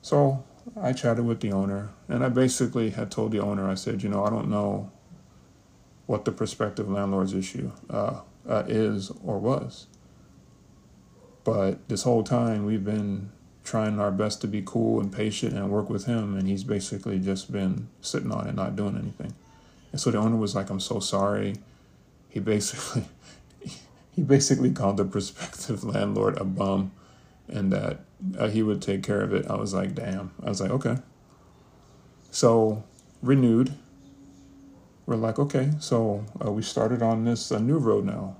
So 0.00 0.44
I 0.80 0.92
chatted 0.92 1.24
with 1.24 1.40
the 1.40 1.52
owner, 1.52 1.90
and 2.08 2.24
I 2.24 2.28
basically 2.28 2.90
had 2.90 3.10
told 3.10 3.32
the 3.32 3.40
owner, 3.40 3.68
I 3.68 3.74
said, 3.74 4.02
you 4.02 4.08
know, 4.08 4.24
I 4.24 4.30
don't 4.30 4.48
know 4.48 4.90
what 6.06 6.24
the 6.24 6.32
prospective 6.32 6.88
landlord's 6.88 7.34
issue 7.34 7.72
uh, 7.90 8.20
uh, 8.48 8.64
is 8.66 9.10
or 9.24 9.38
was. 9.38 9.86
But 11.44 11.88
this 11.88 12.02
whole 12.04 12.22
time, 12.22 12.64
we've 12.64 12.84
been 12.84 13.30
trying 13.68 14.00
our 14.00 14.10
best 14.10 14.40
to 14.40 14.48
be 14.48 14.62
cool 14.64 14.98
and 15.00 15.12
patient 15.12 15.52
and 15.52 15.70
work 15.70 15.90
with 15.90 16.06
him, 16.06 16.36
and 16.36 16.48
he's 16.48 16.64
basically 16.64 17.18
just 17.18 17.52
been 17.52 17.88
sitting 18.00 18.32
on 18.32 18.46
it, 18.48 18.54
not 18.54 18.76
doing 18.76 18.96
anything. 18.96 19.34
And 19.92 20.00
so 20.00 20.10
the 20.10 20.18
owner 20.18 20.36
was 20.36 20.54
like, 20.54 20.70
I'm 20.70 20.80
so 20.80 21.00
sorry. 21.00 21.56
He 22.28 22.40
basically. 22.40 23.04
He 24.18 24.24
basically 24.24 24.72
called 24.72 24.96
the 24.96 25.04
prospective 25.04 25.84
landlord 25.94 26.38
a 26.38 26.44
bum 26.44 26.90
and 27.46 27.72
that 27.72 28.00
uh, 28.36 28.48
he 28.48 28.64
would 28.64 28.82
take 28.82 29.04
care 29.04 29.20
of 29.20 29.32
it. 29.32 29.46
I 29.48 29.54
was 29.54 29.72
like, 29.72 29.94
damn. 29.94 30.32
I 30.42 30.48
was 30.48 30.60
like, 30.60 30.72
okay. 30.72 30.96
So, 32.32 32.82
renewed. 33.22 33.74
We're 35.06 35.14
like, 35.14 35.38
okay, 35.38 35.70
so 35.78 36.24
uh, 36.44 36.50
we 36.50 36.62
started 36.62 37.00
on 37.00 37.24
this 37.24 37.52
uh, 37.52 37.60
new 37.60 37.78
road 37.78 38.06
now, 38.06 38.34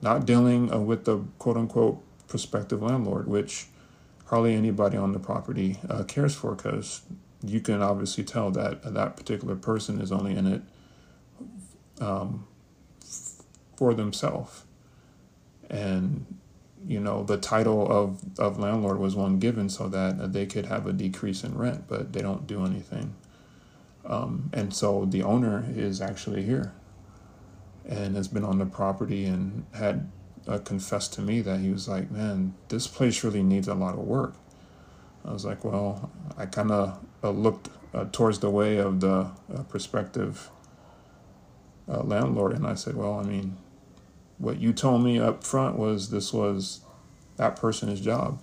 not 0.00 0.24
dealing 0.24 0.72
uh, 0.72 0.78
with 0.78 1.04
the 1.04 1.18
quote 1.40 1.56
unquote 1.56 2.00
prospective 2.28 2.80
landlord, 2.80 3.26
which 3.26 3.66
hardly 4.28 4.54
anybody 4.54 4.96
on 4.96 5.12
the 5.12 5.18
property 5.18 5.78
uh, 5.88 6.04
cares 6.04 6.34
for 6.34 6.54
because 6.54 7.02
you 7.42 7.60
can 7.60 7.82
obviously 7.82 8.24
tell 8.24 8.50
that 8.50 8.82
that 8.94 9.16
particular 9.16 9.56
person 9.56 10.00
is 10.00 10.12
only 10.12 10.36
in 10.36 10.46
it 10.46 10.62
um, 12.00 12.46
for 13.76 13.94
themselves. 13.94 14.64
And 15.70 16.26
you 16.86 17.00
know, 17.00 17.24
the 17.24 17.36
title 17.36 17.90
of, 17.90 18.20
of 18.38 18.58
landlord 18.58 18.98
was 18.98 19.16
one 19.16 19.38
given 19.38 19.68
so 19.68 19.88
that 19.88 20.32
they 20.32 20.46
could 20.46 20.66
have 20.66 20.86
a 20.86 20.92
decrease 20.92 21.42
in 21.42 21.56
rent, 21.56 21.84
but 21.88 22.12
they 22.12 22.20
don't 22.20 22.46
do 22.46 22.64
anything. 22.64 23.14
Um, 24.04 24.50
and 24.52 24.72
so 24.72 25.04
the 25.04 25.22
owner 25.22 25.64
is 25.74 26.00
actually 26.00 26.42
here 26.42 26.72
and 27.86 28.14
has 28.16 28.28
been 28.28 28.44
on 28.44 28.58
the 28.58 28.66
property 28.66 29.24
and 29.26 29.66
had 29.74 30.10
uh, 30.48 30.58
confessed 30.58 31.12
to 31.14 31.20
me 31.20 31.40
that 31.42 31.60
he 31.60 31.70
was 31.70 31.88
like, 31.88 32.10
man, 32.10 32.54
this 32.68 32.86
place 32.86 33.22
really 33.22 33.42
needs 33.42 33.68
a 33.68 33.74
lot 33.74 33.94
of 33.94 34.00
work. 34.00 34.34
I 35.24 35.32
was 35.32 35.44
like, 35.44 35.64
well, 35.64 36.10
I 36.36 36.46
kind 36.46 36.70
of 36.70 36.98
uh, 37.22 37.30
looked 37.30 37.68
uh, 37.94 38.06
towards 38.12 38.38
the 38.38 38.50
way 38.50 38.78
of 38.78 39.00
the 39.00 39.30
uh, 39.54 39.62
prospective 39.68 40.50
uh, 41.88 42.02
landlord 42.02 42.52
and 42.52 42.66
I 42.66 42.74
said, 42.74 42.96
well, 42.96 43.14
I 43.14 43.22
mean, 43.22 43.56
what 44.38 44.58
you 44.58 44.72
told 44.72 45.02
me 45.02 45.18
up 45.18 45.44
front 45.44 45.76
was 45.76 46.10
this 46.10 46.32
was 46.32 46.80
that 47.36 47.56
person's 47.56 48.00
job. 48.00 48.40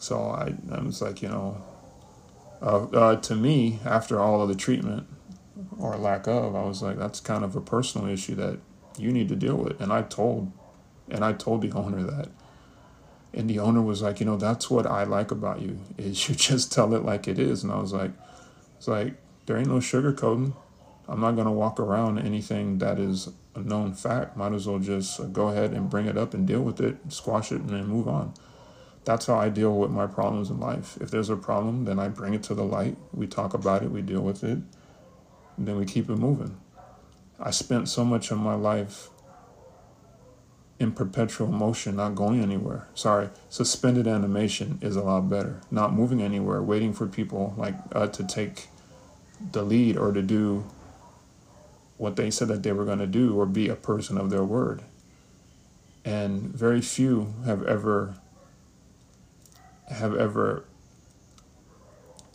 So 0.00 0.18
I, 0.30 0.54
I 0.70 0.80
was 0.80 1.02
like, 1.02 1.22
you 1.22 1.28
know, 1.28 1.62
uh, 2.60 2.84
uh, 2.86 3.16
to 3.16 3.34
me, 3.34 3.80
after 3.84 4.20
all 4.20 4.42
of 4.42 4.48
the 4.48 4.54
treatment 4.54 5.06
or 5.78 5.96
lack 5.96 6.26
of, 6.26 6.54
I 6.54 6.64
was 6.64 6.82
like, 6.82 6.98
that's 6.98 7.20
kind 7.20 7.44
of 7.44 7.56
a 7.56 7.60
personal 7.60 8.08
issue 8.08 8.34
that 8.36 8.58
you 8.98 9.12
need 9.12 9.28
to 9.28 9.36
deal 9.36 9.56
with. 9.56 9.80
And 9.80 9.92
I 9.92 10.02
told, 10.02 10.52
and 11.12 11.24
I 11.24 11.34
told 11.34 11.60
the 11.62 11.70
owner 11.72 12.02
that. 12.02 12.28
And 13.34 13.48
the 13.48 13.60
owner 13.60 13.80
was 13.80 14.02
like, 14.02 14.18
you 14.18 14.26
know, 14.26 14.36
that's 14.36 14.70
what 14.70 14.86
I 14.86 15.04
like 15.04 15.30
about 15.30 15.60
you 15.60 15.78
is 15.96 16.28
you 16.28 16.34
just 16.34 16.72
tell 16.72 16.94
it 16.94 17.04
like 17.04 17.28
it 17.28 17.38
is. 17.38 17.62
And 17.62 17.70
I 17.70 17.78
was 17.78 17.92
like, 17.92 18.10
it's 18.78 18.88
like 18.88 19.14
there 19.46 19.56
ain't 19.56 19.68
no 19.68 19.76
sugarcoating. 19.76 20.54
I'm 21.06 21.20
not 21.20 21.36
gonna 21.36 21.52
walk 21.52 21.78
around 21.78 22.18
anything 22.18 22.78
that 22.78 22.98
is 22.98 23.28
a 23.54 23.60
known 23.60 23.92
fact, 23.92 24.36
might 24.36 24.54
as 24.54 24.66
well 24.66 24.78
just 24.78 25.32
go 25.32 25.48
ahead 25.48 25.72
and 25.72 25.90
bring 25.90 26.06
it 26.06 26.16
up 26.16 26.32
and 26.32 26.46
deal 26.46 26.62
with 26.62 26.80
it, 26.80 26.96
squash 27.08 27.52
it, 27.52 27.60
and 27.60 27.70
then 27.70 27.86
move 27.86 28.08
on. 28.08 28.32
That's 29.04 29.26
how 29.26 29.38
I 29.38 29.50
deal 29.50 29.76
with 29.76 29.90
my 29.90 30.06
problems 30.06 30.48
in 30.48 30.58
life. 30.60 30.96
If 31.00 31.10
there's 31.10 31.28
a 31.28 31.36
problem, 31.36 31.84
then 31.84 31.98
I 31.98 32.08
bring 32.08 32.34
it 32.34 32.42
to 32.44 32.54
the 32.54 32.64
light. 32.64 32.96
We 33.12 33.26
talk 33.26 33.52
about 33.52 33.82
it, 33.82 33.90
we 33.90 34.00
deal 34.00 34.22
with 34.22 34.42
it, 34.44 34.58
then 35.58 35.76
we 35.76 35.84
keep 35.84 36.08
it 36.08 36.16
moving. 36.16 36.56
I 37.38 37.50
spent 37.50 37.88
so 37.88 38.04
much 38.04 38.30
of 38.30 38.38
my 38.38 38.54
life 38.54 39.10
in 40.82 40.92
perpetual 40.92 41.46
motion, 41.46 41.96
not 41.96 42.14
going 42.14 42.42
anywhere. 42.42 42.88
Sorry, 42.94 43.30
suspended 43.48 44.06
animation 44.06 44.78
is 44.82 44.96
a 44.96 45.02
lot 45.02 45.30
better. 45.30 45.60
Not 45.70 45.94
moving 45.94 46.20
anywhere, 46.20 46.60
waiting 46.60 46.92
for 46.92 47.06
people 47.06 47.54
like 47.56 47.76
uh, 47.92 48.08
to 48.08 48.24
take 48.24 48.68
the 49.52 49.62
lead 49.62 49.96
or 49.96 50.12
to 50.12 50.22
do 50.22 50.66
what 51.96 52.16
they 52.16 52.30
said 52.30 52.48
that 52.48 52.64
they 52.64 52.72
were 52.72 52.84
going 52.84 52.98
to 52.98 53.06
do 53.06 53.38
or 53.38 53.46
be 53.46 53.68
a 53.68 53.76
person 53.76 54.18
of 54.18 54.30
their 54.30 54.44
word. 54.44 54.82
And 56.04 56.42
very 56.42 56.80
few 56.80 57.32
have 57.44 57.64
ever 57.64 58.16
have 59.88 60.16
ever 60.16 60.64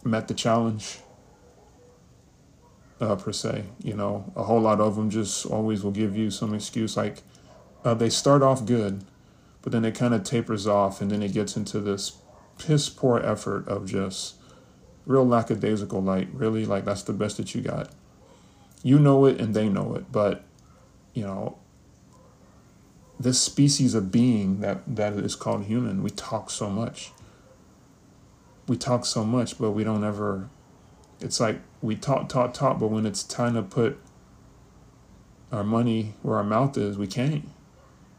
met 0.04 0.28
the 0.28 0.34
challenge 0.34 1.00
uh, 3.02 3.16
per 3.16 3.34
se. 3.34 3.66
You 3.84 3.96
know, 3.96 4.32
a 4.36 4.44
whole 4.44 4.62
lot 4.62 4.80
of 4.80 4.96
them 4.96 5.10
just 5.10 5.46
always 5.46 5.84
will 5.84 5.92
give 5.92 6.16
you 6.16 6.32
some 6.32 6.54
excuse 6.54 6.96
like 6.96 7.24
uh, 7.88 7.94
they 7.94 8.10
start 8.10 8.42
off 8.42 8.66
good, 8.66 9.04
but 9.62 9.72
then 9.72 9.86
it 9.86 9.96
kind 9.96 10.14
of 10.14 10.24
tapers 10.24 10.68
off, 10.68 11.02
and 11.02 11.12
then 11.12 11.24
it 11.24 11.34
gets 11.34 11.56
into 11.56 11.80
this 11.80 12.18
piss 12.58 12.90
poor 12.90 13.20
effort 13.20 13.68
of 13.68 13.86
just 13.86 14.36
real 15.06 15.26
lackadaisical. 15.26 16.02
Like, 16.02 16.28
really, 16.34 16.66
like 16.66 16.86
that's 16.86 17.04
the 17.04 17.14
best 17.14 17.38
that 17.38 17.56
you 17.56 17.62
got 17.62 17.92
you 18.84 19.00
know 19.00 19.26
it 19.26 19.40
and 19.40 19.54
they 19.54 19.70
know 19.70 19.96
it, 19.96 20.12
but 20.12 20.44
you 21.14 21.24
know, 21.24 21.58
this 23.20 23.42
species 23.42 23.96
of 23.96 24.12
being 24.12 24.60
that, 24.60 24.84
that 24.96 25.14
is 25.14 25.36
called 25.36 25.66
human, 25.66 26.04
we 26.04 26.12
talk 26.12 26.52
so 26.52 26.70
much. 26.70 27.12
We 28.68 28.78
talk 28.78 29.06
so 29.06 29.24
much, 29.24 29.58
but 29.58 29.72
we 29.72 29.84
don't 29.84 30.04
ever 30.04 30.50
it's 31.20 31.40
like 31.40 31.60
we 31.82 31.96
talk, 31.96 32.30
talk, 32.30 32.54
talk, 32.54 32.80
but 32.80 32.88
when 32.88 33.06
it's 33.06 33.24
time 33.24 33.56
to 33.56 33.64
put 33.64 33.98
our 35.52 35.64
money 35.64 36.14
where 36.22 36.38
our 36.38 36.44
mouth 36.44 36.78
is, 36.78 36.98
we 36.98 37.08
can't. 37.08 37.48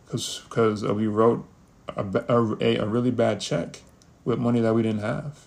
Because 0.09 0.41
because 0.49 0.83
uh, 0.83 0.95
we 0.95 1.07
wrote 1.07 1.47
a, 1.95 2.03
a, 2.29 2.77
a 2.77 2.87
really 2.87 3.11
bad 3.11 3.41
check 3.41 3.83
with 4.25 4.39
money 4.39 4.61
that 4.61 4.73
we 4.73 4.83
didn't 4.83 5.03
have 5.03 5.47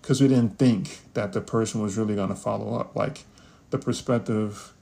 because 0.00 0.22
we 0.22 0.28
didn't 0.28 0.58
think 0.58 1.00
that 1.12 1.32
the 1.34 1.40
person 1.42 1.82
was 1.82 1.98
really 1.98 2.14
going 2.14 2.30
to 2.30 2.34
follow 2.34 2.78
up. 2.78 2.96
Like 2.96 3.24
the 3.70 3.78
prospective 3.78 4.72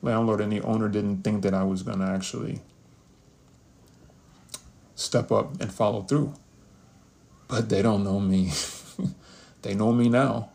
landlord 0.00 0.40
and 0.40 0.52
the 0.52 0.60
owner 0.62 0.88
didn't 0.88 1.22
think 1.22 1.42
that 1.42 1.54
I 1.54 1.64
was 1.64 1.82
going 1.82 1.98
to 1.98 2.06
actually 2.06 2.60
step 4.94 5.32
up 5.32 5.60
and 5.60 5.72
follow 5.72 6.02
through. 6.02 6.34
But 7.48 7.68
they 7.68 7.82
don't 7.82 8.04
know 8.04 8.20
me. 8.20 8.52
they 9.62 9.74
know 9.74 9.92
me 9.92 10.08
now. 10.08 10.50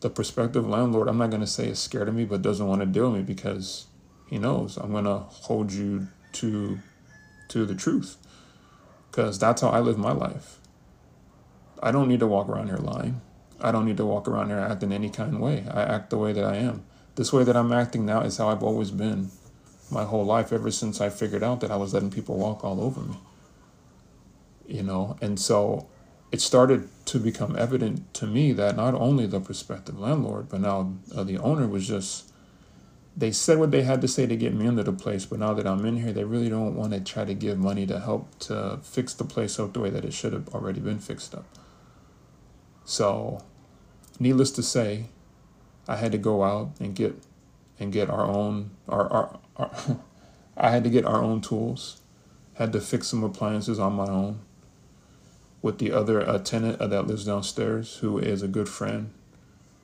The 0.00 0.10
prospective 0.10 0.68
landlord, 0.68 1.08
I'm 1.08 1.18
not 1.18 1.30
going 1.30 1.40
to 1.40 1.46
say 1.46 1.68
is 1.68 1.78
scared 1.80 2.08
of 2.08 2.14
me, 2.14 2.24
but 2.24 2.42
doesn't 2.42 2.66
want 2.66 2.80
to 2.80 2.86
deal 2.86 3.10
with 3.10 3.20
me 3.20 3.22
because 3.24 3.86
he 4.28 4.38
knows 4.38 4.76
I'm 4.76 4.92
going 4.92 5.04
to 5.04 5.18
hold 5.18 5.72
you 5.72 6.08
to 6.34 6.78
to 7.48 7.64
the 7.66 7.74
truth 7.74 8.16
because 9.10 9.38
that's 9.38 9.62
how 9.62 9.68
I 9.68 9.78
live 9.78 9.96
my 9.96 10.12
life. 10.12 10.58
I 11.80 11.92
don't 11.92 12.08
need 12.08 12.20
to 12.20 12.26
walk 12.26 12.48
around 12.48 12.66
here 12.66 12.78
lying. 12.78 13.20
I 13.60 13.70
don't 13.70 13.86
need 13.86 13.98
to 13.98 14.04
walk 14.04 14.26
around 14.26 14.48
here 14.48 14.58
acting 14.58 14.92
any 14.92 15.08
kind 15.08 15.34
of 15.34 15.40
way. 15.40 15.64
I 15.70 15.82
act 15.82 16.10
the 16.10 16.18
way 16.18 16.32
that 16.32 16.44
I 16.44 16.56
am. 16.56 16.84
This 17.14 17.32
way 17.32 17.44
that 17.44 17.56
I'm 17.56 17.72
acting 17.72 18.04
now 18.04 18.22
is 18.22 18.38
how 18.38 18.48
I've 18.48 18.62
always 18.62 18.90
been 18.90 19.30
my 19.90 20.04
whole 20.04 20.24
life, 20.24 20.52
ever 20.52 20.70
since 20.70 21.00
I 21.00 21.10
figured 21.10 21.44
out 21.44 21.60
that 21.60 21.70
I 21.70 21.76
was 21.76 21.94
letting 21.94 22.10
people 22.10 22.36
walk 22.36 22.64
all 22.64 22.80
over 22.80 23.00
me. 23.00 23.16
You 24.66 24.82
know, 24.82 25.16
and 25.20 25.38
so 25.38 25.86
it 26.32 26.40
started 26.40 26.88
to 27.06 27.20
become 27.20 27.54
evident 27.56 28.12
to 28.14 28.26
me 28.26 28.52
that 28.52 28.76
not 28.76 28.94
only 28.94 29.26
the 29.26 29.38
prospective 29.38 29.98
landlord, 29.98 30.48
but 30.48 30.60
now 30.60 30.94
uh, 31.14 31.22
the 31.22 31.38
owner 31.38 31.68
was 31.68 31.86
just 31.86 32.32
they 33.16 33.30
said 33.30 33.58
what 33.58 33.70
they 33.70 33.82
had 33.82 34.00
to 34.00 34.08
say 34.08 34.26
to 34.26 34.36
get 34.36 34.54
me 34.54 34.66
into 34.66 34.82
the 34.82 34.92
place, 34.92 35.24
but 35.24 35.38
now 35.38 35.54
that 35.54 35.66
I'm 35.66 35.84
in 35.84 35.98
here, 35.98 36.12
they 36.12 36.24
really 36.24 36.48
don't 36.48 36.74
want 36.74 36.92
to 36.92 37.00
try 37.00 37.24
to 37.24 37.34
give 37.34 37.58
money 37.58 37.86
to 37.86 38.00
help 38.00 38.38
to 38.40 38.80
fix 38.82 39.14
the 39.14 39.24
place 39.24 39.58
up 39.58 39.72
the 39.72 39.80
way 39.80 39.90
that 39.90 40.04
it 40.04 40.12
should 40.12 40.32
have 40.32 40.48
already 40.48 40.80
been 40.80 40.98
fixed 40.98 41.34
up. 41.34 41.46
So, 42.84 43.44
needless 44.18 44.50
to 44.52 44.62
say, 44.62 45.06
I 45.86 45.96
had 45.96 46.12
to 46.12 46.18
go 46.18 46.42
out 46.42 46.72
and 46.80 46.94
get 46.94 47.14
and 47.78 47.92
get 47.92 48.10
our 48.10 48.26
own 48.26 48.70
our, 48.88 49.08
our, 49.12 49.38
our 49.56 49.70
I 50.56 50.70
had 50.70 50.84
to 50.84 50.90
get 50.90 51.04
our 51.04 51.22
own 51.22 51.40
tools. 51.40 52.00
Had 52.54 52.72
to 52.72 52.80
fix 52.80 53.08
some 53.08 53.24
appliances 53.24 53.78
on 53.80 53.94
my 53.94 54.06
own 54.06 54.40
with 55.60 55.78
the 55.78 55.90
other 55.92 56.28
uh, 56.28 56.38
tenant 56.38 56.80
uh, 56.80 56.86
that 56.86 57.06
lives 57.06 57.24
downstairs, 57.24 57.96
who 57.96 58.18
is 58.18 58.42
a 58.42 58.48
good 58.48 58.68
friend 58.68 59.12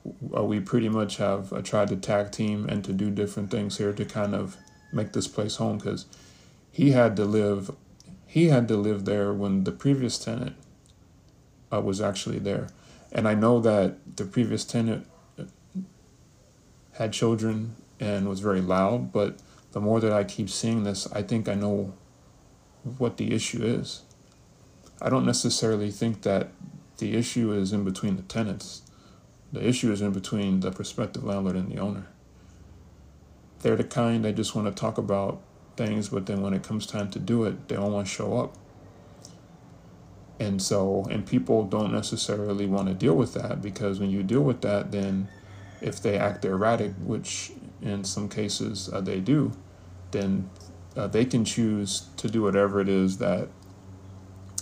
we 0.03 0.59
pretty 0.59 0.89
much 0.89 1.17
have 1.17 1.53
uh, 1.53 1.61
tried 1.61 1.89
to 1.89 1.95
tag 1.95 2.31
team 2.31 2.65
and 2.67 2.83
to 2.83 2.93
do 2.93 3.09
different 3.09 3.51
things 3.51 3.77
here 3.77 3.93
to 3.93 4.05
kind 4.05 4.33
of 4.33 4.57
make 4.91 5.13
this 5.13 5.27
place 5.27 5.57
home 5.57 5.77
because 5.77 6.05
he 6.71 6.91
had 6.91 7.15
to 7.15 7.25
live 7.25 7.71
he 8.25 8.47
had 8.47 8.67
to 8.67 8.77
live 8.77 9.05
there 9.05 9.33
when 9.33 9.65
the 9.65 9.71
previous 9.71 10.17
tenant 10.17 10.55
uh, 11.71 11.81
was 11.81 12.01
actually 12.01 12.39
there. 12.39 12.67
And 13.11 13.27
i 13.27 13.33
know 13.33 13.59
that 13.59 14.17
the 14.17 14.25
previous 14.25 14.65
tenant 14.65 15.07
uh, 15.37 15.43
had 16.93 17.13
children 17.13 17.75
and 17.99 18.27
was 18.27 18.39
very 18.39 18.61
loud 18.61 19.11
but 19.11 19.37
the 19.73 19.79
more 19.79 19.99
that 19.99 20.11
i 20.11 20.23
keep 20.23 20.49
seeing 20.49 20.83
this 20.83 21.11
i 21.13 21.21
think 21.21 21.47
i 21.47 21.53
know 21.53 21.93
what 22.97 23.17
the 23.17 23.33
issue 23.33 23.63
is. 23.63 24.01
I 25.01 25.09
don't 25.09 25.25
necessarily 25.25 25.91
think 25.91 26.21
that 26.23 26.49
the 26.97 27.15
issue 27.15 27.51
is 27.53 27.73
in 27.73 27.83
between 27.83 28.17
the 28.17 28.23
tenants 28.23 28.83
the 29.51 29.65
issue 29.65 29.91
is 29.91 30.01
in 30.01 30.11
between 30.11 30.61
the 30.61 30.71
prospective 30.71 31.23
landlord 31.23 31.55
and 31.55 31.69
the 31.69 31.79
owner. 31.79 32.07
They're 33.61 33.75
the 33.75 33.83
kind 33.83 34.25
that 34.25 34.35
just 34.35 34.55
want 34.55 34.67
to 34.67 34.79
talk 34.79 34.97
about 34.97 35.41
things, 35.75 36.09
but 36.09 36.25
then 36.25 36.41
when 36.41 36.53
it 36.53 36.63
comes 36.63 36.85
time 36.85 37.09
to 37.11 37.19
do 37.19 37.43
it, 37.43 37.67
they 37.67 37.75
don't 37.75 37.91
want 37.91 38.07
to 38.07 38.13
show 38.13 38.37
up. 38.39 38.55
And 40.39 40.61
so, 40.61 41.05
and 41.11 41.25
people 41.25 41.65
don't 41.65 41.91
necessarily 41.91 42.65
want 42.65 42.87
to 42.87 42.95
deal 42.95 43.13
with 43.13 43.33
that 43.35 43.61
because 43.61 43.99
when 43.99 44.09
you 44.09 44.23
deal 44.23 44.41
with 44.41 44.61
that, 44.61 44.91
then 44.91 45.27
if 45.81 46.01
they 46.01 46.17
act 46.17 46.45
erratic, 46.45 46.93
which 47.03 47.51
in 47.81 48.03
some 48.03 48.27
cases 48.27 48.89
uh, 48.91 49.01
they 49.01 49.19
do, 49.19 49.51
then 50.11 50.49
uh, 50.95 51.07
they 51.07 51.25
can 51.25 51.45
choose 51.45 52.07
to 52.17 52.29
do 52.29 52.41
whatever 52.41 52.81
it 52.81 52.89
is 52.89 53.17
that 53.19 53.49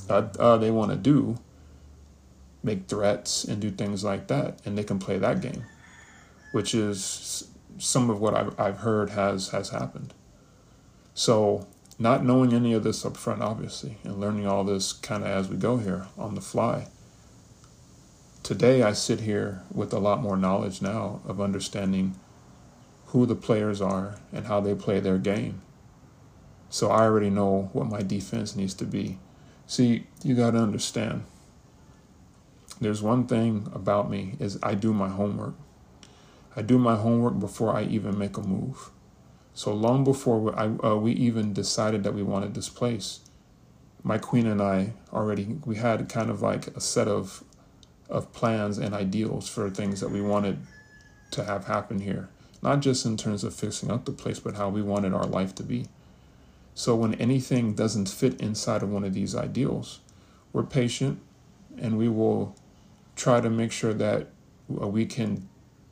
uh, 0.09 0.27
uh 0.39 0.57
they 0.57 0.71
want 0.71 0.91
to 0.91 0.97
do 0.97 1.37
make 2.63 2.87
threats 2.87 3.43
and 3.43 3.61
do 3.61 3.71
things 3.71 4.03
like 4.03 4.27
that, 4.27 4.59
and 4.65 4.77
they 4.77 4.83
can 4.83 4.99
play 4.99 5.17
that 5.17 5.41
game, 5.41 5.63
which 6.51 6.75
is 6.75 7.49
some 7.77 8.09
of 8.09 8.19
what 8.19 8.33
I've, 8.33 8.59
I've 8.59 8.77
heard 8.79 9.11
has 9.11 9.49
has 9.49 9.69
happened. 9.69 10.13
So 11.13 11.67
not 11.97 12.23
knowing 12.23 12.53
any 12.53 12.73
of 12.73 12.83
this 12.83 13.05
up 13.05 13.17
front, 13.17 13.41
obviously, 13.41 13.97
and 14.03 14.19
learning 14.19 14.47
all 14.47 14.63
this 14.63 14.93
kind 14.93 15.23
of 15.23 15.29
as 15.29 15.49
we 15.49 15.57
go 15.57 15.77
here 15.77 16.07
on 16.17 16.35
the 16.35 16.41
fly. 16.41 16.87
Today, 18.41 18.83
I 18.83 18.93
sit 18.93 19.21
here 19.21 19.63
with 19.73 19.93
a 19.93 19.99
lot 19.99 20.21
more 20.21 20.37
knowledge 20.37 20.81
now 20.81 21.21
of 21.27 21.41
understanding 21.41 22.15
who 23.07 23.25
the 23.25 23.35
players 23.35 23.81
are 23.81 24.15
and 24.31 24.47
how 24.47 24.61
they 24.61 24.73
play 24.75 24.99
their 24.99 25.17
game. 25.17 25.61
So 26.69 26.89
I 26.89 27.01
already 27.03 27.29
know 27.29 27.69
what 27.73 27.89
my 27.89 28.01
defense 28.01 28.55
needs 28.55 28.73
to 28.75 28.85
be. 28.85 29.17
See, 29.67 30.07
you 30.23 30.35
got 30.35 30.51
to 30.51 30.59
understand 30.59 31.23
there's 32.81 33.01
one 33.01 33.27
thing 33.27 33.69
about 33.73 34.09
me 34.09 34.35
is 34.39 34.57
I 34.63 34.75
do 34.75 34.93
my 34.93 35.09
homework. 35.09 35.55
I 36.55 36.61
do 36.61 36.77
my 36.77 36.95
homework 36.95 37.39
before 37.39 37.75
I 37.75 37.83
even 37.83 38.17
make 38.17 38.37
a 38.37 38.41
move. 38.41 38.89
So 39.53 39.73
long 39.73 40.03
before 40.03 40.57
I, 40.57 40.65
uh, 40.65 40.95
we 40.95 41.11
even 41.13 41.53
decided 41.53 42.03
that 42.03 42.13
we 42.13 42.23
wanted 42.23 42.53
this 42.53 42.69
place, 42.69 43.19
my 44.03 44.17
queen 44.17 44.47
and 44.47 44.61
I 44.61 44.93
already 45.11 45.57
we 45.65 45.75
had 45.75 46.07
kind 46.07 46.29
of 46.29 46.41
like 46.41 46.67
a 46.67 46.81
set 46.81 47.07
of 47.07 47.43
of 48.09 48.31
plans 48.33 48.77
and 48.77 48.95
ideals 48.95 49.47
for 49.47 49.69
things 49.69 49.99
that 49.99 50.09
we 50.09 50.21
wanted 50.21 50.65
to 51.31 51.43
have 51.43 51.65
happen 51.65 51.99
here. 51.99 52.29
Not 52.61 52.79
just 52.79 53.05
in 53.05 53.17
terms 53.17 53.43
of 53.43 53.53
fixing 53.53 53.91
up 53.91 54.05
the 54.05 54.11
place, 54.11 54.39
but 54.39 54.55
how 54.55 54.69
we 54.69 54.81
wanted 54.81 55.13
our 55.13 55.25
life 55.25 55.53
to 55.55 55.63
be. 55.63 55.85
So 56.73 56.95
when 56.95 57.13
anything 57.15 57.73
doesn't 57.73 58.09
fit 58.09 58.39
inside 58.41 58.81
of 58.81 58.89
one 58.89 59.03
of 59.03 59.13
these 59.13 59.35
ideals, 59.35 59.99
we're 60.53 60.63
patient 60.63 61.19
and 61.77 61.97
we 61.97 62.09
will 62.09 62.55
try 63.19 63.41
to 63.41 63.49
make 63.49 63.71
sure 63.71 63.93
that 63.93 64.27
uh, 64.81 64.87
we 64.87 65.05
can 65.05 65.47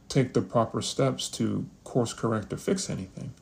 take 0.07 0.33
the 0.33 0.41
proper 0.41 0.81
steps 0.81 1.27
to 1.27 1.67
course 1.83 2.13
correct 2.13 2.53
or 2.53 2.57
fix 2.57 2.89
anything. 2.89 3.33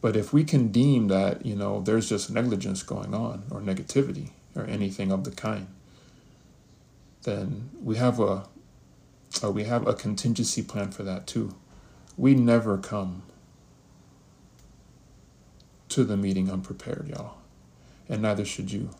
But 0.00 0.16
if 0.16 0.32
we 0.32 0.42
can 0.42 0.68
deem 0.68 1.06
that, 1.08 1.46
you 1.46 1.54
know, 1.54 1.80
there's 1.80 2.08
just 2.08 2.30
negligence 2.30 2.82
going 2.82 3.14
on 3.14 3.44
or 3.50 3.60
negativity 3.60 4.30
or 4.56 4.64
anything 4.64 5.12
of 5.12 5.22
the 5.22 5.30
kind, 5.30 5.68
then 7.22 7.70
we 7.80 7.96
have 7.96 8.18
a, 8.18 8.48
uh, 9.44 9.50
we 9.52 9.64
have 9.64 9.86
a 9.86 9.94
contingency 9.94 10.62
plan 10.62 10.90
for 10.90 11.04
that 11.04 11.28
too. 11.28 11.54
We 12.16 12.34
never 12.34 12.76
come 12.76 13.22
to 15.90 16.02
the 16.02 16.16
meeting 16.16 16.50
unprepared, 16.50 17.08
y'all. 17.08 17.36
And 18.08 18.22
neither 18.22 18.44
should 18.44 18.72
you. 18.72 18.90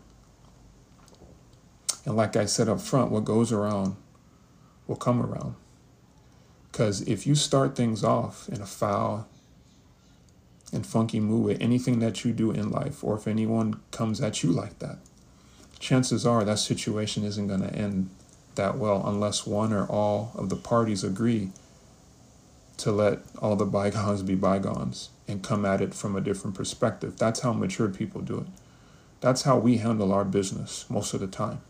And 2.05 2.17
like 2.17 2.37
I 2.37 2.47
said 2.47 2.69
up 2.69 2.81
front, 2.81 3.11
what 3.11 3.25
goes 3.25 3.53
around 3.53 3.97
will 4.87 4.97
come 4.97 5.23
around. 5.23 5.55
Because 6.71 7.03
if 7.03 7.27
you 7.27 7.35
start 7.35 7.77
things 7.77 8.03
off 8.05 8.49
in 8.49 8.61
a 8.61 8.67
foul 8.67 9.29
and 10.73 10.87
funky 10.87 11.21
mood 11.21 11.45
with 11.45 11.61
anything 11.61 11.99
that 11.99 12.25
you 12.25 12.33
do 12.33 12.51
in 12.51 12.71
life, 12.71 13.03
or 13.03 13.17
if 13.17 13.27
anyone 13.27 13.81
comes 13.91 14.21
at 14.21 14.43
you 14.43 14.51
like 14.51 14.79
that, 14.79 14.99
chances 15.79 16.25
are 16.27 16.45
that 16.45 16.59
situation 16.59 17.25
isn't 17.25 17.49
going 17.49 17.63
to 17.63 17.75
end 17.75 18.11
that 18.55 18.77
well 18.77 19.03
unless 19.07 19.47
one 19.47 19.73
or 19.73 19.87
all 19.87 20.33
of 20.35 20.49
the 20.49 20.57
parties 20.57 21.03
agree 21.03 21.51
to 22.77 22.91
let 22.91 23.19
all 23.39 23.57
the 23.57 23.67
bygones 23.67 24.23
be 24.23 24.35
bygones 24.35 25.11
and 25.29 25.43
come 25.43 25.65
at 25.65 25.81
it 25.81 25.95
from 25.95 26.17
a 26.17 26.21
different 26.21 26.57
perspective. 26.57 27.19
That's 27.19 27.41
how 27.41 27.53
mature 27.53 27.89
people 27.89 28.21
do 28.21 28.39
it. 28.39 28.47
That's 29.21 29.43
how 29.43 29.59
we 29.59 29.79
handle 29.79 30.13
our 30.13 30.25
business 30.25 30.87
most 30.89 31.13
of 31.13 31.21
the 31.21 31.27
time. 31.27 31.61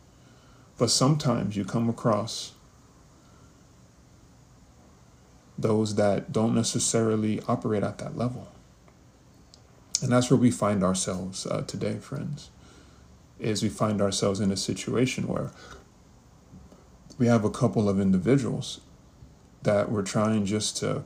But 0.80 0.88
sometimes 0.88 1.58
you 1.58 1.66
come 1.66 1.90
across 1.90 2.52
those 5.58 5.96
that 5.96 6.32
don't 6.32 6.54
necessarily 6.54 7.38
operate 7.46 7.82
at 7.82 7.98
that 7.98 8.16
level. 8.16 8.48
And 10.00 10.10
that's 10.10 10.30
where 10.30 10.40
we 10.40 10.50
find 10.50 10.82
ourselves 10.82 11.44
uh, 11.46 11.64
today, 11.66 11.98
friends. 11.98 12.48
Is 13.38 13.62
we 13.62 13.68
find 13.68 14.00
ourselves 14.00 14.40
in 14.40 14.50
a 14.50 14.56
situation 14.56 15.28
where 15.28 15.50
we 17.18 17.26
have 17.26 17.44
a 17.44 17.50
couple 17.50 17.86
of 17.86 18.00
individuals 18.00 18.80
that 19.62 19.92
we're 19.92 20.00
trying 20.00 20.46
just 20.46 20.78
to 20.78 21.04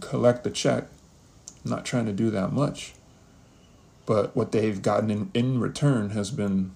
collect 0.00 0.44
the 0.44 0.50
check, 0.50 0.88
not 1.64 1.86
trying 1.86 2.04
to 2.04 2.12
do 2.12 2.28
that 2.28 2.52
much. 2.52 2.92
But 4.04 4.36
what 4.36 4.52
they've 4.52 4.82
gotten 4.82 5.10
in, 5.10 5.30
in 5.32 5.60
return 5.60 6.10
has 6.10 6.30
been 6.30 6.72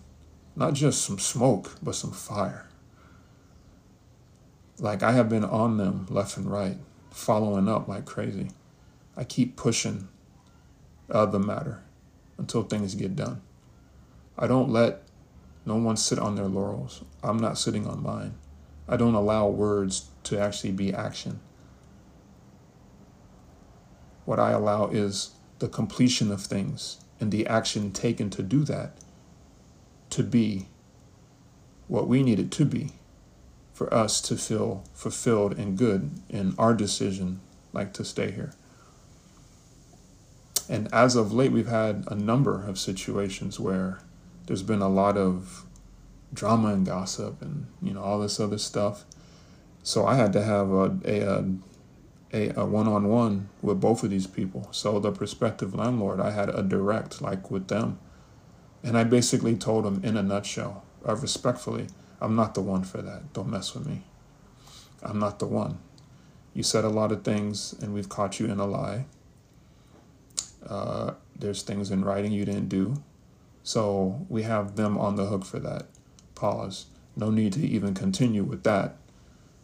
not 0.56 0.74
just 0.74 1.02
some 1.02 1.18
smoke, 1.18 1.76
but 1.82 1.94
some 1.94 2.12
fire. 2.12 2.68
Like 4.78 5.02
I 5.02 5.12
have 5.12 5.28
been 5.28 5.44
on 5.44 5.76
them 5.76 6.06
left 6.10 6.36
and 6.36 6.50
right, 6.50 6.76
following 7.10 7.68
up 7.68 7.88
like 7.88 8.04
crazy. 8.04 8.50
I 9.16 9.24
keep 9.24 9.56
pushing 9.56 10.08
uh, 11.10 11.26
the 11.26 11.38
matter. 11.38 11.82
until 12.36 12.64
things 12.64 12.94
get 12.96 13.14
done. 13.14 13.40
I 14.36 14.48
don't 14.48 14.70
let 14.70 15.02
no 15.64 15.76
one 15.76 15.96
sit 15.96 16.18
on 16.18 16.34
their 16.34 16.48
laurels. 16.48 17.04
I'm 17.22 17.38
not 17.38 17.58
sitting 17.58 17.86
on 17.86 18.02
mine. 18.02 18.34
I 18.88 18.96
don't 18.96 19.14
allow 19.14 19.48
words 19.48 20.08
to 20.24 20.38
actually 20.38 20.72
be 20.72 20.92
action. 20.92 21.40
What 24.24 24.40
I 24.40 24.50
allow 24.50 24.88
is 24.88 25.30
the 25.60 25.68
completion 25.68 26.32
of 26.32 26.42
things 26.42 26.98
and 27.20 27.30
the 27.30 27.46
action 27.46 27.92
taken 27.92 28.30
to 28.30 28.42
do 28.42 28.64
that 28.64 28.98
to 30.10 30.22
be 30.22 30.68
what 31.88 32.08
we 32.08 32.22
need 32.22 32.40
it 32.40 32.50
to 32.52 32.64
be 32.64 32.92
for 33.72 33.92
us 33.92 34.20
to 34.20 34.36
feel 34.36 34.84
fulfilled 34.94 35.58
and 35.58 35.76
good 35.76 36.10
in 36.28 36.54
our 36.58 36.74
decision, 36.74 37.40
like 37.72 37.92
to 37.92 38.04
stay 38.04 38.30
here. 38.30 38.54
And 40.68 40.92
as 40.94 41.16
of 41.16 41.32
late, 41.32 41.52
we've 41.52 41.68
had 41.68 42.04
a 42.08 42.14
number 42.14 42.64
of 42.66 42.78
situations 42.78 43.60
where 43.60 43.98
there's 44.46 44.62
been 44.62 44.80
a 44.80 44.88
lot 44.88 45.16
of 45.16 45.66
drama 46.32 46.72
and 46.72 46.84
gossip 46.84 47.40
and 47.42 47.66
you 47.80 47.92
know 47.92 48.02
all 48.02 48.18
this 48.18 48.40
other 48.40 48.58
stuff. 48.58 49.04
So 49.82 50.06
I 50.06 50.14
had 50.14 50.32
to 50.32 50.42
have 50.42 50.70
a 50.70 50.96
a 51.04 51.44
a, 52.32 52.60
a 52.60 52.66
one-on-one 52.66 53.48
with 53.62 53.80
both 53.80 54.02
of 54.02 54.10
these 54.10 54.26
people. 54.26 54.68
So 54.72 54.98
the 54.98 55.12
prospective 55.12 55.74
landlord, 55.74 56.18
I 56.20 56.32
had 56.32 56.48
a 56.48 56.62
direct 56.62 57.22
like 57.22 57.50
with 57.50 57.68
them, 57.68 57.98
and 58.84 58.98
I 58.98 59.04
basically 59.04 59.56
told 59.56 59.84
them 59.84 60.02
in 60.04 60.16
a 60.18 60.22
nutshell, 60.22 60.84
uh, 61.08 61.16
respectfully, 61.16 61.86
I'm 62.20 62.36
not 62.36 62.54
the 62.54 62.60
one 62.60 62.84
for 62.84 63.00
that. 63.00 63.32
Don't 63.32 63.48
mess 63.48 63.74
with 63.74 63.86
me. 63.86 64.02
I'm 65.02 65.18
not 65.18 65.38
the 65.38 65.46
one. 65.46 65.78
You 66.52 66.62
said 66.62 66.84
a 66.84 66.90
lot 66.90 67.10
of 67.10 67.24
things, 67.24 67.74
and 67.80 67.94
we've 67.94 68.08
caught 68.08 68.38
you 68.38 68.46
in 68.46 68.60
a 68.60 68.66
lie. 68.66 69.06
Uh, 70.66 71.14
there's 71.34 71.62
things 71.62 71.90
in 71.90 72.04
writing 72.04 72.30
you 72.30 72.44
didn't 72.44 72.68
do. 72.68 73.02
So 73.62 74.26
we 74.28 74.42
have 74.42 74.76
them 74.76 74.98
on 74.98 75.16
the 75.16 75.26
hook 75.26 75.46
for 75.46 75.58
that. 75.60 75.86
Pause. 76.34 76.86
No 77.16 77.30
need 77.30 77.54
to 77.54 77.66
even 77.66 77.94
continue 77.94 78.44
with 78.44 78.64
that 78.64 78.96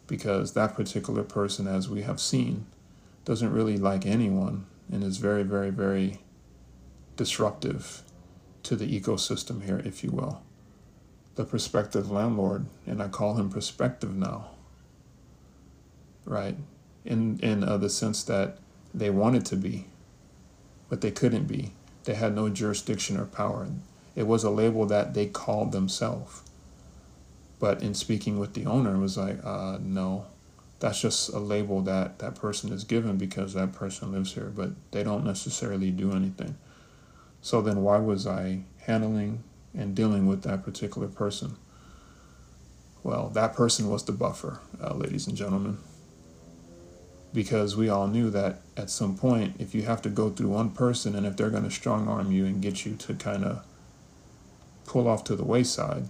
because 0.07 0.53
that 0.53 0.75
particular 0.75 1.23
person, 1.23 1.67
as 1.67 1.87
we 1.87 2.01
have 2.01 2.19
seen, 2.19 2.65
doesn't 3.23 3.53
really 3.53 3.77
like 3.77 4.05
anyone 4.05 4.65
and 4.91 5.03
is 5.03 5.17
very, 5.17 5.43
very, 5.43 5.69
very 5.69 6.19
disruptive 7.15 8.01
to 8.63 8.75
the 8.75 8.99
ecosystem 8.99 9.63
here, 9.63 9.81
if 9.85 10.03
you 10.03 10.11
will. 10.11 10.41
The 11.35 11.45
prospective 11.45 12.11
landlord, 12.11 12.65
and 12.85 13.01
I 13.01 13.07
call 13.07 13.35
him 13.35 13.49
prospective 13.49 14.15
now, 14.15 14.49
right? 16.25 16.55
In 17.05 17.39
in 17.41 17.63
uh, 17.63 17.77
the 17.77 17.89
sense 17.89 18.23
that 18.25 18.57
they 18.93 19.09
wanted 19.09 19.45
to 19.47 19.55
be, 19.55 19.87
but 20.89 21.01
they 21.01 21.11
couldn't 21.11 21.45
be. 21.45 21.71
They 22.03 22.15
had 22.15 22.35
no 22.35 22.49
jurisdiction 22.49 23.17
or 23.17 23.25
power. 23.25 23.67
It 24.15 24.27
was 24.27 24.43
a 24.43 24.49
label 24.49 24.85
that 24.87 25.13
they 25.13 25.27
called 25.27 25.71
themselves. 25.71 26.41
But 27.59 27.81
in 27.81 27.93
speaking 27.93 28.39
with 28.39 28.53
the 28.53 28.65
owner, 28.65 28.95
it 28.95 28.99
was 28.99 29.17
like, 29.17 29.37
uh, 29.45 29.77
no, 29.81 30.25
that's 30.79 30.99
just 30.99 31.29
a 31.29 31.39
label 31.39 31.81
that 31.83 32.19
that 32.19 32.35
person 32.35 32.73
is 32.73 32.83
given 32.83 33.17
because 33.17 33.53
that 33.53 33.71
person 33.71 34.11
lives 34.11 34.33
here, 34.33 34.51
but 34.53 34.71
they 34.89 35.03
don't 35.03 35.23
necessarily 35.23 35.91
do 35.91 36.11
anything. 36.11 36.57
So 37.41 37.61
then, 37.61 37.81
why 37.81 37.97
was 37.97 38.27
I 38.27 38.61
handling 38.85 39.43
and 39.75 39.95
dealing 39.95 40.27
with 40.27 40.43
that 40.43 40.63
particular 40.63 41.07
person? 41.07 41.57
Well, 43.03 43.29
that 43.29 43.55
person 43.55 43.89
was 43.89 44.05
the 44.05 44.11
buffer, 44.11 44.59
uh, 44.81 44.93
ladies 44.93 45.27
and 45.27 45.35
gentlemen. 45.35 45.79
Because 47.33 47.75
we 47.75 47.89
all 47.89 48.07
knew 48.07 48.29
that 48.29 48.61
at 48.77 48.89
some 48.89 49.17
point, 49.17 49.55
if 49.57 49.73
you 49.73 49.83
have 49.83 50.01
to 50.03 50.09
go 50.09 50.29
through 50.29 50.49
one 50.49 50.69
person 50.71 51.15
and 51.15 51.25
if 51.25 51.37
they're 51.37 51.49
going 51.49 51.63
to 51.63 51.71
strong 51.71 52.07
arm 52.07 52.31
you 52.31 52.45
and 52.45 52.61
get 52.61 52.85
you 52.85 52.95
to 52.95 53.13
kind 53.15 53.45
of 53.45 53.65
pull 54.85 55.07
off 55.07 55.23
to 55.23 55.35
the 55.35 55.45
wayside, 55.45 56.09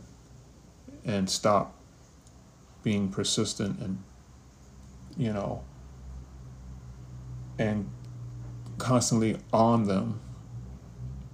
and 1.05 1.29
stop 1.29 1.75
being 2.83 3.09
persistent 3.09 3.79
and 3.79 4.01
you 5.17 5.31
know 5.31 5.63
and 7.59 7.89
constantly 8.77 9.37
on 9.51 9.85
them 9.85 10.19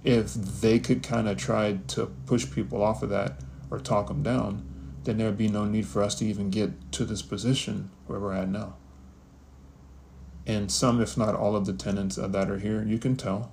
if 0.04 0.34
they 0.34 0.78
could 0.78 1.02
kind 1.02 1.28
of 1.28 1.36
try 1.36 1.78
to 1.88 2.06
push 2.26 2.50
people 2.50 2.82
off 2.82 3.02
of 3.02 3.10
that 3.10 3.40
or 3.70 3.78
talk 3.78 4.08
them 4.08 4.22
down 4.22 4.64
then 5.08 5.16
there 5.16 5.28
would 5.28 5.38
be 5.38 5.48
no 5.48 5.64
need 5.64 5.86
for 5.86 6.02
us 6.02 6.14
to 6.16 6.26
even 6.26 6.50
get 6.50 6.92
to 6.92 7.02
this 7.02 7.22
position 7.22 7.90
where 8.06 8.20
we're 8.20 8.34
at 8.34 8.46
now. 8.46 8.76
And 10.46 10.70
some 10.70 11.00
if 11.00 11.16
not 11.16 11.34
all 11.34 11.56
of 11.56 11.64
the 11.64 11.72
tenants 11.72 12.16
that 12.16 12.50
are 12.50 12.58
here 12.58 12.82
you 12.82 12.98
can 12.98 13.16
tell. 13.16 13.50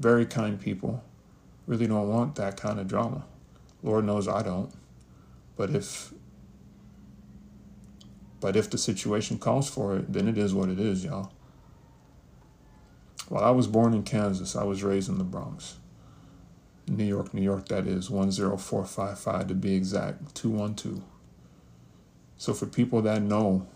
Very 0.00 0.26
kind 0.26 0.60
people. 0.60 1.02
Really 1.66 1.86
don't 1.86 2.10
want 2.10 2.34
that 2.34 2.58
kind 2.58 2.78
of 2.78 2.88
drama. 2.88 3.24
Lord 3.82 4.04
knows 4.04 4.28
i 4.28 4.42
don't. 4.42 4.70
But 5.56 5.70
if 5.70 6.12
but 8.40 8.54
if 8.54 8.68
the 8.68 8.76
situation 8.76 9.38
calls 9.38 9.70
for 9.70 9.96
it, 9.96 10.12
then 10.12 10.28
it 10.28 10.36
is 10.36 10.52
what 10.52 10.68
it 10.68 10.78
is, 10.78 11.06
y'all. 11.06 11.32
Well, 13.28 13.42
I 13.42 13.50
was 13.50 13.66
born 13.66 13.92
in 13.92 14.04
Kansas. 14.04 14.54
I 14.54 14.64
was 14.64 14.82
raised 14.82 15.08
in 15.08 15.18
the 15.18 15.24
Bronx. 15.24 15.76
New 16.88 17.04
York, 17.04 17.34
New 17.34 17.42
York, 17.42 17.68
that 17.68 17.86
is 17.86 18.06
10455 18.06 19.48
to 19.48 19.54
be 19.54 19.74
exact, 19.74 20.34
212. 20.36 21.02
So 22.36 22.54
for 22.54 22.66
people 22.66 23.02
that 23.02 23.22
know 23.22 23.66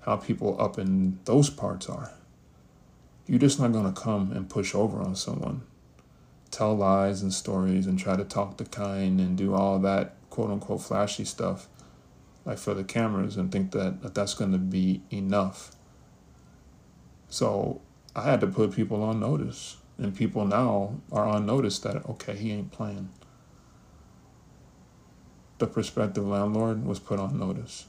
how 0.00 0.16
people 0.16 0.60
up 0.60 0.78
in 0.78 1.20
those 1.24 1.48
parts 1.48 1.88
are, 1.88 2.12
you're 3.26 3.38
just 3.38 3.60
not 3.60 3.72
going 3.72 3.92
to 3.92 4.00
come 4.00 4.32
and 4.32 4.50
push 4.50 4.74
over 4.74 5.00
on 5.00 5.14
someone, 5.14 5.62
tell 6.50 6.76
lies 6.76 7.22
and 7.22 7.32
stories 7.32 7.86
and 7.86 7.98
try 7.98 8.16
to 8.16 8.24
talk 8.24 8.56
the 8.56 8.64
kind 8.64 9.20
and 9.20 9.38
do 9.38 9.54
all 9.54 9.78
that 9.78 10.16
quote 10.30 10.50
unquote 10.50 10.82
flashy 10.82 11.24
stuff 11.24 11.68
like 12.44 12.58
for 12.58 12.74
the 12.74 12.84
cameras 12.84 13.36
and 13.36 13.50
think 13.50 13.70
that, 13.70 14.02
that 14.02 14.14
that's 14.14 14.34
going 14.34 14.52
to 14.52 14.58
be 14.58 15.02
enough. 15.10 15.70
So 17.28 17.80
I 18.16 18.22
had 18.22 18.40
to 18.40 18.46
put 18.46 18.72
people 18.72 19.02
on 19.02 19.20
notice. 19.20 19.76
And 19.96 20.16
people 20.16 20.44
now 20.44 20.96
are 21.12 21.24
on 21.24 21.46
notice 21.46 21.78
that, 21.80 22.04
okay, 22.08 22.36
he 22.36 22.50
ain't 22.50 22.72
playing. 22.72 23.10
The 25.58 25.66
prospective 25.68 26.26
landlord 26.26 26.84
was 26.84 26.98
put 26.98 27.20
on 27.20 27.38
notice. 27.38 27.86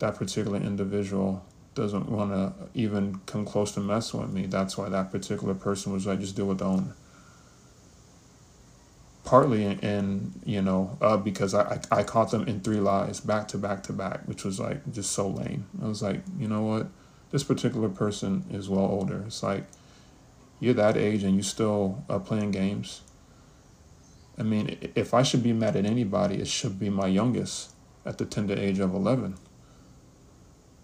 That 0.00 0.16
particular 0.16 0.58
individual 0.58 1.44
doesn't 1.74 2.10
want 2.10 2.32
to 2.32 2.52
even 2.74 3.20
come 3.26 3.46
close 3.46 3.72
to 3.72 3.80
messing 3.80 4.20
with 4.20 4.30
me. 4.30 4.46
That's 4.46 4.76
why 4.76 4.90
that 4.90 5.10
particular 5.10 5.54
person 5.54 5.92
was 5.92 6.06
like, 6.06 6.20
just 6.20 6.36
deal 6.36 6.46
with 6.46 6.58
the 6.58 6.66
owner 6.66 6.94
partly 9.24 9.64
in, 9.64 10.32
you 10.44 10.62
know 10.62 10.96
uh, 11.00 11.16
because 11.16 11.54
I, 11.54 11.80
I 11.90 12.02
caught 12.02 12.30
them 12.30 12.48
in 12.48 12.60
three 12.60 12.80
lies 12.80 13.20
back 13.20 13.48
to 13.48 13.58
back 13.58 13.82
to 13.84 13.92
back 13.92 14.26
which 14.26 14.44
was 14.44 14.58
like 14.58 14.90
just 14.92 15.12
so 15.12 15.28
lame 15.28 15.66
i 15.82 15.86
was 15.86 16.02
like 16.02 16.22
you 16.38 16.48
know 16.48 16.62
what 16.62 16.88
this 17.30 17.44
particular 17.44 17.88
person 17.88 18.44
is 18.50 18.68
well 18.68 18.84
older 18.84 19.24
it's 19.26 19.42
like 19.42 19.64
you're 20.58 20.74
that 20.74 20.96
age 20.96 21.22
and 21.22 21.36
you 21.36 21.42
still 21.42 22.04
uh, 22.08 22.18
playing 22.18 22.50
games 22.50 23.02
i 24.38 24.42
mean 24.42 24.76
if 24.94 25.14
i 25.14 25.22
should 25.22 25.42
be 25.42 25.52
mad 25.52 25.76
at 25.76 25.86
anybody 25.86 26.36
it 26.36 26.48
should 26.48 26.78
be 26.78 26.90
my 26.90 27.06
youngest 27.06 27.70
at 28.04 28.18
the 28.18 28.24
tender 28.24 28.54
age 28.54 28.78
of 28.78 28.94
11 28.94 29.36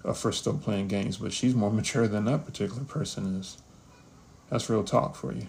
uh, 0.05 0.13
for 0.13 0.33
still 0.33 0.59
playing 0.59 0.89
games 0.89 1.17
but 1.17 1.33
she's 1.33 1.55
more 1.55 1.71
mature 1.81 2.09
than 2.09 2.25
that 2.25 2.45
particular 2.45 2.85
person 2.85 3.37
is 3.37 3.59
that's 4.51 4.71
real 4.71 4.85
talk 4.85 5.15
for 5.15 5.33
you 5.33 5.47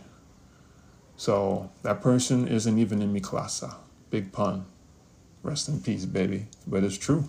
so 1.18 1.72
that 1.82 2.02
person 2.02 2.48
isn't 2.48 2.78
even 2.78 3.02
in 3.02 3.12
mi 3.12 3.20
clase. 3.20 3.76
Big 4.12 4.32
pun. 4.32 4.66
Rest 5.42 5.68
in 5.68 5.82
peace, 5.82 6.06
baby. 6.06 6.46
But 6.68 6.84
it's 6.84 6.98
true. 6.98 7.28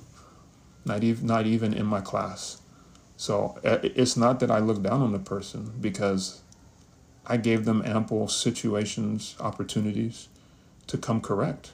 Not 0.85 1.03
even 1.03 1.27
not 1.27 1.47
even 1.47 1.73
in 1.73 1.87
my 1.87 2.03
class. 2.03 2.61
So 3.19 3.59
uh, 3.65 3.79
it's 3.83 4.17
not 4.17 4.39
that 4.39 4.51
I 4.51 4.61
look 4.61 4.81
down 4.81 5.03
on 5.03 5.11
the 5.11 5.19
person 5.19 5.73
because 5.81 6.41
I 7.27 7.37
gave 7.37 7.65
them 7.65 7.83
ample 7.85 8.29
situations, 8.29 9.35
opportunities 9.41 10.29
to 10.87 10.97
come 10.97 11.21
correct. 11.21 11.73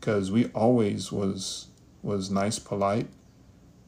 Because 0.00 0.32
we 0.32 0.46
always 0.46 1.12
was 1.12 1.68
was 2.02 2.28
nice, 2.28 2.58
polite, 2.58 3.06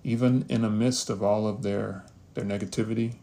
even 0.05 0.47
in 0.49 0.62
the 0.62 0.70
midst 0.70 1.11
of 1.11 1.24
all 1.24 1.49
of 1.49 1.64
their 1.64 2.05
their 2.34 2.45
negativity 2.45 3.16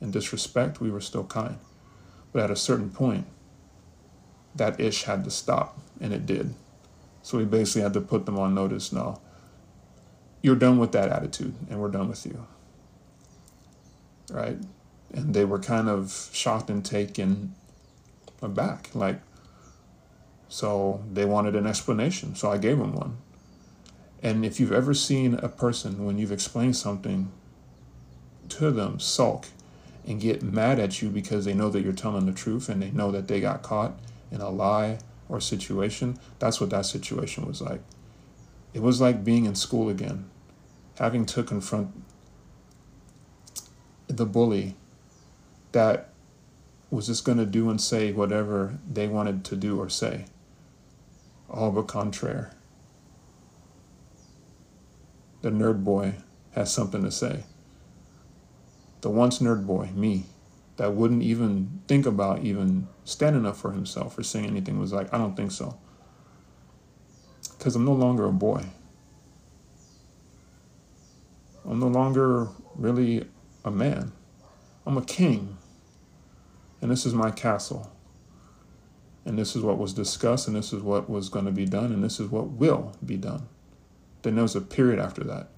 and 0.00 0.10
disrespect, 0.10 0.80
we 0.80 0.90
were 0.90 1.02
still 1.02 1.24
kind. 1.24 1.58
But 2.32 2.44
at 2.44 2.50
a 2.50 2.56
certain 2.56 2.88
point, 2.88 3.26
that 4.54 4.80
ish 4.80 5.02
had 5.02 5.22
to 5.24 5.30
stop, 5.30 5.78
and 6.00 6.14
it 6.14 6.24
did. 6.24 6.54
So 7.20 7.36
we 7.36 7.44
basically 7.44 7.82
had 7.82 7.92
to 7.92 8.00
put 8.00 8.24
them 8.24 8.38
on 8.38 8.54
notice 8.54 8.90
no, 8.90 9.20
you're 10.40 10.56
done 10.56 10.78
with 10.78 10.92
that 10.92 11.10
attitude, 11.10 11.54
and 11.68 11.78
we're 11.78 11.90
done 11.90 12.08
with 12.08 12.24
you. 12.24 12.46
Right? 14.30 14.58
And 15.12 15.34
they 15.34 15.44
were 15.44 15.58
kind 15.58 15.88
of 15.88 16.30
shocked 16.32 16.70
and 16.70 16.84
taken 16.84 17.54
aback. 18.40 18.94
Like, 18.94 19.20
so 20.48 21.02
they 21.10 21.24
wanted 21.24 21.56
an 21.56 21.66
explanation, 21.66 22.34
so 22.34 22.50
I 22.50 22.58
gave 22.58 22.78
them 22.78 22.94
one. 22.94 23.16
And 24.22 24.44
if 24.44 24.60
you've 24.60 24.72
ever 24.72 24.94
seen 24.94 25.34
a 25.34 25.48
person, 25.48 26.04
when 26.04 26.18
you've 26.18 26.32
explained 26.32 26.76
something 26.76 27.32
to 28.50 28.70
them, 28.70 29.00
sulk 29.00 29.46
and 30.06 30.20
get 30.20 30.42
mad 30.42 30.78
at 30.78 31.00
you 31.00 31.08
because 31.08 31.44
they 31.44 31.54
know 31.54 31.70
that 31.70 31.82
you're 31.82 31.92
telling 31.92 32.26
the 32.26 32.32
truth 32.32 32.68
and 32.68 32.82
they 32.82 32.90
know 32.90 33.10
that 33.10 33.28
they 33.28 33.40
got 33.40 33.62
caught 33.62 33.94
in 34.30 34.40
a 34.40 34.50
lie 34.50 34.98
or 35.28 35.40
situation. 35.40 36.18
That's 36.38 36.60
what 36.60 36.70
that 36.70 36.86
situation 36.86 37.46
was 37.46 37.60
like. 37.60 37.80
It 38.74 38.82
was 38.82 39.00
like 39.00 39.24
being 39.24 39.44
in 39.44 39.54
school 39.54 39.88
again, 39.88 40.28
having 40.98 41.24
to 41.26 41.42
confront 41.42 42.01
the 44.16 44.26
bully 44.26 44.76
that 45.72 46.10
was 46.90 47.06
just 47.06 47.24
going 47.24 47.38
to 47.38 47.46
do 47.46 47.70
and 47.70 47.80
say 47.80 48.12
whatever 48.12 48.78
they 48.88 49.08
wanted 49.08 49.44
to 49.46 49.56
do 49.56 49.80
or 49.80 49.88
say. 49.88 50.26
All 51.48 51.70
but 51.70 51.88
contraire. 51.88 52.54
The 55.40 55.50
nerd 55.50 55.82
boy 55.82 56.14
has 56.54 56.72
something 56.72 57.02
to 57.02 57.10
say. 57.10 57.44
The 59.00 59.10
once 59.10 59.38
nerd 59.40 59.66
boy, 59.66 59.90
me, 59.94 60.26
that 60.76 60.94
wouldn't 60.94 61.22
even 61.22 61.80
think 61.88 62.06
about 62.06 62.44
even 62.44 62.88
standing 63.04 63.46
up 63.46 63.56
for 63.56 63.72
himself 63.72 64.16
or 64.16 64.22
saying 64.22 64.46
anything 64.46 64.78
was 64.78 64.92
like, 64.92 65.12
I 65.12 65.18
don't 65.18 65.36
think 65.36 65.50
so. 65.50 65.78
Because 67.58 67.74
I'm 67.74 67.84
no 67.84 67.92
longer 67.92 68.26
a 68.26 68.32
boy. 68.32 68.64
I'm 71.64 71.80
no 71.80 71.88
longer 71.88 72.48
really 72.76 73.26
a 73.64 73.70
man. 73.70 74.12
I'm 74.86 74.96
a 74.96 75.04
king. 75.04 75.56
And 76.80 76.90
this 76.90 77.06
is 77.06 77.14
my 77.14 77.30
castle. 77.30 77.92
And 79.24 79.38
this 79.38 79.54
is 79.54 79.62
what 79.62 79.78
was 79.78 79.94
discussed, 79.94 80.48
and 80.48 80.56
this 80.56 80.72
is 80.72 80.82
what 80.82 81.08
was 81.08 81.28
going 81.28 81.44
to 81.44 81.52
be 81.52 81.64
done, 81.64 81.92
and 81.92 82.02
this 82.02 82.18
is 82.18 82.28
what 82.28 82.48
will 82.48 82.96
be 83.04 83.16
done. 83.16 83.46
Then 84.22 84.34
there 84.34 84.42
was 84.42 84.56
a 84.56 84.60
period 84.60 84.98
after 84.98 85.22
that. 85.24 85.48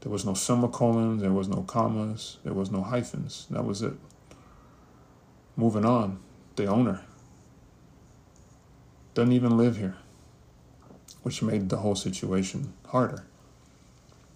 There 0.00 0.10
was 0.10 0.24
no 0.24 0.34
semicolons, 0.34 1.20
there 1.20 1.30
was 1.30 1.48
no 1.48 1.62
commas, 1.62 2.38
there 2.42 2.54
was 2.54 2.70
no 2.70 2.82
hyphens. 2.82 3.46
That 3.50 3.64
was 3.64 3.82
it. 3.82 3.94
Moving 5.56 5.84
on, 5.84 6.18
the 6.56 6.66
owner 6.66 7.02
doesn't 9.14 9.32
even 9.32 9.56
live 9.58 9.76
here, 9.76 9.96
which 11.22 11.42
made 11.42 11.68
the 11.68 11.76
whole 11.76 11.94
situation 11.94 12.72
harder. 12.88 13.24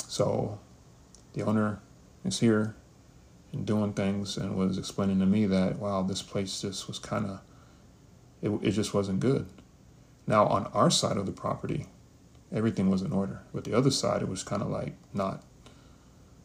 So 0.07 0.59
the 1.33 1.43
owner 1.43 1.81
is 2.25 2.41
here 2.41 2.77
doing 3.64 3.92
things 3.92 4.36
and 4.36 4.57
was 4.57 4.78
explaining 4.78 5.20
to 5.20 5.26
me 5.26 5.47
that, 5.47 5.78
wow, 5.78 6.03
this 6.03 6.22
place 6.22 6.61
just 6.61 6.88
was 6.88 6.99
kind 6.99 7.26
of, 7.26 7.40
it, 8.42 8.51
it 8.66 8.72
just 8.72 8.94
wasn't 8.94 9.20
good. 9.20 9.47
Now, 10.26 10.47
on 10.47 10.66
our 10.74 10.90
side 10.90 11.16
of 11.16 11.26
the 11.26 11.32
property, 11.32 11.86
everything 12.53 12.90
was 12.90 13.03
in 13.03 13.12
order. 13.12 13.42
But 13.55 13.64
the 13.64 13.74
other 13.74 13.90
side, 13.90 14.22
it 14.22 14.28
was 14.28 14.42
kind 14.42 14.62
of 14.62 14.68
like 14.68 14.94
not. 15.14 15.42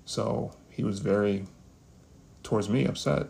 So 0.05 0.53
he 0.69 0.83
was 0.83 0.99
very, 0.99 1.45
towards 2.43 2.69
me, 2.69 2.85
upset. 2.85 3.27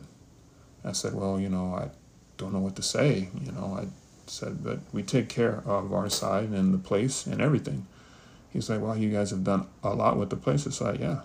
I 0.83 0.91
said, 0.91 1.13
well, 1.13 1.39
you 1.39 1.49
know, 1.49 1.73
I 1.75 1.89
don't 2.37 2.53
know 2.53 2.59
what 2.59 2.75
to 2.75 2.81
say. 2.81 3.29
You 3.39 3.51
know, 3.51 3.77
I 3.79 3.87
said, 4.27 4.63
but 4.63 4.79
we 4.91 5.03
take 5.03 5.29
care 5.29 5.63
of 5.65 5.93
our 5.93 6.09
side 6.09 6.49
and 6.49 6.73
the 6.73 6.77
place 6.77 7.25
and 7.25 7.41
everything. 7.41 7.87
He's 8.49 8.69
like, 8.69 8.81
well, 8.81 8.97
you 8.97 9.09
guys 9.09 9.31
have 9.31 9.43
done 9.43 9.67
a 9.83 9.93
lot 9.93 10.17
with 10.17 10.29
the 10.29 10.35
place. 10.35 10.65
It's 10.65 10.81
like, 10.81 10.99
yeah. 10.99 11.21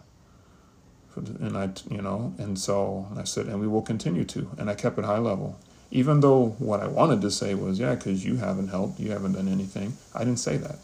And 1.16 1.56
I, 1.56 1.70
you 1.90 2.02
know, 2.02 2.34
and 2.38 2.58
so 2.58 3.08
I 3.16 3.24
said, 3.24 3.46
and 3.46 3.60
we 3.60 3.66
will 3.66 3.82
continue 3.82 4.24
to. 4.24 4.50
And 4.58 4.68
I 4.68 4.74
kept 4.74 4.98
it 4.98 5.04
high 5.04 5.18
level. 5.18 5.58
Even 5.90 6.20
though 6.20 6.56
what 6.58 6.80
I 6.80 6.88
wanted 6.88 7.20
to 7.22 7.30
say 7.30 7.54
was, 7.54 7.78
yeah, 7.78 7.94
because 7.94 8.24
you 8.24 8.36
haven't 8.36 8.68
helped, 8.68 8.98
you 8.98 9.12
haven't 9.12 9.32
done 9.32 9.48
anything. 9.48 9.96
I 10.14 10.20
didn't 10.20 10.40
say 10.40 10.56
that. 10.56 10.78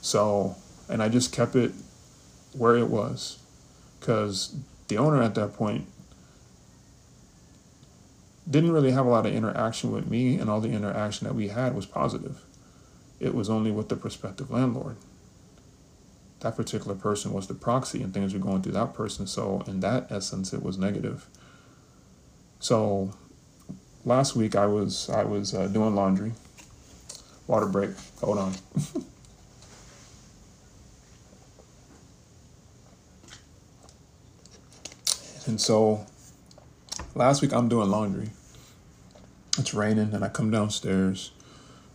So, 0.00 0.56
and 0.88 1.02
I 1.02 1.08
just 1.08 1.32
kept 1.32 1.56
it 1.56 1.72
where 2.52 2.76
it 2.76 2.88
was 2.88 3.38
because 3.98 4.54
the 4.88 4.98
owner 4.98 5.22
at 5.22 5.34
that 5.34 5.54
point 5.54 5.86
didn't 8.48 8.72
really 8.72 8.90
have 8.90 9.06
a 9.06 9.08
lot 9.08 9.24
of 9.24 9.32
interaction 9.32 9.90
with 9.90 10.10
me, 10.10 10.36
and 10.36 10.50
all 10.50 10.60
the 10.60 10.70
interaction 10.70 11.26
that 11.26 11.34
we 11.34 11.48
had 11.48 11.74
was 11.74 11.86
positive. 11.86 12.42
It 13.18 13.34
was 13.34 13.48
only 13.48 13.70
with 13.70 13.88
the 13.88 13.96
prospective 13.96 14.50
landlord. 14.50 14.96
That 16.44 16.56
particular 16.56 16.94
person 16.94 17.32
was 17.32 17.46
the 17.46 17.54
proxy, 17.54 18.02
and 18.02 18.12
things 18.12 18.34
were 18.34 18.38
going 18.38 18.60
through 18.60 18.72
that 18.72 18.92
person. 18.92 19.26
So, 19.26 19.64
in 19.66 19.80
that 19.80 20.12
essence, 20.12 20.52
it 20.52 20.62
was 20.62 20.76
negative. 20.76 21.26
So, 22.58 23.14
last 24.04 24.36
week 24.36 24.54
I 24.54 24.66
was 24.66 25.08
I 25.08 25.24
was 25.24 25.54
uh, 25.54 25.68
doing 25.68 25.94
laundry. 25.94 26.32
Water 27.46 27.64
break. 27.64 27.92
Hold 28.20 28.36
on. 28.36 28.52
and 35.46 35.58
so 35.58 36.04
last 37.14 37.40
week 37.40 37.54
I'm 37.54 37.68
doing 37.70 37.90
laundry. 37.90 38.30
It's 39.56 39.72
raining 39.72 40.12
and 40.12 40.22
I 40.22 40.28
come 40.28 40.50
downstairs. 40.50 41.30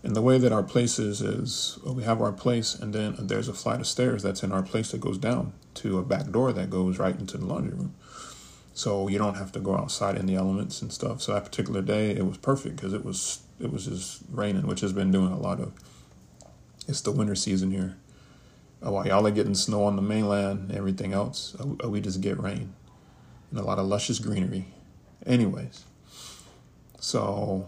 And 0.01 0.15
the 0.15 0.21
way 0.21 0.37
that 0.37 0.53
our 0.53 0.63
place 0.63 0.97
is 0.97 1.21
is 1.21 1.77
we 1.83 2.03
have 2.03 2.21
our 2.21 2.31
place 2.31 2.73
and 2.73 2.93
then 2.93 3.15
there's 3.19 3.49
a 3.49 3.53
flight 3.53 3.81
of 3.81 3.87
stairs 3.87 4.23
that's 4.23 4.43
in 4.43 4.51
our 4.51 4.63
place 4.63 4.91
that 4.91 5.01
goes 5.01 5.17
down 5.17 5.53
to 5.75 5.99
a 5.99 6.03
back 6.03 6.31
door 6.31 6.53
that 6.53 6.69
goes 6.69 6.99
right 6.99 7.17
into 7.17 7.37
the 7.37 7.45
laundry 7.45 7.73
room. 7.73 7.93
So 8.73 9.09
you 9.09 9.17
don't 9.17 9.35
have 9.35 9.51
to 9.53 9.59
go 9.59 9.75
outside 9.75 10.15
in 10.15 10.25
the 10.25 10.35
elements 10.35 10.81
and 10.81 10.93
stuff. 10.93 11.21
So 11.21 11.33
that 11.33 11.43
particular 11.43 11.81
day 11.81 12.11
it 12.11 12.25
was 12.25 12.37
perfect 12.37 12.77
because 12.77 12.93
it 12.93 13.03
was 13.03 13.41
it 13.59 13.73
was 13.73 13.85
just 13.85 14.21
raining, 14.31 14.67
which 14.67 14.79
has 14.81 14.93
been 14.93 15.11
doing 15.11 15.33
a 15.33 15.39
lot 15.39 15.59
of 15.59 15.73
it's 16.87 17.01
the 17.01 17.11
winter 17.11 17.35
season 17.35 17.71
here. 17.71 17.97
Oh, 18.81 18.93
while 18.93 19.05
y'all 19.05 19.27
are 19.27 19.31
getting 19.31 19.55
snow 19.55 19.83
on 19.83 19.97
the 19.97 20.01
mainland 20.01 20.69
and 20.69 20.77
everything 20.77 21.11
else, 21.11 21.55
uh, 21.59 21.65
uh, 21.83 21.89
we 21.89 21.99
just 21.99 22.21
get 22.21 22.39
rain 22.39 22.73
and 23.51 23.59
a 23.59 23.63
lot 23.63 23.79
of 23.79 23.85
luscious 23.85 24.19
greenery 24.19 24.65
anyways. 25.25 25.83
So 27.01 27.67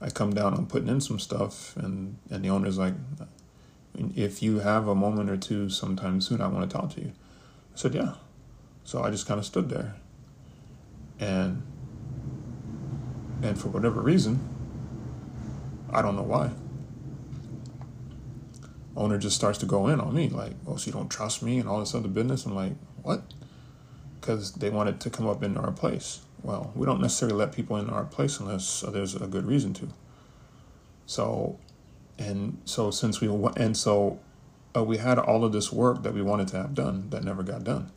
I 0.00 0.10
come 0.10 0.32
down, 0.32 0.54
I'm 0.54 0.66
putting 0.66 0.88
in 0.88 1.00
some 1.00 1.18
stuff, 1.18 1.76
and, 1.76 2.18
and 2.30 2.44
the 2.44 2.50
owner's 2.50 2.78
like, 2.78 2.94
if 4.14 4.42
you 4.42 4.60
have 4.60 4.86
a 4.86 4.94
moment 4.94 5.28
or 5.28 5.36
two 5.36 5.68
sometime 5.68 6.20
soon, 6.20 6.40
I 6.40 6.46
want 6.46 6.70
to 6.70 6.76
talk 6.76 6.94
to 6.94 7.00
you. 7.00 7.12
I 7.74 7.76
said, 7.76 7.94
yeah. 7.94 8.14
So 8.84 9.02
I 9.02 9.10
just 9.10 9.26
kind 9.26 9.38
of 9.38 9.46
stood 9.46 9.68
there. 9.68 9.96
And 11.18 11.62
and 13.42 13.58
for 13.58 13.68
whatever 13.68 14.00
reason, 14.00 14.40
I 15.92 16.02
don't 16.02 16.16
know 16.16 16.22
why. 16.22 16.50
Owner 18.96 19.18
just 19.18 19.36
starts 19.36 19.58
to 19.58 19.66
go 19.66 19.88
in 19.88 20.00
on 20.00 20.14
me, 20.14 20.28
like, 20.28 20.54
oh, 20.66 20.76
so 20.76 20.86
you 20.86 20.92
don't 20.92 21.08
trust 21.08 21.42
me 21.42 21.58
and 21.58 21.68
all 21.68 21.78
this 21.78 21.94
other 21.94 22.08
business. 22.08 22.46
I'm 22.46 22.54
like, 22.54 22.72
what? 23.02 23.22
Because 24.20 24.52
they 24.54 24.70
wanted 24.70 25.00
to 25.00 25.10
come 25.10 25.28
up 25.28 25.42
into 25.42 25.60
our 25.60 25.70
place 25.70 26.20
well, 26.42 26.72
we 26.74 26.86
don't 26.86 27.00
necessarily 27.00 27.36
let 27.36 27.52
people 27.52 27.76
in 27.76 27.90
our 27.90 28.04
place 28.04 28.38
unless 28.40 28.80
there's 28.80 29.14
a 29.14 29.26
good 29.26 29.46
reason 29.46 29.74
to. 29.74 29.88
So, 31.06 31.58
and 32.18 32.60
so 32.64 32.90
since 32.90 33.20
we 33.20 33.28
and 33.56 33.76
so 33.76 34.20
uh, 34.76 34.84
we 34.84 34.98
had 34.98 35.18
all 35.18 35.44
of 35.44 35.52
this 35.52 35.72
work 35.72 36.02
that 36.02 36.14
we 36.14 36.22
wanted 36.22 36.48
to 36.48 36.58
have 36.58 36.74
done 36.74 37.10
that 37.10 37.24
never 37.24 37.42
got 37.42 37.64
done. 37.64 37.90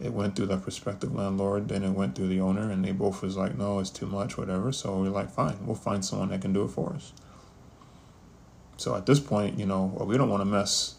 It 0.00 0.12
went 0.12 0.34
through 0.34 0.46
the 0.46 0.56
prospective 0.56 1.14
landlord, 1.14 1.68
then 1.68 1.84
it 1.84 1.90
went 1.90 2.14
through 2.14 2.28
the 2.28 2.40
owner, 2.40 2.70
and 2.70 2.84
they 2.84 2.92
both 2.92 3.22
was 3.22 3.36
like, 3.36 3.56
"No, 3.56 3.78
it's 3.80 3.90
too 3.90 4.06
much, 4.06 4.38
whatever." 4.38 4.72
So 4.72 5.00
we're 5.00 5.10
like, 5.10 5.30
"Fine, 5.30 5.58
we'll 5.66 5.76
find 5.76 6.04
someone 6.04 6.30
that 6.30 6.40
can 6.40 6.52
do 6.52 6.64
it 6.64 6.68
for 6.70 6.94
us." 6.94 7.12
So 8.76 8.94
at 8.94 9.04
this 9.04 9.20
point, 9.20 9.58
you 9.58 9.66
know, 9.66 9.92
well, 9.94 10.06
we 10.06 10.16
don't 10.16 10.30
want 10.30 10.40
to 10.40 10.46
mess 10.46 10.94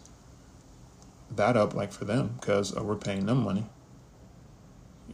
that 1.35 1.57
up 1.57 1.73
like 1.73 1.91
for 1.91 2.05
them 2.05 2.35
because 2.39 2.77
uh, 2.77 2.83
we're 2.83 2.95
paying 2.95 3.25
them 3.25 3.43
money 3.43 3.65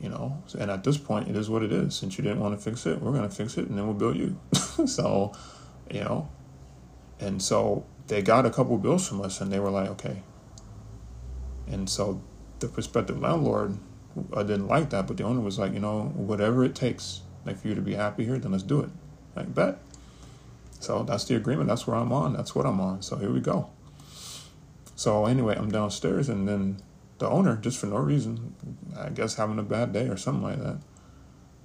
you 0.07 0.13
know? 0.13 0.41
And 0.57 0.71
at 0.71 0.85
this 0.85 0.97
point 0.97 1.27
it 1.27 1.35
is 1.35 1.49
what 1.49 1.63
it 1.63 1.71
is. 1.73 1.95
Since 1.95 2.17
you 2.17 2.23
didn't 2.23 2.39
want 2.39 2.57
to 2.57 2.63
fix 2.63 2.85
it 2.85 3.01
we're 3.01 3.11
going 3.11 3.27
to 3.27 3.35
fix 3.35 3.57
it 3.57 3.67
and 3.67 3.77
then 3.77 3.85
we'll 3.85 3.93
bill 3.95 4.15
you. 4.15 4.39
So 4.87 5.33
you 5.91 6.01
know? 6.01 6.29
And 7.19 7.41
so 7.41 7.85
they 8.07 8.21
got 8.21 8.45
a 8.45 8.49
couple 8.49 8.77
bills 8.77 9.07
from 9.07 9.21
us 9.21 9.41
and 9.41 9.51
they 9.51 9.59
were 9.59 9.69
like 9.69 9.89
okay. 9.89 10.23
And 11.67 11.89
so 11.89 12.21
the 12.59 12.67
prospective 12.67 13.19
landlord 13.19 13.77
I 14.35 14.43
didn't 14.43 14.67
like 14.67 14.91
that 14.91 15.07
but 15.07 15.17
the 15.17 15.23
owner 15.23 15.41
was 15.41 15.59
like 15.59 15.73
you 15.73 15.79
know 15.79 16.03
whatever 16.15 16.63
it 16.63 16.73
takes 16.73 17.21
like 17.45 17.59
for 17.59 17.67
you 17.67 17.75
to 17.75 17.81
be 17.81 17.95
happy 17.95 18.23
here 18.23 18.39
then 18.39 18.51
let's 18.53 18.63
do 18.63 18.79
it. 18.79 18.89
Like 19.35 19.53
bet. 19.53 19.79
So 20.79 21.03
that's 21.03 21.25
the 21.25 21.35
agreement. 21.35 21.67
That's 21.67 21.85
where 21.85 21.97
i'm 21.97 22.13
on. 22.13 22.31
That's 22.31 22.55
what 22.55 22.65
i'm 22.65 22.79
on. 22.79 23.01
So 23.01 23.17
here 23.17 23.31
we 23.31 23.41
go. 23.41 23.69
So 24.95 25.25
anyway 25.25 25.57
i'm 25.57 25.69
downstairs 25.69 26.29
and 26.29 26.47
then 26.47 26.77
the 27.19 27.29
owner, 27.29 27.55
just 27.55 27.79
for 27.79 27.87
no 27.87 27.97
reason, 27.97 28.55
I 28.97 29.09
guess 29.09 29.35
having 29.35 29.59
a 29.59 29.63
bad 29.63 29.93
day 29.93 30.07
or 30.07 30.17
something 30.17 30.43
like 30.43 30.59
that, 30.59 30.77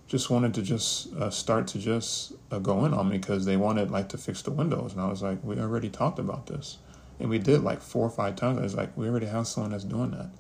just 0.07 0.31
wanted 0.31 0.55
to 0.55 0.63
just 0.63 1.13
uh, 1.15 1.31
start 1.31 1.67
to 1.69 1.79
just 1.79 2.33
uh, 2.51 2.59
go 2.59 2.85
in 2.85 2.93
on 2.93 3.09
me 3.09 3.19
because 3.19 3.45
they 3.45 3.57
wanted 3.57 3.91
like 3.91 4.09
to 4.11 4.19
fix 4.19 4.43
the 4.43 4.51
windows, 4.51 4.93
and 4.93 5.01
I 5.01 5.09
was 5.09 5.23
like, 5.23 5.43
we 5.43 5.59
already 5.59 5.89
talked 5.89 6.19
about 6.19 6.47
this, 6.47 6.79
and 7.19 7.31
we 7.31 7.39
did 7.39 7.63
like 7.63 7.81
four 7.81 8.07
or 8.07 8.11
five 8.11 8.37
times. 8.37 8.59
I 8.59 8.63
was 8.63 8.75
like, 8.75 8.97
we 8.97 9.09
already 9.09 9.27
have 9.27 9.47
someone 9.47 9.73
that's 9.73 9.85
doing 9.85 10.11
that, 10.13 10.31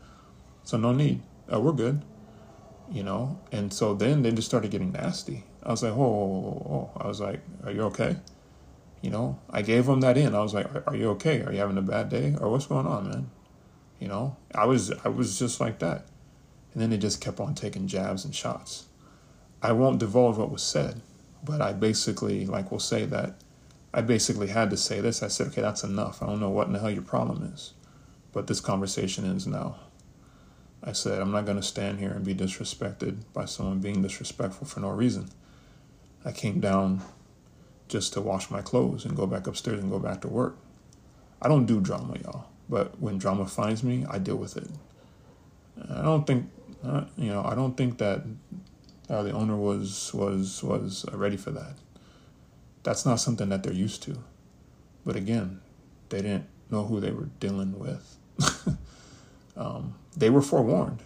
so 0.65 0.77
no 0.77 0.93
need. 0.93 1.23
Uh, 1.53 1.61
we're 1.61 1.73
good, 1.73 2.03
you 2.91 3.03
know. 3.03 3.41
And 3.51 3.73
so 3.73 3.95
then 3.95 4.23
they 4.23 4.31
just 4.31 4.49
started 4.49 4.71
getting 4.71 4.93
nasty. 4.93 5.45
I 5.63 5.71
was 5.71 5.83
like, 5.83 5.93
oh, 5.93 5.97
whoa, 5.97 6.91
whoa. 6.91 6.91
I 6.97 7.07
was 7.07 7.21
like, 7.21 7.41
are 7.65 7.71
you 7.71 7.83
okay? 7.83 8.17
You 9.01 9.11
know, 9.11 9.41
I 9.51 9.63
gave 9.63 9.87
them 9.87 10.01
that 10.01 10.17
in. 10.17 10.35
I 10.35 10.41
was 10.41 10.55
like, 10.55 10.67
are 10.87 10.97
you 10.97 11.11
okay? 11.11 11.43
Are 11.43 11.53
you 11.53 11.59
having 11.59 11.79
a 11.79 11.83
bad 11.83 12.09
day, 12.09 12.37
or 12.41 12.51
what's 12.51 12.67
going 12.67 12.87
on, 12.87 13.09
man? 13.09 13.31
You 14.03 14.09
know, 14.09 14.37
I 14.53 14.65
was 14.65 14.91
I 15.05 15.09
was 15.11 15.39
just 15.39 15.61
like 15.61 15.79
that, 15.79 16.07
and 16.73 16.83
then 16.83 16.91
they 16.91 16.99
just 16.99 17.21
kept 17.21 17.39
on 17.39 17.55
taking 17.55 17.87
jabs 17.87 18.25
and 18.25 18.35
shots. 18.35 18.87
I 19.63 19.71
won't 19.71 20.01
divulge 20.01 20.39
what 20.39 20.51
was 20.51 20.65
said, 20.65 21.01
but 21.45 21.61
I 21.61 21.73
basically, 21.73 22.45
like, 22.45 22.73
will 22.73 22.81
say 22.81 23.05
that 23.07 23.37
I 23.95 24.01
basically 24.01 24.49
had 24.49 24.71
to 24.71 24.77
say 24.77 25.01
this. 25.01 25.23
I 25.23 25.29
said, 25.29 25.47
okay, 25.47 25.61
that's 25.61 25.85
enough. 25.85 26.21
I 26.21 26.27
don't 26.27 26.41
know 26.41 26.51
what 26.51 26.67
in 26.67 26.73
the 26.73 26.81
hell 26.81 26.91
your 26.91 27.03
problem 27.03 27.45
is, 27.55 27.75
but 28.33 28.49
this 28.49 28.59
conversation 28.59 29.25
ends 29.25 29.47
now. 29.47 29.77
I 30.83 30.91
said, 30.91 31.23
I'm 31.23 31.31
not 31.31 31.45
going 31.45 31.59
to 31.59 31.63
stand 31.63 32.01
here 32.01 32.11
and 32.11 32.25
be 32.25 32.35
disrespected 32.35 33.19
by 33.33 33.45
someone 33.45 33.79
being 33.79 34.03
disrespectful 34.03 34.67
for 34.67 34.81
no 34.81 34.89
reason. 34.89 35.29
I 36.25 36.33
came 36.33 36.59
down 36.59 37.03
just 37.87 38.15
to 38.15 38.21
wash 38.21 38.51
my 38.51 38.63
clothes 38.63 39.05
and 39.05 39.17
go 39.17 39.29
back 39.29 39.47
upstairs 39.47 39.79
and 39.79 39.93
go 39.93 40.01
back 40.01 40.23
to 40.23 40.29
work. 40.29 40.57
I 41.41 41.47
don't 41.47 41.67
do 41.67 41.81
drama, 41.81 42.17
y'all, 42.19 42.47
but 42.73 42.99
when 42.99 43.19
drama 43.19 43.47
finds 43.47 43.85
me, 43.85 44.07
I 44.09 44.17
deal 44.17 44.37
with 44.37 44.57
it. 44.57 44.67
I 45.91 46.01
don't 46.01 46.27
think, 46.27 46.51
uh, 46.83 47.05
you 47.19 47.29
know, 47.29 47.45
I 47.45 47.55
don't 47.55 47.77
think 47.77 47.99
that 47.99 48.23
uh, 49.11 49.23
the 49.23 49.33
owner 49.33 49.57
was 49.57 50.11
was 50.15 50.63
was 50.63 51.05
ready 51.13 51.37
for 51.37 51.51
that. 51.51 51.75
That's 52.83 53.05
not 53.05 53.17
something 53.17 53.51
that 53.51 53.63
they're 53.63 53.75
used 53.75 54.03
to. 54.05 54.25
But 55.05 55.17
again, 55.17 55.61
they 56.09 56.23
didn't 56.23 56.47
know 56.71 56.85
who 56.85 56.99
they 56.99 57.11
were 57.11 57.29
dealing 57.41 57.79
with. 57.79 58.17
um, 59.59 59.95
they 60.17 60.31
were 60.31 60.41
forewarned, 60.41 61.03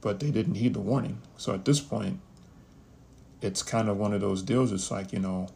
but 0.00 0.20
they 0.20 0.30
didn't 0.30 0.54
heed 0.54 0.72
the 0.72 0.80
warning. 0.80 1.20
So 1.36 1.52
at 1.52 1.66
this 1.66 1.80
point, 1.80 2.18
it's 3.42 3.62
kind 3.62 3.90
of 3.90 3.98
one 3.98 4.14
of 4.14 4.22
those 4.22 4.42
deals. 4.42 4.72
It's 4.72 4.90
like 4.90 5.12
you 5.12 5.18
know, 5.18 5.50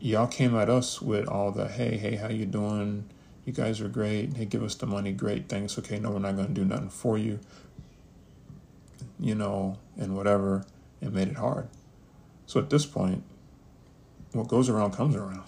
y'all 0.00 0.26
came 0.26 0.54
at 0.54 0.68
us 0.68 1.00
with 1.00 1.26
all 1.28 1.50
the 1.50 1.66
hey, 1.66 1.96
hey, 1.96 2.16
how 2.16 2.28
you 2.28 2.44
doing? 2.44 3.08
You 3.44 3.52
guys 3.52 3.80
are 3.80 3.88
great. 3.88 4.36
Hey, 4.36 4.46
give 4.46 4.62
us 4.62 4.74
the 4.74 4.86
money. 4.86 5.12
Great, 5.12 5.48
thanks. 5.48 5.78
Okay, 5.78 5.98
no, 5.98 6.10
we're 6.12 6.18
not 6.18 6.34
going 6.36 6.48
to 6.48 6.54
do 6.54 6.64
nothing 6.64 6.88
for 6.88 7.18
you. 7.18 7.40
You 9.20 9.34
know, 9.34 9.78
and 9.98 10.16
whatever, 10.16 10.64
It 11.00 11.12
made 11.12 11.28
it 11.28 11.36
hard. 11.36 11.68
So 12.46 12.58
at 12.60 12.70
this 12.70 12.86
point, 12.86 13.22
what 14.32 14.48
goes 14.48 14.68
around 14.70 14.92
comes 14.92 15.14
around. 15.14 15.44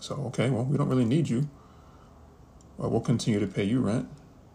So, 0.00 0.16
okay, 0.26 0.50
well, 0.50 0.64
we 0.64 0.76
don't 0.76 0.88
really 0.88 1.04
need 1.04 1.28
you. 1.28 1.48
Well, 2.76 2.90
we'll 2.90 3.00
continue 3.00 3.40
to 3.40 3.46
pay 3.46 3.64
you 3.64 3.80
rent 3.80 4.08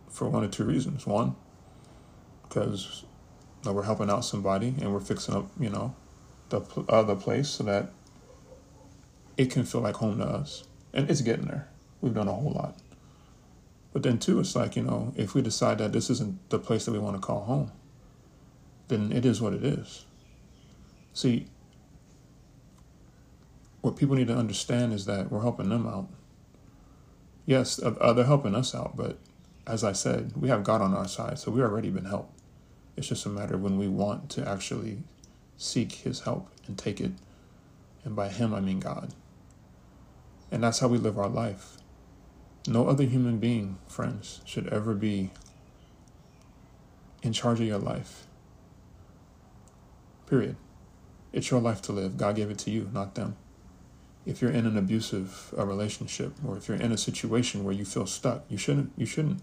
for 0.09 0.29
one 0.29 0.43
or 0.43 0.47
two 0.47 0.63
reasons. 0.63 1.07
One, 1.07 1.35
because 2.43 3.03
we're 3.63 3.83
helping 3.83 4.09
out 4.09 4.25
somebody 4.25 4.75
and 4.79 4.93
we're 4.93 4.99
fixing 4.99 5.35
up, 5.35 5.49
you 5.59 5.69
know, 5.69 5.95
the 6.49 6.61
other 6.87 7.15
place 7.15 7.49
so 7.49 7.63
that 7.63 7.91
it 9.37 9.49
can 9.49 9.63
feel 9.63 9.81
like 9.81 9.95
home 9.95 10.19
to 10.19 10.25
us. 10.25 10.65
And 10.93 11.09
it's 11.09 11.21
getting 11.21 11.45
there. 11.45 11.67
We've 12.01 12.13
done 12.13 12.27
a 12.27 12.33
whole 12.33 12.51
lot. 12.51 12.77
But 13.93 14.03
then, 14.03 14.19
too, 14.19 14.39
it's 14.39 14.55
like, 14.55 14.75
you 14.75 14.83
know, 14.83 15.13
if 15.15 15.33
we 15.33 15.41
decide 15.41 15.79
that 15.79 15.91
this 15.91 16.09
isn't 16.09 16.49
the 16.49 16.59
place 16.59 16.85
that 16.85 16.91
we 16.91 16.99
want 16.99 17.15
to 17.15 17.21
call 17.21 17.45
home, 17.45 17.71
then 18.87 19.11
it 19.11 19.25
is 19.25 19.41
what 19.41 19.53
it 19.53 19.63
is. 19.63 20.05
See, 21.13 21.47
what 23.81 23.95
people 23.95 24.15
need 24.15 24.27
to 24.27 24.35
understand 24.35 24.93
is 24.93 25.05
that 25.05 25.31
we're 25.31 25.41
helping 25.41 25.69
them 25.69 25.87
out. 25.87 26.09
Yes, 27.45 27.81
uh, 27.81 28.13
they're 28.13 28.25
helping 28.25 28.53
us 28.53 28.75
out, 28.75 28.95
but 28.97 29.17
as 29.65 29.83
I 29.83 29.93
said, 29.93 30.33
we 30.35 30.49
have 30.49 30.63
God 30.63 30.81
on 30.81 30.93
our 30.93 31.07
side, 31.07 31.39
so 31.39 31.51
we've 31.51 31.63
already 31.63 31.89
been 31.89 32.05
helped. 32.05 32.39
It's 32.95 33.07
just 33.07 33.25
a 33.25 33.29
matter 33.29 33.55
of 33.55 33.61
when 33.61 33.77
we 33.77 33.87
want 33.87 34.29
to 34.31 34.47
actually 34.47 34.99
seek 35.57 35.91
His 35.93 36.21
help 36.21 36.49
and 36.67 36.77
take 36.77 36.99
it. 36.99 37.11
And 38.03 38.15
by 38.15 38.29
Him, 38.29 38.53
I 38.53 38.59
mean 38.59 38.79
God. 38.79 39.13
And 40.51 40.63
that's 40.63 40.79
how 40.79 40.87
we 40.87 40.97
live 40.97 41.17
our 41.17 41.29
life. 41.29 41.76
No 42.67 42.87
other 42.87 43.05
human 43.05 43.37
being, 43.39 43.77
friends, 43.87 44.41
should 44.45 44.67
ever 44.67 44.93
be 44.93 45.31
in 47.23 47.33
charge 47.33 47.59
of 47.59 47.67
your 47.67 47.77
life. 47.77 48.27
Period. 50.27 50.57
It's 51.31 51.49
your 51.49 51.61
life 51.61 51.81
to 51.83 51.91
live. 51.91 52.17
God 52.17 52.35
gave 52.35 52.51
it 52.51 52.57
to 52.59 52.71
you, 52.71 52.89
not 52.93 53.15
them 53.15 53.37
if 54.27 54.41
you're 54.41 54.51
in 54.51 54.65
an 54.65 54.77
abusive 54.77 55.53
uh, 55.57 55.65
relationship 55.65 56.33
or 56.45 56.57
if 56.57 56.67
you're 56.67 56.77
in 56.77 56.91
a 56.91 56.97
situation 56.97 57.63
where 57.63 57.73
you 57.73 57.85
feel 57.85 58.05
stuck, 58.05 58.43
you 58.49 58.57
shouldn't 58.57 58.91
you 58.97 59.05
shouldn't 59.05 59.41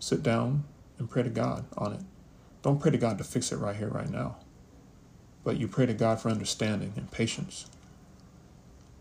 sit 0.00 0.24
down 0.24 0.64
and 0.98 1.08
pray 1.08 1.22
to 1.22 1.30
God 1.30 1.64
on 1.78 1.92
it. 1.92 2.00
Don't 2.62 2.80
pray 2.80 2.90
to 2.90 2.98
God 2.98 3.16
to 3.18 3.24
fix 3.24 3.52
it 3.52 3.58
right 3.58 3.76
here 3.76 3.88
right 3.88 4.10
now. 4.10 4.38
But 5.44 5.56
you 5.56 5.68
pray 5.68 5.86
to 5.86 5.94
God 5.94 6.20
for 6.20 6.30
understanding 6.30 6.94
and 6.96 7.08
patience. 7.12 7.66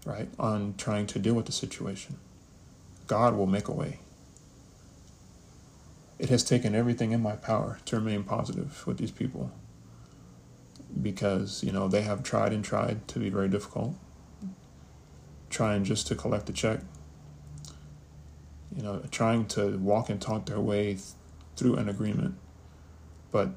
Right? 0.05 0.29
On 0.37 0.75
trying 0.77 1.07
to 1.07 1.19
deal 1.19 1.33
with 1.33 1.45
the 1.45 1.51
situation. 1.51 2.17
God 3.07 3.35
will 3.35 3.47
make 3.47 3.67
a 3.67 3.71
way. 3.71 3.99
It 6.19 6.29
has 6.29 6.43
taken 6.43 6.75
everything 6.75 7.11
in 7.11 7.21
my 7.21 7.35
power 7.35 7.79
to 7.85 7.97
remain 7.97 8.23
positive 8.23 8.85
with 8.85 8.97
these 8.97 9.11
people 9.11 9.51
because 11.01 11.63
you 11.63 11.71
know 11.71 11.87
they 11.87 12.01
have 12.01 12.23
tried 12.23 12.53
and 12.53 12.63
tried 12.63 13.07
to 13.07 13.19
be 13.19 13.29
very 13.29 13.49
difficult 13.49 13.95
trying 15.49 15.83
just 15.83 16.07
to 16.07 16.15
collect 16.15 16.49
a 16.49 16.53
check 16.53 16.79
you 18.75 18.83
know 18.83 19.01
trying 19.11 19.45
to 19.45 19.77
walk 19.79 20.09
and 20.09 20.21
talk 20.21 20.45
their 20.45 20.59
way 20.59 20.93
th- 20.93 21.01
through 21.55 21.75
an 21.75 21.89
agreement 21.89 22.35
but 23.31 23.49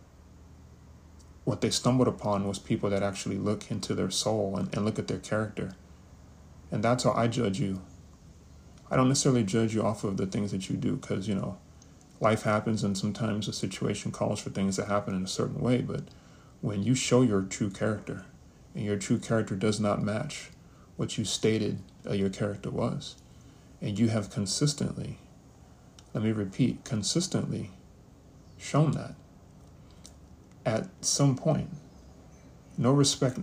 what 1.45 1.61
they 1.61 1.71
stumbled 1.71 2.09
upon 2.09 2.47
was 2.49 2.59
people 2.59 2.91
that 2.91 3.03
actually 3.03 3.39
look 3.39 3.71
into 3.71 3.95
their 3.95 4.11
soul 4.11 4.57
and, 4.57 4.75
and 4.75 4.85
look 4.85 4.99
at 4.99 5.07
their 5.07 5.19
character 5.19 5.75
and 6.71 6.83
that's 6.83 7.05
how 7.05 7.13
i 7.13 7.27
judge 7.27 7.61
you. 7.61 7.81
I 8.91 8.97
don't 8.97 9.09
necessarily 9.09 9.43
judge 9.43 9.75
you 9.75 9.83
off 9.83 10.05
of 10.05 10.17
the 10.17 10.27
things 10.27 10.53
that 10.53 10.71
you 10.71 10.77
do 10.77 10.97
because 10.97 11.29
you 11.29 11.35
know 11.35 11.59
life 12.21 12.43
happens 12.43 12.83
and 12.85 12.97
sometimes 12.97 13.49
a 13.49 13.53
situation 13.53 14.13
calls 14.13 14.41
for 14.41 14.51
things 14.51 14.77
to 14.77 14.87
happen 14.87 15.15
in 15.15 15.25
a 15.25 15.29
certain 15.29 15.61
way 15.61 15.83
but 15.83 16.05
when 16.61 16.83
you 16.83 16.95
show 16.95 17.23
your 17.23 17.43
true 17.43 17.71
character 17.71 18.25
and 18.75 18.85
your 18.85 18.97
true 18.97 19.19
character 19.19 19.55
does 19.55 19.81
not 19.81 20.03
match 20.03 20.51
what 20.97 21.19
you 21.19 21.25
stated 21.25 21.79
your 22.15 22.31
character 22.31 22.71
was, 22.71 23.17
and 23.81 23.99
you 23.99 24.09
have 24.09 24.31
consistently, 24.31 25.19
let 26.15 26.23
me 26.23 26.33
repeat, 26.33 26.85
consistently 26.85 27.71
shown 28.59 28.93
that 28.93 29.15
at 30.65 30.89
some 31.01 31.37
point, 31.37 31.71
no 32.79 32.93
respect 32.93 33.39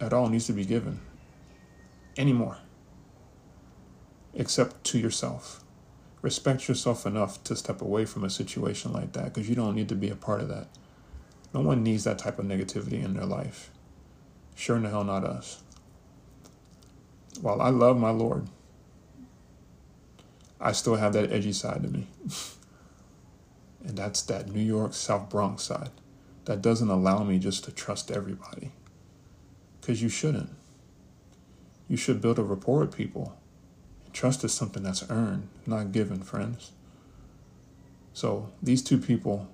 at 0.00 0.12
all 0.12 0.28
needs 0.28 0.46
to 0.46 0.52
be 0.52 0.64
given 0.64 1.00
anymore, 2.16 2.58
except 4.34 4.84
to 4.84 4.98
yourself. 4.98 5.62
Respect 6.22 6.68
yourself 6.68 7.04
enough 7.04 7.42
to 7.44 7.56
step 7.56 7.80
away 7.80 8.04
from 8.04 8.24
a 8.24 8.30
situation 8.30 8.92
like 8.92 9.12
that 9.12 9.24
because 9.24 9.48
you 9.48 9.56
don't 9.56 9.74
need 9.74 9.88
to 9.88 9.94
be 9.94 10.08
a 10.08 10.14
part 10.14 10.40
of 10.40 10.48
that. 10.48 10.68
No 11.52 11.60
one 11.60 11.82
needs 11.82 12.04
that 12.04 12.18
type 12.18 12.38
of 12.38 12.46
negativity 12.46 13.04
in 13.04 13.14
their 13.14 13.26
life. 13.26 13.70
Sure 14.54 14.76
in 14.76 14.84
the 14.84 14.90
hell 14.90 15.04
not 15.04 15.24
us. 15.24 15.62
While 17.40 17.60
I 17.60 17.70
love 17.70 17.98
my 17.98 18.10
Lord, 18.10 18.46
I 20.60 20.72
still 20.72 20.96
have 20.96 21.12
that 21.14 21.32
edgy 21.32 21.52
side 21.52 21.82
to 21.82 21.88
me. 21.88 22.06
and 23.84 23.98
that's 23.98 24.22
that 24.22 24.48
New 24.48 24.62
York 24.62 24.94
South 24.94 25.28
Bronx 25.28 25.64
side 25.64 25.90
that 26.44 26.62
doesn't 26.62 26.90
allow 26.90 27.22
me 27.24 27.38
just 27.38 27.64
to 27.64 27.72
trust 27.72 28.10
everybody. 28.10 28.70
Because 29.80 30.02
you 30.02 30.08
shouldn't. 30.08 30.50
You 31.88 31.96
should 31.96 32.20
build 32.20 32.38
a 32.38 32.42
rapport 32.42 32.80
with 32.80 32.96
people. 32.96 33.36
Trust 34.12 34.44
is 34.44 34.52
something 34.52 34.82
that's 34.82 35.08
earned, 35.10 35.48
not 35.66 35.92
given, 35.92 36.22
friends. 36.22 36.72
So 38.12 38.52
these 38.62 38.82
two 38.82 38.98
people 38.98 39.48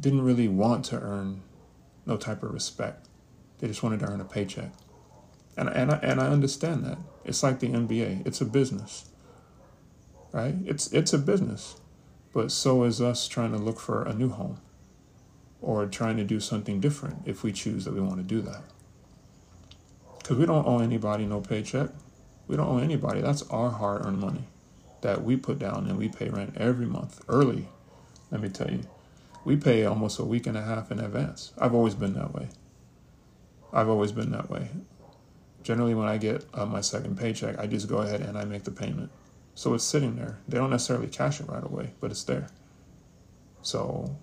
didn't 0.00 0.22
really 0.22 0.48
want 0.48 0.84
to 0.86 1.00
earn 1.00 1.42
no 2.06 2.16
type 2.16 2.42
of 2.42 2.52
respect. 2.52 3.08
They 3.58 3.68
just 3.68 3.82
wanted 3.82 4.00
to 4.00 4.06
earn 4.06 4.20
a 4.20 4.24
paycheck. 4.24 4.72
And, 5.56 5.68
and, 5.68 5.92
I, 5.92 5.96
and 5.96 6.20
I 6.20 6.28
understand 6.28 6.84
that. 6.84 6.98
It's 7.24 7.42
like 7.42 7.60
the 7.60 7.68
NBA, 7.68 8.26
it's 8.26 8.40
a 8.40 8.44
business, 8.44 9.10
right? 10.32 10.54
It's, 10.64 10.92
it's 10.92 11.12
a 11.12 11.18
business. 11.18 11.76
But 12.32 12.50
so 12.50 12.84
is 12.84 13.00
us 13.00 13.28
trying 13.28 13.52
to 13.52 13.58
look 13.58 13.78
for 13.78 14.02
a 14.04 14.14
new 14.14 14.30
home 14.30 14.60
or 15.60 15.86
trying 15.86 16.16
to 16.16 16.24
do 16.24 16.40
something 16.40 16.80
different 16.80 17.22
if 17.26 17.42
we 17.42 17.52
choose 17.52 17.84
that 17.84 17.94
we 17.94 18.00
want 18.00 18.16
to 18.16 18.22
do 18.22 18.40
that. 18.42 18.62
Because 20.18 20.38
we 20.38 20.46
don't 20.46 20.66
owe 20.66 20.78
anybody 20.78 21.26
no 21.26 21.40
paycheck. 21.40 21.90
We 22.46 22.56
don't 22.56 22.68
owe 22.68 22.78
anybody. 22.78 23.20
That's 23.20 23.42
our 23.44 23.70
hard 23.70 24.04
earned 24.04 24.18
money 24.18 24.44
that 25.02 25.22
we 25.22 25.36
put 25.36 25.58
down 25.58 25.86
and 25.88 25.98
we 25.98 26.08
pay 26.08 26.28
rent 26.28 26.54
every 26.56 26.86
month 26.86 27.20
early. 27.28 27.68
Let 28.30 28.40
me 28.40 28.48
tell 28.48 28.70
you, 28.70 28.82
we 29.44 29.56
pay 29.56 29.84
almost 29.84 30.18
a 30.18 30.24
week 30.24 30.46
and 30.46 30.56
a 30.56 30.62
half 30.62 30.90
in 30.90 30.98
advance. 31.00 31.52
I've 31.58 31.74
always 31.74 31.94
been 31.94 32.14
that 32.14 32.32
way. 32.32 32.48
I've 33.72 33.88
always 33.88 34.12
been 34.12 34.30
that 34.32 34.50
way. 34.50 34.68
Generally, 35.62 35.94
when 35.94 36.08
I 36.08 36.18
get 36.18 36.44
uh, 36.54 36.66
my 36.66 36.80
second 36.80 37.18
paycheck, 37.18 37.58
I 37.58 37.66
just 37.66 37.88
go 37.88 37.98
ahead 37.98 38.20
and 38.20 38.36
I 38.36 38.44
make 38.44 38.64
the 38.64 38.70
payment. 38.70 39.10
So 39.54 39.74
it's 39.74 39.84
sitting 39.84 40.16
there. 40.16 40.38
They 40.48 40.58
don't 40.58 40.70
necessarily 40.70 41.08
cash 41.08 41.40
it 41.40 41.48
right 41.48 41.62
away, 41.62 41.92
but 42.00 42.10
it's 42.10 42.24
there. 42.24 42.48
So 43.62 44.16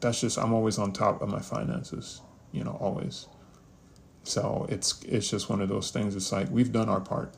that's 0.00 0.20
just 0.20 0.38
I'm 0.38 0.52
always 0.52 0.78
on 0.78 0.92
top 0.92 1.22
of 1.22 1.28
my 1.28 1.40
finances, 1.40 2.20
you 2.52 2.64
know, 2.64 2.76
always. 2.80 3.26
So 4.22 4.66
it's 4.68 5.02
it's 5.04 5.28
just 5.28 5.50
one 5.50 5.60
of 5.60 5.68
those 5.68 5.90
things. 5.90 6.14
It's 6.16 6.32
like 6.32 6.50
we've 6.50 6.72
done 6.72 6.88
our 6.88 7.00
part 7.00 7.34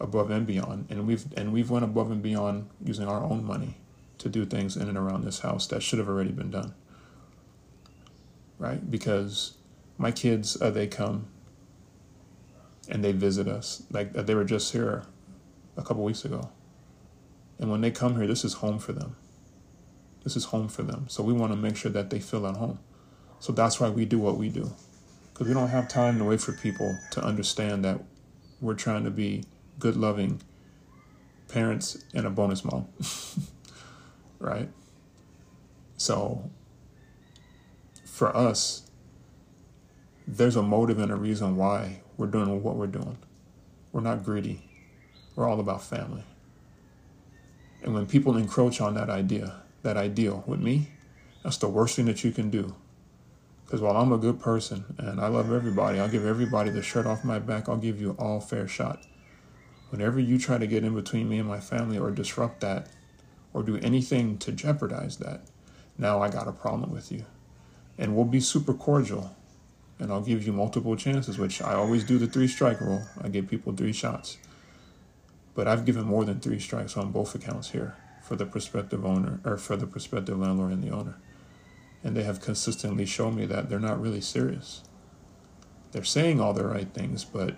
above 0.00 0.30
and 0.30 0.46
beyond, 0.46 0.86
and 0.90 1.06
we've 1.06 1.26
and 1.36 1.52
we've 1.52 1.70
went 1.70 1.84
above 1.84 2.10
and 2.10 2.22
beyond 2.22 2.68
using 2.84 3.08
our 3.08 3.22
own 3.24 3.44
money 3.44 3.76
to 4.18 4.28
do 4.28 4.44
things 4.46 4.76
in 4.76 4.88
and 4.88 4.98
around 4.98 5.24
this 5.24 5.40
house 5.40 5.66
that 5.68 5.82
should 5.82 5.98
have 5.98 6.08
already 6.08 6.32
been 6.32 6.50
done. 6.50 6.74
right? 8.58 8.90
Because 8.90 9.54
my 9.98 10.12
kids, 10.12 10.60
uh, 10.62 10.70
they 10.70 10.86
come 10.86 11.28
and 12.88 13.04
they 13.04 13.12
visit 13.12 13.48
us. 13.48 13.82
Like 13.90 14.16
uh, 14.16 14.22
they 14.22 14.34
were 14.34 14.44
just 14.44 14.72
here 14.72 15.04
a 15.76 15.82
couple 15.82 16.04
weeks 16.04 16.24
ago. 16.24 16.50
And 17.58 17.70
when 17.70 17.80
they 17.82 17.90
come 17.90 18.16
here, 18.16 18.26
this 18.26 18.44
is 18.44 18.54
home 18.54 18.78
for 18.78 18.92
them. 18.92 19.16
This 20.24 20.36
is 20.36 20.46
home 20.46 20.68
for 20.68 20.82
them. 20.82 21.06
So 21.08 21.22
we 21.22 21.32
want 21.32 21.52
to 21.52 21.56
make 21.56 21.76
sure 21.76 21.92
that 21.92 22.10
they 22.10 22.20
feel 22.20 22.46
at 22.46 22.56
home. 22.56 22.80
So 23.40 23.52
that's 23.52 23.80
why 23.80 23.90
we 23.90 24.04
do 24.04 24.18
what 24.18 24.36
we 24.36 24.50
do. 24.50 24.72
Because 25.32 25.48
we 25.48 25.54
don't 25.54 25.68
have 25.68 25.88
time 25.88 26.18
to 26.18 26.24
wait 26.24 26.40
for 26.40 26.52
people 26.52 26.98
to 27.12 27.22
understand 27.24 27.84
that 27.84 28.00
we're 28.60 28.74
trying 28.74 29.04
to 29.04 29.10
be 29.10 29.44
good, 29.80 29.96
loving 29.96 30.40
parents 31.48 32.04
and 32.14 32.26
a 32.26 32.30
bonus 32.30 32.64
mom. 32.64 32.86
right? 34.38 34.68
So 35.96 36.50
for 38.04 38.34
us, 38.36 38.90
there's 40.26 40.56
a 40.56 40.62
motive 40.62 40.98
and 40.98 41.10
a 41.10 41.16
reason 41.16 41.56
why 41.56 42.02
we're 42.16 42.28
doing 42.28 42.62
what 42.62 42.76
we're 42.76 42.86
doing. 42.86 43.18
We're 43.92 44.02
not 44.02 44.22
greedy. 44.22 44.62
We're 45.34 45.48
all 45.48 45.58
about 45.58 45.82
family. 45.82 46.22
And 47.82 47.94
when 47.94 48.06
people 48.06 48.36
encroach 48.36 48.80
on 48.80 48.94
that 48.94 49.10
idea, 49.10 49.62
that 49.82 49.96
ideal 49.96 50.44
with 50.46 50.60
me, 50.60 50.90
that's 51.42 51.56
the 51.56 51.68
worst 51.68 51.96
thing 51.96 52.04
that 52.04 52.22
you 52.22 52.30
can 52.30 52.50
do. 52.50 52.74
Because 53.64 53.80
while 53.80 53.96
I'm 53.96 54.12
a 54.12 54.18
good 54.18 54.40
person 54.40 54.84
and 54.98 55.20
I 55.20 55.28
love 55.28 55.52
everybody, 55.52 55.98
I'll 55.98 56.08
give 56.08 56.26
everybody 56.26 56.70
the 56.70 56.82
shirt 56.82 57.06
off 57.06 57.24
my 57.24 57.38
back, 57.38 57.68
I'll 57.68 57.76
give 57.76 58.00
you 58.00 58.16
all 58.18 58.40
fair 58.40 58.68
shot. 58.68 59.06
Whenever 59.90 60.18
you 60.18 60.38
try 60.38 60.56
to 60.56 60.66
get 60.66 60.84
in 60.84 60.94
between 60.94 61.28
me 61.28 61.38
and 61.38 61.48
my 61.48 61.60
family 61.60 61.98
or 61.98 62.10
disrupt 62.10 62.60
that 62.60 62.88
or 63.52 63.62
do 63.62 63.76
anything 63.78 64.38
to 64.38 64.52
jeopardize 64.52 65.18
that, 65.18 65.42
now 65.98 66.22
I 66.22 66.30
got 66.30 66.48
a 66.48 66.52
problem 66.52 66.92
with 66.92 67.12
you. 67.12 67.24
And 67.98 68.16
we'll 68.16 68.24
be 68.24 68.40
super 68.40 68.72
cordial 68.72 69.36
and 70.00 70.10
I'll 70.10 70.22
give 70.22 70.46
you 70.46 70.52
multiple 70.52 70.96
chances, 70.96 71.38
which 71.38 71.60
I 71.60 71.74
always 71.74 72.04
do 72.04 72.18
the 72.18 72.26
three 72.26 72.48
strike 72.48 72.80
rule. 72.80 73.02
I 73.20 73.28
give 73.28 73.48
people 73.48 73.74
three 73.74 73.92
shots. 73.92 74.38
But 75.54 75.68
I've 75.68 75.84
given 75.84 76.04
more 76.04 76.24
than 76.24 76.40
three 76.40 76.58
strikes 76.58 76.96
on 76.96 77.12
both 77.12 77.34
accounts 77.34 77.70
here 77.70 77.96
for 78.22 78.34
the 78.34 78.46
prospective 78.46 79.04
owner 79.04 79.40
or 79.44 79.58
for 79.58 79.76
the 79.76 79.86
prospective 79.86 80.38
landlord 80.38 80.72
and 80.72 80.82
the 80.82 80.90
owner. 80.90 81.16
And 82.02 82.16
they 82.16 82.22
have 82.22 82.40
consistently 82.40 83.04
shown 83.04 83.36
me 83.36 83.44
that 83.46 83.68
they're 83.68 83.78
not 83.78 84.00
really 84.00 84.22
serious. 84.22 84.82
They're 85.92 86.04
saying 86.04 86.40
all 86.40 86.54
the 86.54 86.64
right 86.64 86.88
things, 86.94 87.24
but 87.24 87.56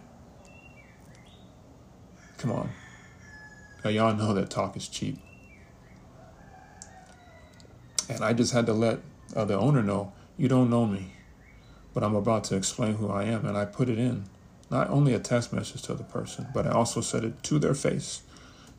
come 2.43 2.51
on. 2.51 2.71
Now, 3.85 3.91
y'all 3.91 4.15
know 4.15 4.35
that 4.35 4.51
talk 4.51 4.77
is 4.77 4.89
cheap. 4.89 5.17
And 8.09 8.25
I 8.25 8.33
just 8.33 8.53
had 8.53 8.67
to 8.67 8.73
let 8.73 8.99
uh, 9.35 9.45
the 9.45 9.57
owner 9.57 9.83
know 9.83 10.13
you 10.37 10.49
don't 10.49 10.69
know 10.69 10.85
me, 10.85 11.13
but 11.95 12.03
I'm 12.03 12.17
about 12.17 12.43
to 12.45 12.57
explain 12.57 12.95
who 12.95 13.09
I 13.09 13.25
am. 13.25 13.47
And 13.47 13.57
I 13.57 13.65
put 13.65 13.89
it 13.89 13.99
in 13.99 14.25
not 14.71 14.91
only 14.91 15.15
a 15.15 15.21
text 15.21 15.53
message 15.53 15.83
to 15.83 15.95
the 15.95 16.03
person, 16.03 16.49
but 16.53 16.67
I 16.67 16.71
also 16.71 17.01
said 17.01 17.23
it 17.23 17.43
to 17.45 17.61
their 17.61 17.75
face. 17.75 18.23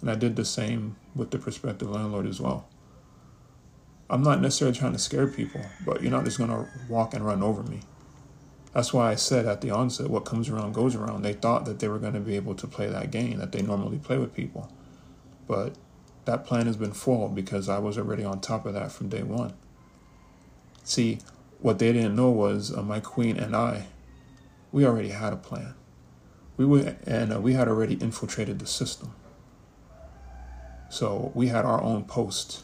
And 0.01 0.11
I 0.11 0.16
did 0.16 0.36
the 0.36 0.43
same 0.43 0.97
with 1.16 1.32
the 1.32 1.39
prospective 1.39 1.89
landlord 1.89 2.28
as 2.28 2.41
well. 2.41 2.68
I'm 4.09 4.24
not 4.24 4.41
necessarily 4.41 4.78
trying 4.78 4.91
to 4.91 4.99
scare 4.99 5.28
people, 5.28 5.61
but 5.86 6.01
you're 6.01 6.11
not 6.11 6.26
just 6.26 6.38
going 6.38 6.49
to 6.49 6.68
walk 6.89 7.14
and 7.14 7.26
run 7.26 7.41
over 7.41 7.64
me. 7.64 7.80
That's 8.74 8.91
why 8.91 9.11
I 9.11 9.15
said 9.15 9.45
at 9.45 9.61
the 9.61 9.69
onset, 9.69 10.09
what 10.09 10.26
comes 10.26 10.49
around 10.49 10.74
goes 10.74 10.95
around. 10.95 11.21
They 11.21 11.34
thought 11.34 11.65
that 11.65 11.80
they 11.80 11.88
were 11.88 11.99
going 11.99 12.13
to 12.13 12.19
be 12.19 12.36
able 12.36 12.55
to 12.55 12.67
play 12.67 12.88
that 12.88 13.11
game 13.11 13.38
that 13.38 13.51
they 13.51 13.61
normally 13.61 13.99
play 13.99 14.17
with 14.17 14.34
people. 14.34 14.71
But 15.47 15.76
that 16.26 16.45
plan 16.45 16.65
has 16.65 16.78
been 16.78 16.93
foiled 16.93 17.36
because 17.36 17.69
I 17.69 17.78
was 17.78 17.97
already 17.97 18.24
on 18.24 18.39
top 18.39 18.65
of 18.65 18.74
that 18.74 18.91
from 18.91 19.09
day 19.09 19.21
one. 19.21 19.53
See, 20.84 21.19
what 21.59 21.80
they 21.80 21.93
didn't 21.93 22.15
know 22.15 22.32
was 22.32 22.76
uh, 22.76 22.82
my 22.82 22.99
queen 22.99 23.38
and 23.38 23.55
I, 23.55 23.86
we 24.71 24.86
already 24.86 25.09
had 25.09 25.34
a 25.34 25.38
plan. 25.38 25.76
We 26.57 26.65
were, 26.65 26.95
and 27.05 27.34
uh, 27.34 27.39
we 27.39 27.53
had 27.53 27.67
already 27.67 27.95
infiltrated 27.95 28.59
the 28.59 28.67
system. 28.67 29.13
So 30.89 31.32
we 31.34 31.47
had 31.47 31.65
our 31.65 31.82
own 31.82 32.05
post. 32.05 32.63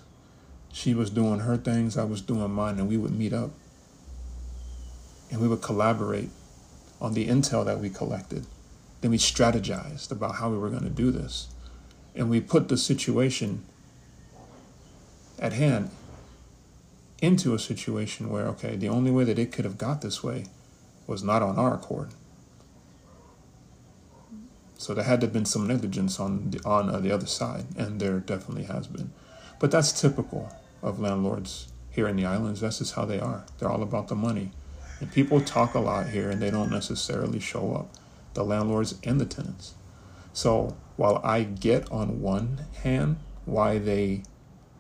She 0.72 0.94
was 0.94 1.10
doing 1.10 1.40
her 1.40 1.58
things, 1.58 1.98
I 1.98 2.04
was 2.04 2.22
doing 2.22 2.52
mine, 2.52 2.78
and 2.80 2.88
we 2.88 2.98
would 2.98 3.18
meet 3.18 3.34
up. 3.34 3.52
And 5.32 5.42
we 5.42 5.48
would 5.48 5.62
collaborate 5.62 6.30
on 7.00 7.14
the 7.14 7.28
intel 7.28 7.66
that 7.66 7.80
we 7.80 7.90
collected. 7.90 8.46
Then 9.02 9.12
we 9.12 9.18
strategized 9.18 10.12
about 10.12 10.36
how 10.36 10.50
we 10.50 10.58
were 10.58 10.70
going 10.70 10.84
to 10.84 10.90
do 10.90 11.12
this 11.12 11.48
and 12.16 12.30
we 12.30 12.42
put 12.42 12.68
the 12.68 12.78
situation 12.78 13.64
at 15.40 15.54
hand 15.54 15.90
into 17.22 17.54
a 17.54 17.60
situation 17.60 18.30
where, 18.30 18.46
okay, 18.48 18.76
the 18.76 18.90
only 18.90 19.12
way 19.12 19.24
that 19.24 19.40
it 19.40 19.52
could 19.52 19.66
have 19.66 19.78
got 19.78 20.02
this 20.02 20.24
way 20.24 20.46
was 21.08 21.24
not 21.24 21.42
on 21.42 21.58
our 21.58 21.76
accord. 21.76 22.10
So 24.78 24.94
there 24.94 25.04
had 25.04 25.22
to 25.22 25.28
have 25.28 25.34
been 25.34 25.46
some 25.46 25.68
negligence 25.68 26.20
on 26.20 26.52
the, 26.52 26.62
on 26.66 26.90
uh, 26.90 27.00
the 27.00 27.12
other 27.12 27.26
side, 27.26 27.66
and 27.78 28.00
there 28.00 28.20
definitely 28.20 28.64
has 28.64 28.88
been. 28.88 29.12
But 29.60 29.72
that's 29.72 30.00
typical 30.00 30.54
of 30.82 31.00
landlords 31.00 31.68
here 31.92 32.08
in 32.08 32.16
the 32.16 32.26
islands. 32.26 32.62
That's 32.62 32.80
just 32.80 32.96
how 32.96 33.04
they 33.04 33.20
are. 33.20 33.46
They're 33.58 33.70
all 33.70 33.84
about 33.84 34.08
the 34.08 34.16
money. 34.16 34.52
And 35.00 35.12
people 35.12 35.42
talk 35.42 35.74
a 35.74 35.80
lot 35.80 36.10
here, 36.10 36.30
and 36.30 36.42
they 36.42 36.52
don't 36.52 36.72
necessarily 36.72 37.40
show 37.40 37.74
up. 37.74 37.90
The 38.34 38.44
landlords 38.44 38.96
and 39.04 39.20
the 39.20 39.26
tenants. 39.26 39.74
So 40.34 40.78
while 40.96 41.22
I 41.24 41.44
get 41.44 41.92
on 41.92 42.22
one 42.22 42.66
hand 42.84 43.18
why 43.46 43.78
they 43.78 44.24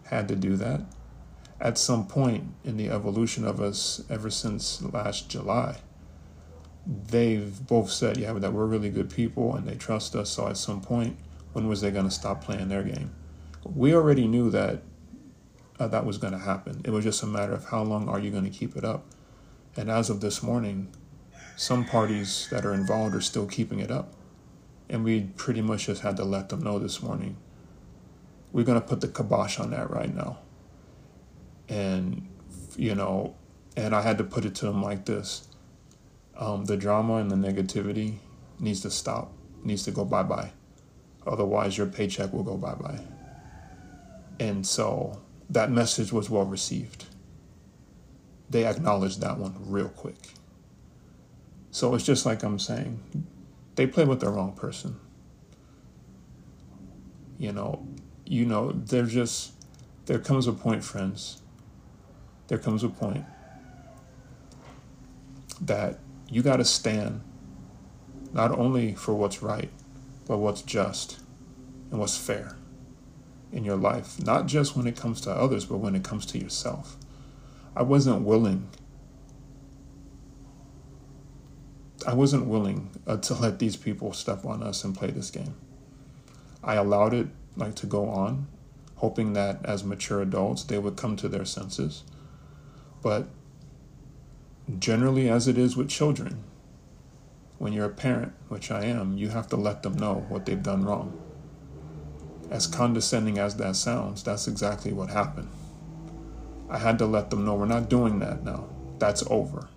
had 0.05 0.27
to 0.27 0.35
do 0.35 0.55
that, 0.57 0.81
at 1.59 1.77
some 1.77 2.07
point 2.07 2.45
in 2.63 2.77
the 2.77 2.89
evolution 2.89 3.45
of 3.45 3.59
us 3.59 4.03
ever 4.09 4.29
since 4.29 4.81
last 4.81 5.29
July, 5.29 5.77
they've 6.85 7.65
both 7.67 7.91
said, 7.91 8.17
yeah, 8.17 8.33
that 8.33 8.53
we're 8.53 8.65
really 8.65 8.89
good 8.89 9.09
people 9.09 9.55
and 9.55 9.67
they 9.67 9.75
trust 9.75 10.15
us. 10.15 10.29
So 10.29 10.47
at 10.47 10.57
some 10.57 10.81
point, 10.81 11.17
when 11.53 11.67
was 11.67 11.81
they 11.81 11.91
going 11.91 12.05
to 12.05 12.11
stop 12.11 12.43
playing 12.43 12.69
their 12.69 12.83
game? 12.83 13.11
We 13.63 13.93
already 13.93 14.27
knew 14.27 14.49
that 14.51 14.81
uh, 15.79 15.87
that 15.87 16.05
was 16.05 16.17
going 16.17 16.33
to 16.33 16.39
happen. 16.39 16.81
It 16.83 16.91
was 16.91 17.03
just 17.03 17.23
a 17.23 17.27
matter 17.27 17.53
of 17.53 17.65
how 17.65 17.83
long 17.83 18.07
are 18.07 18.19
you 18.19 18.31
going 18.31 18.45
to 18.45 18.49
keep 18.49 18.75
it 18.75 18.85
up? 18.85 19.05
And 19.75 19.89
as 19.89 20.09
of 20.09 20.21
this 20.21 20.43
morning, 20.43 20.93
some 21.55 21.85
parties 21.85 22.47
that 22.51 22.65
are 22.65 22.73
involved 22.73 23.15
are 23.15 23.21
still 23.21 23.45
keeping 23.45 23.79
it 23.79 23.91
up. 23.91 24.13
And 24.89 25.03
we 25.03 25.29
pretty 25.35 25.61
much 25.61 25.85
just 25.85 26.01
had 26.01 26.17
to 26.17 26.23
let 26.23 26.49
them 26.49 26.61
know 26.61 26.79
this 26.79 27.01
morning 27.01 27.37
we're 28.51 28.65
going 28.65 28.79
to 28.79 28.85
put 28.85 29.01
the 29.01 29.07
kibosh 29.07 29.59
on 29.59 29.71
that 29.71 29.89
right 29.89 30.13
now. 30.13 30.39
And, 31.67 32.27
you 32.75 32.95
know, 32.95 33.35
and 33.75 33.95
I 33.95 34.01
had 34.01 34.17
to 34.17 34.23
put 34.23 34.45
it 34.45 34.55
to 34.55 34.65
them 34.65 34.81
like 34.81 35.05
this 35.05 35.47
um, 36.35 36.65
the 36.65 36.77
drama 36.77 37.15
and 37.15 37.29
the 37.29 37.35
negativity 37.35 38.15
needs 38.59 38.79
to 38.81 38.89
stop, 38.89 39.33
needs 39.63 39.83
to 39.83 39.91
go 39.91 40.05
bye 40.05 40.23
bye. 40.23 40.51
Otherwise, 41.27 41.77
your 41.77 41.87
paycheck 41.87 42.31
will 42.31 42.43
go 42.43 42.55
bye 42.55 42.75
bye. 42.75 42.99
And 44.39 44.65
so 44.65 45.21
that 45.49 45.69
message 45.69 46.13
was 46.13 46.29
well 46.29 46.45
received. 46.45 47.05
They 48.49 48.65
acknowledge 48.65 49.17
that 49.17 49.37
one 49.37 49.55
real 49.59 49.89
quick. 49.89 50.33
So 51.71 51.93
it's 51.93 52.05
just 52.05 52.25
like 52.25 52.43
I'm 52.43 52.59
saying 52.59 52.99
they 53.75 53.85
play 53.85 54.05
with 54.05 54.19
the 54.19 54.29
wrong 54.29 54.53
person. 54.53 54.99
You 57.37 57.53
know, 57.53 57.87
you 58.25 58.45
know, 58.45 58.71
they're 58.71 59.05
just 59.05 59.53
there 60.05 60.19
comes 60.19 60.47
a 60.47 60.53
point, 60.53 60.83
friends. 60.83 61.41
There 62.47 62.57
comes 62.57 62.83
a 62.83 62.89
point 62.89 63.25
that 65.61 65.99
you 66.27 66.41
got 66.41 66.57
to 66.57 66.65
stand 66.65 67.21
not 68.33 68.51
only 68.51 68.95
for 68.95 69.13
what's 69.13 69.41
right, 69.41 69.69
but 70.25 70.37
what's 70.37 70.61
just 70.61 71.19
and 71.91 71.99
what's 71.99 72.17
fair 72.17 72.55
in 73.51 73.63
your 73.63 73.75
life, 73.75 74.23
not 74.23 74.45
just 74.45 74.75
when 74.75 74.87
it 74.87 74.95
comes 74.95 75.21
to 75.21 75.31
others, 75.31 75.65
but 75.65 75.77
when 75.77 75.95
it 75.95 76.03
comes 76.03 76.25
to 76.27 76.37
yourself. 76.37 76.97
I 77.75 77.83
wasn't 77.83 78.21
willing 78.21 78.69
I 82.07 82.13
wasn't 82.13 82.45
willing 82.45 82.89
uh, 83.05 83.17
to 83.17 83.33
let 83.33 83.59
these 83.59 83.75
people 83.75 84.13
step 84.13 84.45
on 84.45 84.63
us 84.63 84.83
and 84.83 84.95
play 84.95 85.11
this 85.11 85.29
game. 85.29 85.55
I 86.63 86.75
allowed 86.75 87.13
it 87.13 87.27
like 87.55 87.75
to 87.75 87.85
go 87.85 88.07
on, 88.09 88.47
hoping 88.95 89.33
that 89.33 89.65
as 89.65 89.83
mature 89.83 90.21
adults 90.21 90.63
they 90.63 90.79
would 90.79 90.95
come 90.95 91.17
to 91.17 91.27
their 91.27 91.45
senses. 91.45 92.03
But 93.01 93.27
generally, 94.77 95.29
as 95.29 95.47
it 95.47 95.57
is 95.57 95.75
with 95.75 95.89
children, 95.89 96.43
when 97.57 97.73
you're 97.73 97.85
a 97.85 97.89
parent, 97.89 98.31
which 98.47 98.71
I 98.71 98.85
am, 98.85 99.17
you 99.17 99.29
have 99.29 99.47
to 99.49 99.57
let 99.57 99.83
them 99.83 99.97
know 99.97 100.25
what 100.29 100.45
they've 100.45 100.63
done 100.63 100.85
wrong. 100.85 101.19
As 102.49 102.65
condescending 102.65 103.37
as 103.37 103.57
that 103.57 103.75
sounds, 103.75 104.23
that's 104.23 104.47
exactly 104.47 104.93
what 104.93 105.09
happened. 105.09 105.49
I 106.69 106.77
had 106.77 106.99
to 106.99 107.05
let 107.05 107.29
them 107.29 107.45
know 107.45 107.55
we're 107.55 107.65
not 107.65 107.89
doing 107.89 108.19
that 108.19 108.43
now. 108.43 108.69
That's 108.99 109.23
over. 109.29 109.69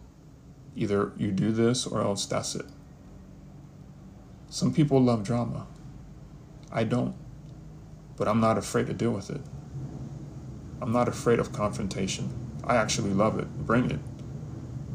Either 0.76 1.12
you 1.16 1.30
do 1.30 1.52
this 1.52 1.86
or 1.86 2.02
else 2.02 2.26
that's 2.26 2.54
it. 2.54 2.66
Some 4.50 4.74
people 4.74 5.00
love 5.00 5.24
drama. 5.24 5.66
I 6.70 6.84
don't. 6.84 7.14
But 8.16 8.28
I'm 8.28 8.40
not 8.40 8.58
afraid 8.58 8.86
to 8.88 8.92
deal 8.92 9.12
with 9.12 9.30
it. 9.30 9.40
I'm 10.80 10.92
not 10.92 11.08
afraid 11.08 11.38
of 11.38 11.52
confrontation. 11.52 12.30
I 12.64 12.76
actually 12.76 13.12
love 13.14 13.38
it. 13.38 13.48
Bring 13.66 13.90
it. 13.90 14.00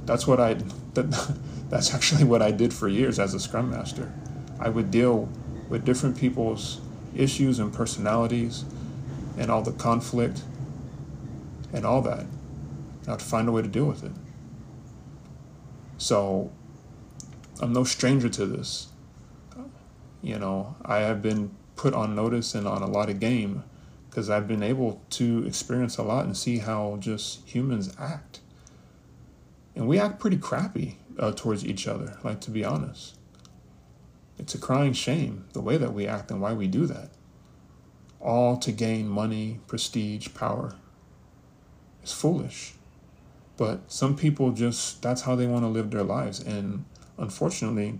That's 0.05 0.27
what 0.27 0.39
I 0.39 0.55
that, 0.93 1.37
that's 1.69 1.93
actually 1.93 2.23
what 2.23 2.41
I 2.41 2.51
did 2.51 2.73
for 2.73 2.87
years 2.87 3.19
as 3.19 3.33
a 3.33 3.39
scrum 3.39 3.71
master. 3.71 4.13
I 4.59 4.69
would 4.69 4.91
deal 4.91 5.29
with 5.69 5.85
different 5.85 6.17
people's 6.17 6.79
issues 7.15 7.59
and 7.59 7.73
personalities 7.73 8.65
and 9.37 9.51
all 9.51 9.61
the 9.61 9.71
conflict 9.71 10.41
and 11.77 11.85
all 11.85 12.01
that. 12.01 12.25
I 13.07 13.11
have 13.11 13.19
to 13.19 13.25
find 13.25 13.47
a 13.47 13.51
way 13.51 13.61
to 13.61 13.67
deal 13.67 13.85
with 13.85 14.03
it. 14.03 14.11
So 15.97 16.51
I'm 17.61 17.71
no 17.71 17.83
stranger 17.83 18.27
to 18.29 18.45
this. 18.45 18.87
You 20.21 20.39
know, 20.39 20.75
I 20.83 20.97
have 20.97 21.21
been 21.21 21.51
put 21.75 21.93
on 21.93 22.15
notice 22.15 22.55
and 22.55 22.67
on 22.67 22.81
a 22.81 22.87
lot 22.87 23.09
of 23.09 23.19
game 23.19 23.63
because 24.09 24.29
I've 24.29 24.47
been 24.47 24.63
able 24.63 25.01
to 25.11 25.45
experience 25.45 25.97
a 25.97 26.03
lot 26.03 26.25
and 26.25 26.35
see 26.35 26.57
how 26.57 26.97
just 26.99 27.47
humans 27.47 27.93
act. 27.99 28.39
And 29.75 29.87
we 29.87 29.99
act 29.99 30.19
pretty 30.19 30.37
crappy 30.37 30.97
uh, 31.19 31.31
towards 31.33 31.63
each 31.63 31.87
other, 31.87 32.17
like 32.23 32.41
to 32.41 32.51
be 32.51 32.65
honest. 32.65 33.15
It's 34.39 34.55
a 34.55 34.57
crying 34.57 34.93
shame 34.93 35.45
the 35.53 35.61
way 35.61 35.77
that 35.77 35.93
we 35.93 36.07
act 36.07 36.31
and 36.31 36.41
why 36.41 36.53
we 36.53 36.67
do 36.67 36.87
that. 36.87 37.11
All 38.19 38.57
to 38.57 38.71
gain 38.71 39.07
money, 39.07 39.59
prestige, 39.67 40.33
power. 40.33 40.75
It's 42.07 42.13
foolish. 42.13 42.73
But 43.57 43.91
some 43.91 44.15
people 44.15 44.53
just, 44.53 45.01
that's 45.01 45.23
how 45.23 45.35
they 45.35 45.45
want 45.45 45.65
to 45.65 45.67
live 45.67 45.91
their 45.91 46.03
lives. 46.03 46.39
And 46.39 46.85
unfortunately, 47.17 47.99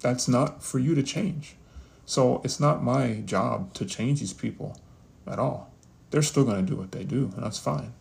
that's 0.00 0.28
not 0.28 0.62
for 0.62 0.78
you 0.78 0.94
to 0.94 1.02
change. 1.02 1.56
So 2.04 2.42
it's 2.44 2.60
not 2.60 2.84
my 2.84 3.22
job 3.24 3.72
to 3.72 3.86
change 3.86 4.20
these 4.20 4.34
people 4.34 4.78
at 5.26 5.38
all. 5.38 5.72
They're 6.10 6.20
still 6.20 6.44
going 6.44 6.66
to 6.66 6.70
do 6.70 6.76
what 6.76 6.92
they 6.92 7.04
do, 7.04 7.32
and 7.34 7.42
that's 7.42 7.58
fine. 7.58 7.94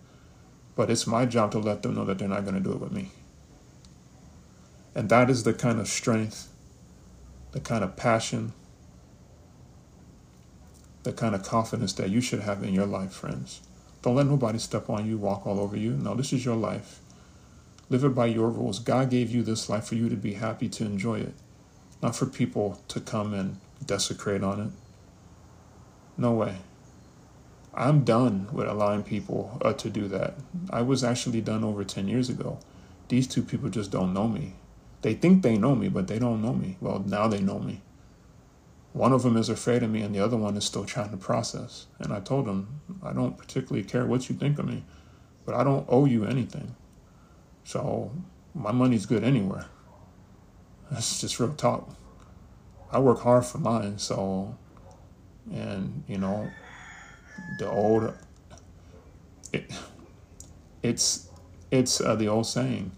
But 0.75 0.89
it's 0.89 1.07
my 1.07 1.25
job 1.25 1.53
to 1.53 1.59
let 1.59 1.81
them 1.81 1.95
know 1.95 2.03
that 2.03 2.19
they're 2.19 2.27
not 2.27 2.43
going 2.43 2.55
to 2.55 2.59
do 2.59 2.73
it 2.73 2.81
with 2.81 2.91
me. 2.91 3.11
And 4.93 5.07
that 5.07 5.29
is 5.29 5.43
the 5.43 5.53
kind 5.53 5.79
of 5.79 5.87
strength, 5.87 6.49
the 7.53 7.61
kind 7.61 7.85
of 7.85 7.95
passion, 7.95 8.51
the 11.03 11.13
kind 11.13 11.33
of 11.33 11.43
confidence 11.43 11.93
that 11.93 12.09
you 12.09 12.19
should 12.19 12.41
have 12.41 12.63
in 12.63 12.73
your 12.73 12.85
life, 12.85 13.13
friends. 13.13 13.61
Don't 14.05 14.13
let 14.13 14.27
nobody 14.27 14.59
step 14.59 14.87
on 14.87 15.07
you, 15.07 15.17
walk 15.17 15.47
all 15.47 15.59
over 15.59 15.75
you. 15.75 15.93
No, 15.93 16.13
this 16.13 16.31
is 16.31 16.45
your 16.45 16.55
life. 16.55 16.99
Live 17.89 18.03
it 18.03 18.13
by 18.13 18.27
your 18.27 18.49
rules. 18.49 18.77
God 18.77 19.09
gave 19.09 19.31
you 19.31 19.41
this 19.41 19.67
life 19.67 19.85
for 19.85 19.95
you 19.95 20.09
to 20.09 20.15
be 20.15 20.35
happy 20.35 20.69
to 20.69 20.85
enjoy 20.85 21.21
it, 21.21 21.33
not 22.03 22.15
for 22.15 22.27
people 22.27 22.79
to 22.89 22.99
come 22.99 23.33
and 23.33 23.59
desecrate 23.83 24.43
on 24.43 24.61
it. 24.61 24.69
No 26.19 26.33
way. 26.33 26.57
I'm 27.73 28.03
done 28.03 28.47
with 28.51 28.67
allowing 28.67 29.01
people 29.01 29.57
uh, 29.65 29.73
to 29.73 29.89
do 29.89 30.07
that. 30.09 30.35
I 30.69 30.83
was 30.83 31.03
actually 31.03 31.41
done 31.41 31.63
over 31.63 31.83
10 31.83 32.07
years 32.07 32.29
ago. 32.29 32.59
These 33.07 33.25
two 33.25 33.41
people 33.41 33.69
just 33.69 33.89
don't 33.89 34.13
know 34.13 34.27
me. 34.27 34.53
They 35.01 35.15
think 35.15 35.41
they 35.41 35.57
know 35.57 35.73
me, 35.73 35.89
but 35.89 36.07
they 36.07 36.19
don't 36.19 36.43
know 36.43 36.53
me. 36.53 36.77
Well, 36.79 37.03
now 37.07 37.27
they 37.27 37.41
know 37.41 37.57
me. 37.57 37.81
One 38.95 39.11
of 39.11 39.23
them 39.23 39.35
is 39.35 39.49
afraid 39.49 39.83
of 39.83 39.89
me, 39.89 40.03
and 40.03 40.15
the 40.15 40.21
other 40.21 40.37
one 40.37 40.55
is 40.55 40.63
still 40.63 40.85
trying 40.85 41.09
to 41.09 41.17
process. 41.17 41.87
And 41.99 42.13
I 42.13 42.21
told 42.21 42.47
him, 42.47 42.79
I 43.03 43.11
don't 43.11 43.37
particularly 43.37 43.83
care 43.85 44.05
what 44.05 44.29
you 44.29 44.37
think 44.37 44.57
of 44.57 44.65
me, 44.65 44.85
but 45.45 45.53
I 45.53 45.65
don't 45.65 45.85
owe 45.89 46.05
you 46.05 46.23
anything. 46.23 46.77
So 47.65 48.09
my 48.53 48.71
money's 48.71 49.05
good 49.05 49.21
anywhere. 49.21 49.65
That's 50.91 51.19
just 51.19 51.41
real 51.41 51.53
talk. 51.55 51.89
I 52.89 52.99
work 52.99 53.19
hard 53.19 53.45
for 53.45 53.57
mine, 53.57 53.97
so, 53.97 54.55
and 55.51 56.05
you 56.07 56.17
know, 56.17 56.49
the 57.59 57.69
old, 57.69 58.13
it, 59.51 59.73
it's, 60.81 61.29
it's 61.69 61.99
uh, 61.99 62.15
the 62.15 62.29
old 62.29 62.47
saying, 62.47 62.93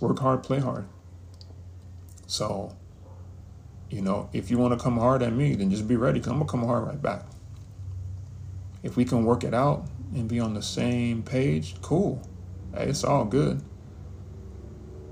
work 0.00 0.20
hard, 0.20 0.42
play 0.42 0.60
hard. 0.60 0.86
So, 2.26 2.74
you 3.90 4.02
know, 4.02 4.28
if 4.32 4.50
you 4.50 4.58
want 4.58 4.78
to 4.78 4.82
come 4.82 4.98
hard 4.98 5.22
at 5.22 5.32
me, 5.32 5.54
then 5.54 5.70
just 5.70 5.88
be 5.88 5.96
ready. 5.96 6.20
Cause 6.20 6.28
I'm 6.28 6.38
gonna 6.38 6.50
come 6.50 6.64
hard 6.64 6.86
right 6.86 7.00
back. 7.00 7.24
If 8.82 8.96
we 8.96 9.04
can 9.04 9.24
work 9.24 9.44
it 9.44 9.54
out 9.54 9.86
and 10.14 10.28
be 10.28 10.40
on 10.40 10.54
the 10.54 10.62
same 10.62 11.22
page, 11.22 11.80
cool. 11.80 12.22
Hey, 12.74 12.88
it's 12.88 13.04
all 13.04 13.24
good. 13.24 13.62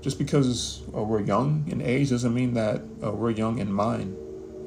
Just 0.01 0.19
because 0.19 0.83
uh, 0.95 1.01
we're 1.01 1.21
young 1.21 1.65
in 1.67 1.81
age 1.81 2.11
doesn't 2.11 2.33
mean 2.33 2.53
that 2.53 2.81
uh, 3.03 3.11
we're 3.11 3.31
young 3.31 3.57
in 3.57 3.71
mind, 3.71 4.15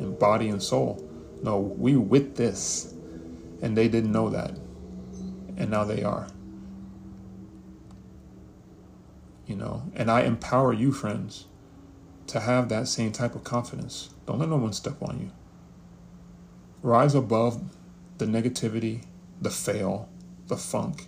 in 0.01 0.17
body 0.17 0.49
and 0.49 0.63
soul. 0.63 1.07
No, 1.43 1.59
we 1.59 1.97
with 1.97 2.37
this, 2.37 2.93
and 3.63 3.77
they 3.77 3.89
didn't 3.89 4.13
know 4.13 4.29
that, 4.31 4.51
and 5.57 5.71
now 5.71 5.85
they 5.85 6.03
are. 6.03 6.27
You 9.47 9.57
know, 9.57 9.83
and 9.95 10.11
I 10.11 10.23
empower 10.23 10.73
you, 10.73 10.93
friends 10.93 11.47
to 12.31 12.41
have 12.41 12.69
that 12.69 12.87
same 12.87 13.13
type 13.13 13.35
of 13.35 13.45
confidence. 13.45 14.11
Don't 14.27 14.39
let 14.39 14.49
no 14.49 14.57
one 14.57 14.73
step 14.73 15.03
on 15.03 15.19
you. 15.21 15.31
Rise 16.83 17.15
above 17.15 17.61
the 18.19 18.25
negativity, 18.27 19.05
the 19.41 19.51
fail, 19.51 20.09
the 20.47 20.57
funk, 20.57 21.07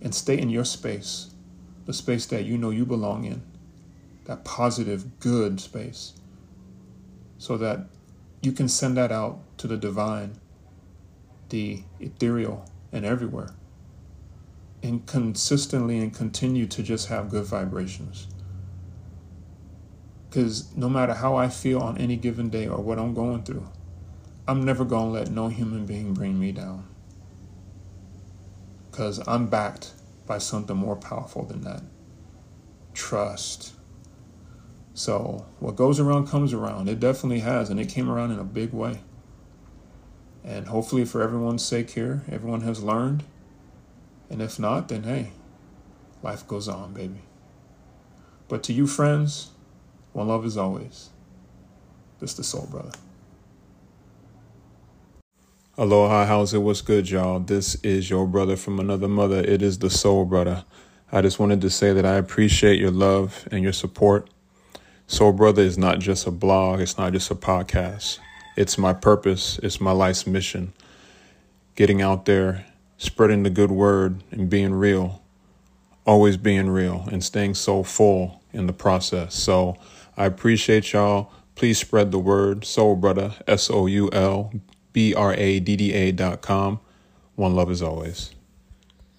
and 0.00 0.14
stay 0.14 0.38
in 0.38 0.50
your 0.50 0.64
space, 0.64 1.34
the 1.86 1.92
space 1.92 2.26
that 2.26 2.44
you 2.44 2.56
know 2.56 2.70
you 2.70 2.86
belong 2.86 3.24
in, 3.24 3.42
that 4.26 4.44
positive, 4.44 5.18
good 5.18 5.60
space, 5.60 6.14
so 7.38 7.56
that 7.56 7.86
you 8.42 8.52
can 8.52 8.68
send 8.68 8.96
that 8.96 9.10
out 9.10 9.40
to 9.58 9.66
the 9.66 9.76
divine, 9.76 10.38
the 11.48 11.82
ethereal, 11.98 12.68
and 12.92 13.04
everywhere, 13.04 13.50
and 14.82 15.04
consistently 15.06 15.98
and 15.98 16.14
continue 16.14 16.66
to 16.66 16.82
just 16.82 17.08
have 17.08 17.30
good 17.30 17.44
vibrations. 17.44 18.28
Because 20.34 20.74
no 20.74 20.88
matter 20.88 21.14
how 21.14 21.36
I 21.36 21.48
feel 21.48 21.78
on 21.78 21.96
any 21.96 22.16
given 22.16 22.48
day 22.48 22.66
or 22.66 22.80
what 22.80 22.98
I'm 22.98 23.14
going 23.14 23.44
through, 23.44 23.68
I'm 24.48 24.64
never 24.64 24.84
going 24.84 25.06
to 25.06 25.12
let 25.12 25.30
no 25.30 25.46
human 25.46 25.86
being 25.86 26.12
bring 26.12 26.40
me 26.40 26.50
down. 26.50 26.88
Because 28.90 29.22
I'm 29.28 29.46
backed 29.46 29.92
by 30.26 30.38
something 30.38 30.76
more 30.76 30.96
powerful 30.96 31.44
than 31.44 31.60
that 31.60 31.84
trust. 32.94 33.74
So, 34.92 35.46
what 35.60 35.76
goes 35.76 36.00
around 36.00 36.26
comes 36.26 36.52
around. 36.52 36.88
It 36.88 36.98
definitely 36.98 37.40
has, 37.40 37.70
and 37.70 37.78
it 37.78 37.88
came 37.88 38.10
around 38.10 38.32
in 38.32 38.40
a 38.40 38.44
big 38.44 38.72
way. 38.72 39.02
And 40.42 40.66
hopefully, 40.66 41.04
for 41.04 41.22
everyone's 41.22 41.64
sake 41.64 41.90
here, 41.90 42.24
everyone 42.28 42.62
has 42.62 42.82
learned. 42.82 43.22
And 44.28 44.42
if 44.42 44.58
not, 44.58 44.88
then 44.88 45.04
hey, 45.04 45.30
life 46.24 46.44
goes 46.48 46.66
on, 46.66 46.92
baby. 46.92 47.22
But 48.48 48.64
to 48.64 48.72
you, 48.72 48.88
friends, 48.88 49.52
one 50.14 50.28
love 50.28 50.44
as 50.44 50.56
always. 50.56 51.10
This 52.20 52.34
the 52.34 52.44
Soul 52.44 52.68
Brother. 52.70 52.92
Aloha, 55.76 56.24
how's 56.24 56.54
it? 56.54 56.58
What's 56.58 56.82
good, 56.82 57.10
y'all? 57.10 57.40
This 57.40 57.74
is 57.82 58.08
your 58.08 58.24
brother 58.24 58.54
from 58.54 58.78
another 58.78 59.08
mother. 59.08 59.40
It 59.40 59.60
is 59.60 59.80
the 59.80 59.90
Soul 59.90 60.24
Brother. 60.24 60.64
I 61.10 61.20
just 61.20 61.40
wanted 61.40 61.60
to 61.62 61.70
say 61.70 61.92
that 61.92 62.06
I 62.06 62.14
appreciate 62.14 62.78
your 62.78 62.92
love 62.92 63.48
and 63.50 63.64
your 63.64 63.72
support. 63.72 64.30
Soul 65.08 65.32
Brother 65.32 65.62
is 65.62 65.76
not 65.76 65.98
just 65.98 66.28
a 66.28 66.30
blog, 66.30 66.78
it's 66.80 66.96
not 66.96 67.12
just 67.12 67.32
a 67.32 67.34
podcast. 67.34 68.20
It's 68.56 68.78
my 68.78 68.92
purpose, 68.92 69.58
it's 69.64 69.80
my 69.80 69.90
life's 69.90 70.28
mission. 70.28 70.74
Getting 71.74 72.00
out 72.00 72.24
there, 72.24 72.66
spreading 72.98 73.42
the 73.42 73.50
good 73.50 73.72
word, 73.72 74.22
and 74.30 74.48
being 74.48 74.74
real. 74.74 75.22
Always 76.06 76.36
being 76.36 76.70
real 76.70 77.08
and 77.10 77.24
staying 77.24 77.54
so 77.54 77.82
full 77.82 78.40
in 78.52 78.68
the 78.68 78.72
process. 78.72 79.34
So, 79.34 79.76
I 80.16 80.26
appreciate 80.26 80.92
y'all. 80.92 81.32
Please 81.54 81.78
spread 81.78 82.10
the 82.10 82.18
word. 82.18 82.64
Soul 82.64 82.96
Brother, 82.96 83.34
S 83.46 83.70
O 83.70 83.86
U 83.86 84.10
L 84.12 84.52
B 84.92 85.14
R 85.14 85.34
A 85.34 85.60
D 85.60 85.76
D 85.76 85.92
A 85.92 86.12
dot 86.12 86.40
com. 86.42 86.80
One 87.36 87.54
love 87.54 87.70
as 87.70 87.82
always. 87.82 88.33